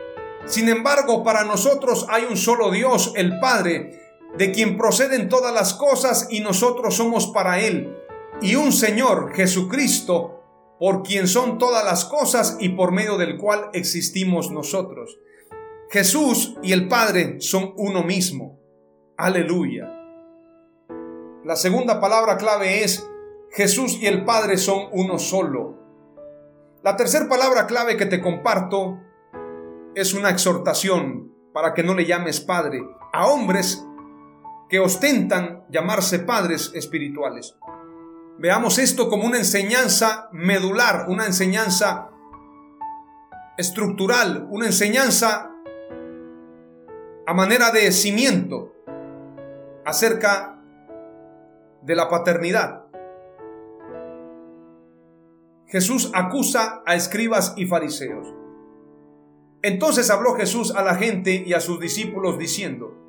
sin 0.45 0.67
embargo, 0.67 1.23
para 1.23 1.43
nosotros 1.43 2.07
hay 2.09 2.25
un 2.25 2.37
solo 2.37 2.71
Dios, 2.71 3.13
el 3.15 3.39
Padre, 3.39 4.02
de 4.37 4.51
quien 4.51 4.77
proceden 4.77 5.29
todas 5.29 5.53
las 5.53 5.73
cosas 5.73 6.27
y 6.29 6.39
nosotros 6.39 6.95
somos 6.95 7.27
para 7.27 7.59
Él, 7.59 7.97
y 8.41 8.55
un 8.55 8.71
Señor, 8.71 9.33
Jesucristo, 9.33 10.41
por 10.79 11.03
quien 11.03 11.27
son 11.27 11.57
todas 11.57 11.85
las 11.85 12.05
cosas 12.05 12.57
y 12.59 12.69
por 12.69 12.91
medio 12.91 13.17
del 13.17 13.37
cual 13.37 13.69
existimos 13.73 14.51
nosotros. 14.51 15.19
Jesús 15.89 16.57
y 16.63 16.73
el 16.73 16.87
Padre 16.87 17.39
son 17.39 17.73
uno 17.77 18.03
mismo. 18.03 18.59
Aleluya. 19.15 19.89
La 21.45 21.55
segunda 21.55 22.01
palabra 22.01 22.37
clave 22.37 22.83
es 22.83 23.07
Jesús 23.51 23.99
y 24.01 24.07
el 24.07 24.25
Padre 24.25 24.57
son 24.57 24.87
uno 24.91 25.19
solo. 25.19 25.77
La 26.81 26.97
tercera 26.97 27.29
palabra 27.29 27.67
clave 27.67 27.95
que 27.95 28.07
te 28.07 28.21
comparto 28.21 28.99
es 29.95 30.13
una 30.13 30.31
exhortación 30.31 31.31
para 31.53 31.73
que 31.73 31.83
no 31.83 31.93
le 31.93 32.05
llames 32.05 32.41
padre 32.41 32.81
a 33.13 33.27
hombres 33.27 33.85
que 34.73 34.79
ostentan 34.79 35.65
llamarse 35.69 36.17
padres 36.17 36.71
espirituales. 36.73 37.55
Veamos 38.39 38.79
esto 38.79 39.07
como 39.07 39.27
una 39.27 39.37
enseñanza 39.37 40.29
medular, 40.31 41.05
una 41.09 41.27
enseñanza 41.27 42.09
estructural, 43.55 44.47
una 44.49 44.65
enseñanza 44.65 45.51
a 47.27 47.33
manera 47.35 47.69
de 47.69 47.91
cimiento 47.91 48.73
acerca 49.85 50.59
de 51.83 51.95
la 51.95 52.09
paternidad. 52.09 52.85
Jesús 55.67 56.09
acusa 56.15 56.81
a 56.87 56.95
escribas 56.95 57.53
y 57.57 57.67
fariseos. 57.67 58.33
Entonces 59.61 60.09
habló 60.09 60.33
Jesús 60.33 60.73
a 60.75 60.81
la 60.81 60.95
gente 60.95 61.43
y 61.45 61.53
a 61.53 61.59
sus 61.59 61.79
discípulos 61.79 62.39
diciendo, 62.39 63.02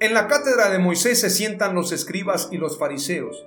En 0.00 0.14
la 0.14 0.28
cátedra 0.28 0.70
de 0.70 0.78
Moisés 0.78 1.20
se 1.20 1.28
sientan 1.28 1.74
los 1.74 1.92
escribas 1.92 2.48
y 2.50 2.56
los 2.56 2.78
fariseos. 2.78 3.46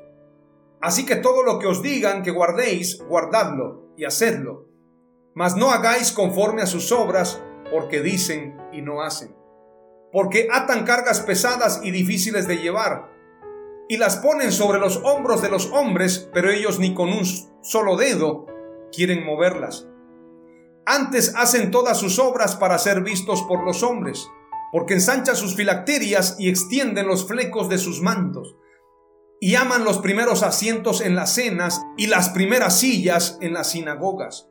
Así 0.81 1.03
que 1.03 1.15
todo 1.15 1.41
lo 1.41 1.57
que 1.57 1.65
os 1.65 1.81
digan 1.81 2.21
que 2.21 2.29
guardéis, 2.29 3.01
guardadlo 3.07 3.87
y 3.97 4.05
hacedlo. 4.05 4.67
Mas 5.33 5.55
no 5.55 5.71
hagáis 5.71 6.11
conforme 6.11 6.61
a 6.61 6.67
sus 6.67 6.91
obras, 6.91 7.41
porque 7.71 8.01
dicen 8.01 8.55
y 8.71 8.83
no 8.83 9.01
hacen. 9.01 9.35
Porque 10.11 10.47
atan 10.51 10.85
cargas 10.85 11.21
pesadas 11.21 11.81
y 11.83 11.89
difíciles 11.89 12.47
de 12.47 12.57
llevar, 12.57 13.11
y 13.89 13.97
las 13.97 14.17
ponen 14.17 14.51
sobre 14.51 14.79
los 14.79 14.97
hombros 14.97 15.41
de 15.41 15.49
los 15.49 15.71
hombres, 15.71 16.29
pero 16.35 16.51
ellos 16.51 16.77
ni 16.77 16.93
con 16.93 17.09
un 17.09 17.25
solo 17.63 17.97
dedo 17.97 18.45
quieren 18.91 19.25
moverlas. 19.25 19.87
Antes 20.85 21.33
hacen 21.35 21.71
todas 21.71 21.97
sus 21.97 22.19
obras 22.19 22.55
para 22.55 22.77
ser 22.77 23.01
vistos 23.01 23.41
por 23.41 23.63
los 23.63 23.81
hombres, 23.81 24.29
porque 24.73 24.95
ensanchan 24.95 25.35
sus 25.35 25.55
filacterias 25.55 26.35
y 26.39 26.49
extienden 26.49 27.05
los 27.05 27.27
flecos 27.27 27.69
de 27.69 27.77
sus 27.77 28.01
mantos, 28.01 28.55
y 29.39 29.53
aman 29.53 29.85
los 29.85 29.99
primeros 29.99 30.41
asientos 30.41 31.01
en 31.01 31.15
las 31.15 31.35
cenas 31.35 31.83
y 31.95 32.07
las 32.07 32.29
primeras 32.29 32.79
sillas 32.79 33.37
en 33.39 33.53
las 33.53 33.69
sinagogas, 33.69 34.49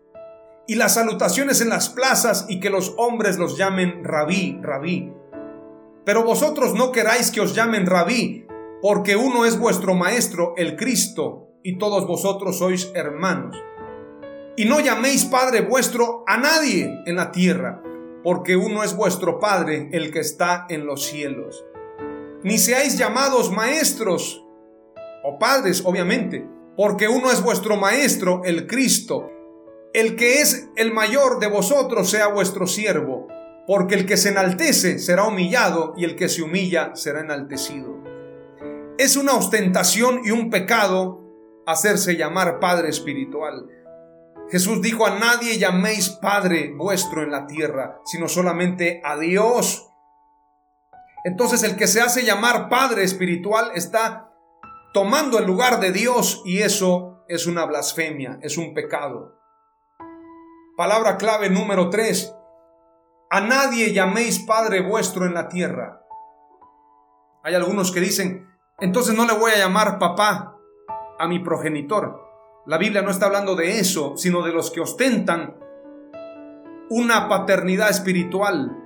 y 0.68 0.76
las 0.76 0.94
salutaciones 0.94 1.60
en 1.60 1.70
las 1.70 1.88
plazas 1.88 2.46
y 2.48 2.60
que 2.60 2.70
los 2.70 2.94
hombres 2.98 3.36
los 3.36 3.58
llamen 3.58 4.04
rabí, 4.04 4.60
rabí. 4.62 5.12
Pero 6.04 6.22
vosotros 6.22 6.74
no 6.74 6.92
queráis 6.92 7.32
que 7.32 7.40
os 7.40 7.56
llamen 7.56 7.86
rabí, 7.86 8.46
porque 8.80 9.16
uno 9.16 9.44
es 9.44 9.58
vuestro 9.58 9.94
maestro, 9.94 10.54
el 10.56 10.76
Cristo, 10.76 11.48
y 11.64 11.78
todos 11.78 12.06
vosotros 12.06 12.58
sois 12.58 12.92
hermanos. 12.94 13.56
Y 14.56 14.66
no 14.66 14.78
llaméis 14.78 15.24
Padre 15.24 15.62
vuestro 15.62 16.22
a 16.28 16.36
nadie 16.36 17.02
en 17.06 17.16
la 17.16 17.32
tierra, 17.32 17.82
porque 18.22 18.56
uno 18.56 18.82
es 18.82 18.96
vuestro 18.96 19.38
Padre, 19.38 19.88
el 19.92 20.12
que 20.12 20.20
está 20.20 20.66
en 20.68 20.86
los 20.86 21.04
cielos. 21.04 21.64
Ni 22.42 22.58
seáis 22.58 22.98
llamados 22.98 23.50
maestros 23.50 24.44
o 25.24 25.38
padres, 25.38 25.82
obviamente, 25.84 26.46
porque 26.76 27.08
uno 27.08 27.30
es 27.30 27.42
vuestro 27.42 27.76
Maestro, 27.76 28.42
el 28.44 28.66
Cristo. 28.66 29.30
El 29.92 30.16
que 30.16 30.40
es 30.40 30.70
el 30.76 30.92
mayor 30.92 31.38
de 31.38 31.48
vosotros 31.48 32.10
sea 32.10 32.28
vuestro 32.28 32.66
siervo, 32.66 33.28
porque 33.66 33.94
el 33.94 34.06
que 34.06 34.16
se 34.16 34.30
enaltece 34.30 34.98
será 34.98 35.24
humillado 35.24 35.94
y 35.96 36.04
el 36.04 36.16
que 36.16 36.28
se 36.28 36.42
humilla 36.42 36.96
será 36.96 37.20
enaltecido. 37.20 38.02
Es 38.98 39.16
una 39.16 39.34
ostentación 39.34 40.22
y 40.24 40.30
un 40.30 40.50
pecado 40.50 41.20
hacerse 41.66 42.16
llamar 42.16 42.58
Padre 42.58 42.88
espiritual. 42.88 43.68
Jesús 44.50 44.82
dijo 44.82 45.06
a 45.06 45.18
nadie 45.18 45.58
llaméis 45.58 46.10
Padre 46.10 46.74
vuestro 46.76 47.22
en 47.22 47.30
la 47.30 47.46
tierra, 47.46 48.00
sino 48.04 48.28
solamente 48.28 49.00
a 49.04 49.16
Dios. 49.16 49.88
Entonces 51.24 51.62
el 51.62 51.76
que 51.76 51.86
se 51.86 52.00
hace 52.00 52.24
llamar 52.24 52.68
Padre 52.68 53.04
espiritual 53.04 53.70
está 53.74 54.30
tomando 54.92 55.38
el 55.38 55.46
lugar 55.46 55.80
de 55.80 55.92
Dios 55.92 56.42
y 56.44 56.62
eso 56.62 57.24
es 57.28 57.46
una 57.46 57.64
blasfemia, 57.64 58.38
es 58.42 58.58
un 58.58 58.74
pecado. 58.74 59.38
Palabra 60.76 61.16
clave 61.16 61.48
número 61.48 61.90
3. 61.90 62.34
A 63.30 63.40
nadie 63.40 63.92
llaméis 63.92 64.40
Padre 64.40 64.80
vuestro 64.80 65.24
en 65.24 65.34
la 65.34 65.48
tierra. 65.48 66.02
Hay 67.42 67.54
algunos 67.54 67.90
que 67.92 68.00
dicen, 68.00 68.48
entonces 68.80 69.14
no 69.14 69.24
le 69.26 69.32
voy 69.32 69.52
a 69.52 69.58
llamar 69.58 69.98
papá 69.98 70.56
a 71.18 71.28
mi 71.28 71.38
progenitor. 71.38 72.21
La 72.64 72.78
Biblia 72.78 73.02
no 73.02 73.10
está 73.10 73.26
hablando 73.26 73.56
de 73.56 73.80
eso, 73.80 74.16
sino 74.16 74.42
de 74.42 74.52
los 74.52 74.70
que 74.70 74.80
ostentan 74.80 75.56
una 76.90 77.28
paternidad 77.28 77.90
espiritual. 77.90 78.76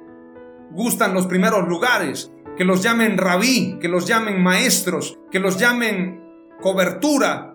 Gustan 0.71 1.13
los 1.13 1.27
primeros 1.27 1.69
lugares, 1.69 2.33
que 2.57 2.65
los 2.65 2.83
llamen 2.83 3.19
rabí, 3.19 3.79
que 3.79 3.89
los 3.89 4.07
llamen 4.07 4.43
maestros, 4.43 5.19
que 5.31 5.41
los 5.41 5.59
llamen 5.59 6.25
cobertura. 6.63 7.55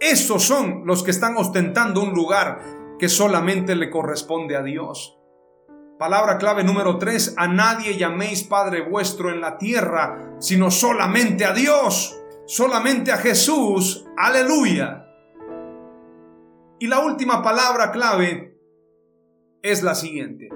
Esos 0.00 0.42
son 0.42 0.86
los 0.86 1.02
que 1.02 1.10
están 1.10 1.36
ostentando 1.36 2.02
un 2.02 2.14
lugar 2.14 2.62
que 2.98 3.10
solamente 3.10 3.76
le 3.76 3.90
corresponde 3.90 4.56
a 4.56 4.62
Dios. 4.62 5.18
Palabra 5.98 6.38
clave 6.38 6.64
número 6.64 6.96
3, 6.96 7.34
a 7.36 7.46
nadie 7.46 7.98
llaméis 7.98 8.42
Padre 8.42 8.82
vuestro 8.88 9.30
en 9.30 9.42
la 9.42 9.58
tierra, 9.58 10.36
sino 10.38 10.70
solamente 10.70 11.44
a 11.44 11.52
Dios, 11.52 12.18
solamente 12.46 13.12
a 13.12 13.18
Jesús. 13.18 14.06
Aleluya. 14.16 15.05
Y 16.78 16.88
la 16.88 16.98
última 16.98 17.42
palabra 17.42 17.90
clave 17.90 18.54
es 19.62 19.82
la 19.82 19.94
siguiente. 19.94 20.50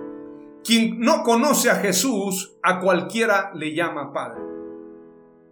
Quien 0.62 1.00
no 1.00 1.22
conoce 1.22 1.70
a 1.70 1.76
Jesús, 1.76 2.58
a 2.62 2.78
cualquiera 2.78 3.52
le 3.54 3.74
llama 3.74 4.12
Padre. 4.12 4.42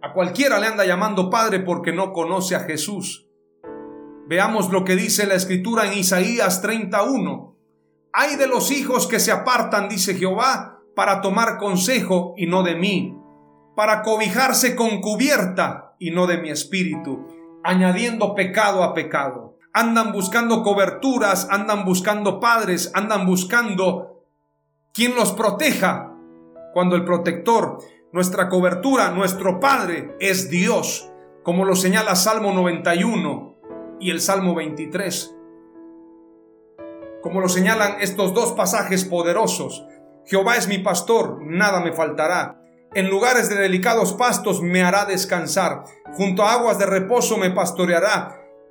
A 0.03 0.13
cualquiera 0.13 0.59
le 0.59 0.67
anda 0.67 0.85
llamando 0.85 1.31
Padre 1.31 1.61
porque 1.61 1.91
no 1.91 2.13
conoce 2.13 2.55
a 2.55 2.59
Jesús. 2.59 3.27
Veamos 4.27 4.69
lo 4.69 4.85
que 4.85 4.95
dice 4.95 5.25
la 5.25 5.33
escritura 5.33 5.91
en 5.91 5.97
Isaías 5.97 6.61
31. 6.61 7.57
Hay 8.13 8.35
de 8.35 8.47
los 8.47 8.69
hijos 8.69 9.07
que 9.07 9.19
se 9.19 9.31
apartan, 9.31 9.89
dice 9.89 10.13
Jehová, 10.13 10.83
para 10.95 11.21
tomar 11.21 11.57
consejo 11.57 12.35
y 12.37 12.45
no 12.45 12.61
de 12.61 12.75
mí, 12.75 13.17
para 13.75 14.03
cobijarse 14.03 14.75
con 14.75 15.01
cubierta 15.01 15.95
y 15.97 16.11
no 16.11 16.27
de 16.27 16.37
mi 16.37 16.51
espíritu, 16.51 17.25
añadiendo 17.63 18.35
pecado 18.35 18.83
a 18.83 18.93
pecado 18.93 19.58
andan 19.79 20.11
buscando 20.11 20.61
coberturas, 20.61 21.47
andan 21.49 21.85
buscando 21.85 22.41
padres, 22.41 22.91
andan 22.93 23.25
buscando 23.25 24.25
quien 24.93 25.15
los 25.15 25.31
proteja, 25.31 26.13
cuando 26.73 26.97
el 26.97 27.05
protector, 27.05 27.77
nuestra 28.11 28.49
cobertura, 28.49 29.11
nuestro 29.11 29.61
Padre 29.61 30.17
es 30.19 30.49
Dios, 30.49 31.09
como 31.43 31.63
lo 31.63 31.77
señala 31.77 32.17
Salmo 32.17 32.51
91 32.51 33.55
y 34.01 34.11
el 34.11 34.19
Salmo 34.19 34.53
23. 34.53 35.33
Como 37.21 37.39
lo 37.39 37.47
señalan 37.47 38.01
estos 38.01 38.33
dos 38.33 38.51
pasajes 38.51 39.05
poderosos, 39.05 39.85
Jehová 40.25 40.57
es 40.57 40.67
mi 40.67 40.79
pastor, 40.79 41.39
nada 41.41 41.79
me 41.79 41.93
faltará. 41.93 42.61
En 42.93 43.09
lugares 43.09 43.47
de 43.47 43.55
delicados 43.55 44.13
pastos 44.13 44.61
me 44.61 44.83
hará 44.83 45.05
descansar, 45.05 45.85
junto 46.17 46.43
a 46.43 46.53
aguas 46.53 46.77
de 46.79 46.85
reposo 46.85 47.37
me 47.37 47.51
pastoreará 47.51 48.39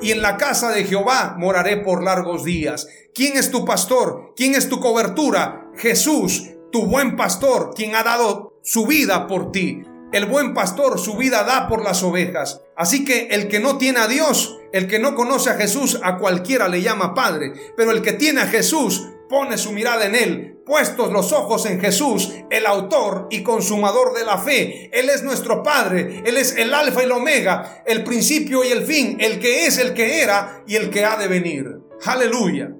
y 0.00 0.12
en 0.12 0.22
la 0.22 0.36
casa 0.36 0.70
de 0.70 0.84
Jehová 0.84 1.36
moraré 1.38 1.78
por 1.78 2.02
largos 2.02 2.44
días. 2.44 2.88
¿Quién 3.14 3.36
es 3.36 3.50
tu 3.50 3.64
pastor? 3.64 4.34
¿Quién 4.36 4.54
es 4.54 4.68
tu 4.68 4.80
cobertura? 4.80 5.70
Jesús, 5.76 6.50
tu 6.70 6.86
buen 6.86 7.16
pastor, 7.16 7.72
quien 7.74 7.94
ha 7.94 8.02
dado 8.02 8.58
su 8.62 8.86
vida 8.86 9.26
por 9.26 9.52
ti. 9.52 9.82
El 10.12 10.26
buen 10.26 10.54
pastor 10.54 10.98
su 10.98 11.16
vida 11.16 11.44
da 11.44 11.68
por 11.68 11.82
las 11.82 12.02
ovejas. 12.02 12.62
Así 12.76 13.04
que 13.04 13.28
el 13.30 13.48
que 13.48 13.60
no 13.60 13.78
tiene 13.78 14.00
a 14.00 14.06
Dios, 14.06 14.58
el 14.72 14.86
que 14.86 14.98
no 14.98 15.14
conoce 15.14 15.50
a 15.50 15.54
Jesús, 15.54 15.98
a 16.02 16.18
cualquiera 16.18 16.68
le 16.68 16.82
llama 16.82 17.14
Padre. 17.14 17.52
Pero 17.76 17.90
el 17.90 18.02
que 18.02 18.12
tiene 18.12 18.42
a 18.42 18.46
Jesús, 18.46 19.08
pone 19.28 19.58
su 19.58 19.72
mirada 19.72 20.06
en 20.06 20.14
Él, 20.14 20.55
puestos 20.66 21.12
los 21.12 21.32
ojos 21.32 21.64
en 21.64 21.80
Jesús, 21.80 22.34
el 22.50 22.66
autor 22.66 23.28
y 23.30 23.42
consumador 23.42 24.12
de 24.12 24.24
la 24.24 24.36
fe. 24.36 24.90
Él 24.92 25.08
es 25.08 25.22
nuestro 25.22 25.62
Padre, 25.62 26.22
Él 26.26 26.36
es 26.36 26.56
el 26.56 26.74
alfa 26.74 27.00
y 27.00 27.04
el 27.04 27.12
omega, 27.12 27.82
el 27.86 28.04
principio 28.04 28.64
y 28.64 28.68
el 28.68 28.84
fin, 28.84 29.16
el 29.20 29.38
que 29.38 29.66
es, 29.66 29.78
el 29.78 29.94
que 29.94 30.20
era 30.20 30.64
y 30.66 30.74
el 30.74 30.90
que 30.90 31.04
ha 31.04 31.16
de 31.16 31.28
venir. 31.28 31.80
Aleluya. 32.04 32.74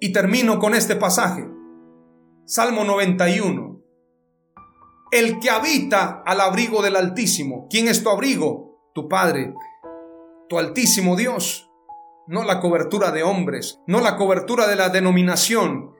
Y 0.00 0.12
termino 0.12 0.58
con 0.58 0.74
este 0.74 0.96
pasaje. 0.96 1.46
Salmo 2.46 2.84
91. 2.84 3.82
El 5.12 5.38
que 5.38 5.50
habita 5.50 6.22
al 6.26 6.40
abrigo 6.40 6.82
del 6.82 6.96
Altísimo. 6.96 7.68
¿Quién 7.70 7.86
es 7.86 8.02
tu 8.02 8.10
abrigo? 8.10 8.80
Tu 8.94 9.08
Padre, 9.08 9.52
tu 10.48 10.58
Altísimo 10.58 11.16
Dios 11.16 11.66
no 12.26 12.42
la 12.42 12.60
cobertura 12.60 13.12
de 13.12 13.22
hombres, 13.22 13.80
no 13.86 14.00
la 14.00 14.16
cobertura 14.16 14.66
de 14.66 14.76
la 14.76 14.88
denominación, 14.88 15.92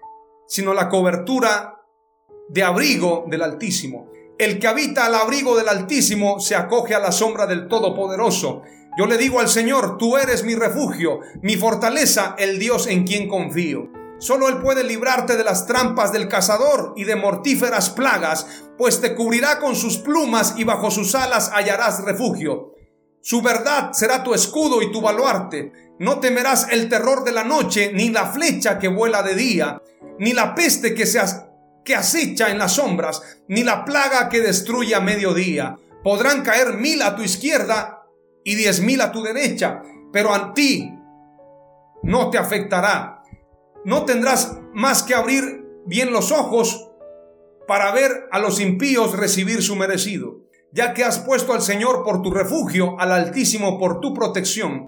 sino 0.47 0.75
la 0.75 0.89
cobertura 0.89 1.83
de 2.49 2.63
abrigo 2.63 3.25
del 3.29 3.43
Altísimo. 3.43 4.11
El 4.39 4.59
que 4.59 4.69
habita 4.69 5.07
al 5.07 5.15
abrigo 5.15 5.57
del 5.57 5.69
Altísimo 5.69 6.41
se 6.41 6.55
acoge 6.55 6.95
a 6.95 6.99
la 6.99 7.13
sombra 7.13 7.47
del 7.47 7.69
Todopoderoso. 7.69 8.63
Yo 8.99 9.07
le 9.07 9.17
digo 9.17 9.41
al 9.41 9.49
Señor, 9.49 9.99
tú 9.99 10.17
eres 10.17 10.45
mi 10.45 10.55
refugio, 10.55 11.21
mi 11.43 11.57
fortaleza, 11.57 12.35
el 12.39 12.59
Dios 12.59 12.87
en 12.87 13.05
quien 13.05 13.29
confío. 13.29 13.89
Solo 14.19 14.49
Él 14.49 14.59
puede 14.59 14.85
librarte 14.85 15.37
de 15.37 15.45
las 15.45 15.67
trampas 15.67 16.13
del 16.13 16.29
cazador 16.29 16.95
y 16.97 17.05
de 17.05 17.17
mortíferas 17.17 17.91
plagas, 17.91 18.47
pues 18.79 19.01
te 19.01 19.15
cubrirá 19.15 19.59
con 19.59 19.77
sus 19.77 19.99
plumas 19.99 20.55
y 20.57 20.65
bajo 20.65 20.91
sus 20.91 21.15
alas 21.15 21.51
hallarás 21.53 22.03
refugio. 22.05 22.75
Su 23.21 23.43
verdad 23.43 23.93
será 23.93 24.23
tu 24.23 24.35
escudo 24.35 24.81
y 24.83 24.93
tu 24.93 25.01
baluarte. 25.01 25.73
No 25.99 26.21
temerás 26.21 26.69
el 26.71 26.89
terror 26.89 27.25
de 27.25 27.33
la 27.33 27.45
noche, 27.45 27.93
ni 27.95 28.11
la 28.11 28.27
flecha 28.27 28.79
que 28.79 28.89
vuela 28.89 29.23
de 29.23 29.35
día, 29.35 29.83
ni 30.19 30.33
la 30.33 30.55
peste 30.55 30.95
que, 30.95 31.07
se 31.07 31.21
que 31.85 31.95
acecha 31.95 32.51
en 32.51 32.59
las 32.59 32.73
sombras, 32.73 33.23
ni 33.49 33.63
la 33.63 33.85
plaga 33.85 34.29
que 34.29 34.41
destruye 34.41 34.95
a 34.95 35.01
mediodía. 35.01 35.77
Podrán 36.03 36.43
caer 36.43 36.75
mil 36.75 37.03
a 37.03 37.17
tu 37.17 37.23
izquierda 37.23 38.05
y 38.45 38.55
diez 38.55 38.81
mil 38.81 39.01
a 39.01 39.13
tu 39.13 39.23
derecha, 39.23 39.83
pero 40.13 40.35
a 40.35 40.53
ti 40.53 40.93
no 42.03 42.31
te 42.31 42.39
afectará. 42.39 43.23
No 43.85 44.05
tendrás 44.05 44.59
más 44.75 45.03
que 45.03 45.15
abrir 45.15 45.65
bien 45.87 46.13
los 46.13 46.33
ojos 46.33 46.91
para 47.67 47.93
ver 47.93 48.29
a 48.33 48.39
los 48.39 48.61
impíos 48.61 49.17
recibir 49.17 49.63
su 49.63 49.77
merecido 49.77 50.47
ya 50.77 50.93
que 50.93 51.05
has 51.05 51.19
puesto 51.19 51.55
al 51.55 51.63
Señor 51.63 52.05
por 52.05 52.21
tu 52.21 52.31
refugio, 52.31 53.01
al 53.01 53.11
Altísimo 53.11 53.79
por 53.79 54.01
tu 54.01 54.13
protección. 54.13 54.87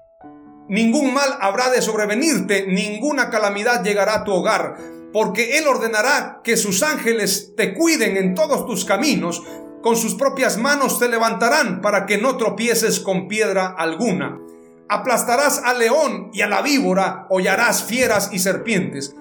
Ningún 0.69 1.15
mal 1.15 1.37
habrá 1.41 1.71
de 1.71 1.81
sobrevenirte, 1.81 2.67
ninguna 2.67 3.31
calamidad 3.31 3.83
llegará 3.83 4.17
a 4.17 4.23
tu 4.23 4.31
hogar, 4.31 4.77
porque 5.11 5.57
Él 5.57 5.67
ordenará 5.67 6.41
que 6.43 6.57
sus 6.57 6.83
ángeles 6.83 7.53
te 7.57 7.73
cuiden 7.73 8.17
en 8.17 8.35
todos 8.35 8.67
tus 8.67 8.85
caminos, 8.85 9.43
con 9.81 9.95
sus 9.95 10.13
propias 10.13 10.57
manos 10.57 10.99
te 10.99 11.09
levantarán 11.09 11.81
para 11.81 12.05
que 12.05 12.19
no 12.19 12.37
tropieces 12.37 12.99
con 12.99 13.27
piedra 13.27 13.67
alguna. 13.67 14.39
Aplastarás 14.87 15.61
al 15.63 15.79
león 15.79 16.29
y 16.33 16.41
a 16.41 16.47
la 16.47 16.61
víbora, 16.61 17.25
hollarás 17.29 17.83
fieras 17.83 18.29
y 18.31 18.37
serpientes. 18.37 19.15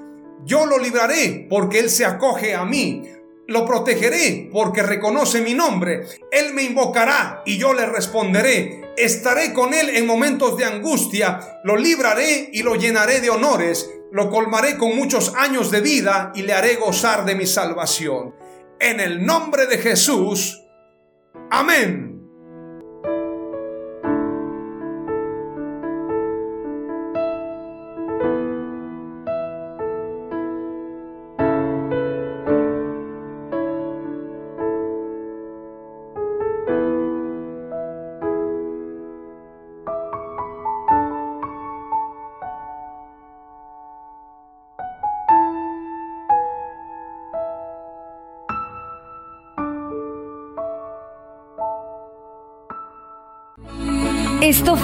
Yo 0.45 0.67
lo 0.67 0.79
libraré 0.79 1.47
porque 1.49 1.79
Él 1.79 1.89
se 1.89 2.05
acoge 2.05 2.55
a 2.55 2.65
mí 2.65 3.09
lo 3.49 3.65
protegeré 3.65 4.51
porque 4.53 4.83
reconoce 4.83 5.41
mi 5.41 5.55
nombre. 5.55 6.07
Él 6.31 6.53
me 6.53 6.63
invocará 6.63 7.43
y 7.47 7.57
yo 7.57 7.73
le 7.73 7.87
responderé. 7.87 8.93
Estaré 8.97 9.55
con 9.55 9.73
él 9.73 9.89
en 9.89 10.07
momentos 10.07 10.57
de 10.59 10.67
angustia. 10.67 11.61
Lo 11.65 11.77
libraré 11.77 12.51
y 12.53 12.63
lo 12.63 12.77
llenaré 12.77 13.21
de 13.21 13.31
honores. 13.31 13.91
Lo 14.13 14.31
colmaré 14.31 14.77
con 14.77 14.95
muchos 14.95 15.35
años 15.35 15.71
de 15.71 15.81
vida 15.81 16.31
y 16.35 16.43
le 16.43 16.53
haré 16.53 16.77
gozar 16.77 17.25
de 17.25 17.35
mi 17.35 17.47
salvación. 17.47 18.35
En 18.81 19.01
el 19.01 19.25
nombre 19.25 19.67
de 19.67 19.79
Jesús. 19.79 20.63
Amén. 21.51 22.08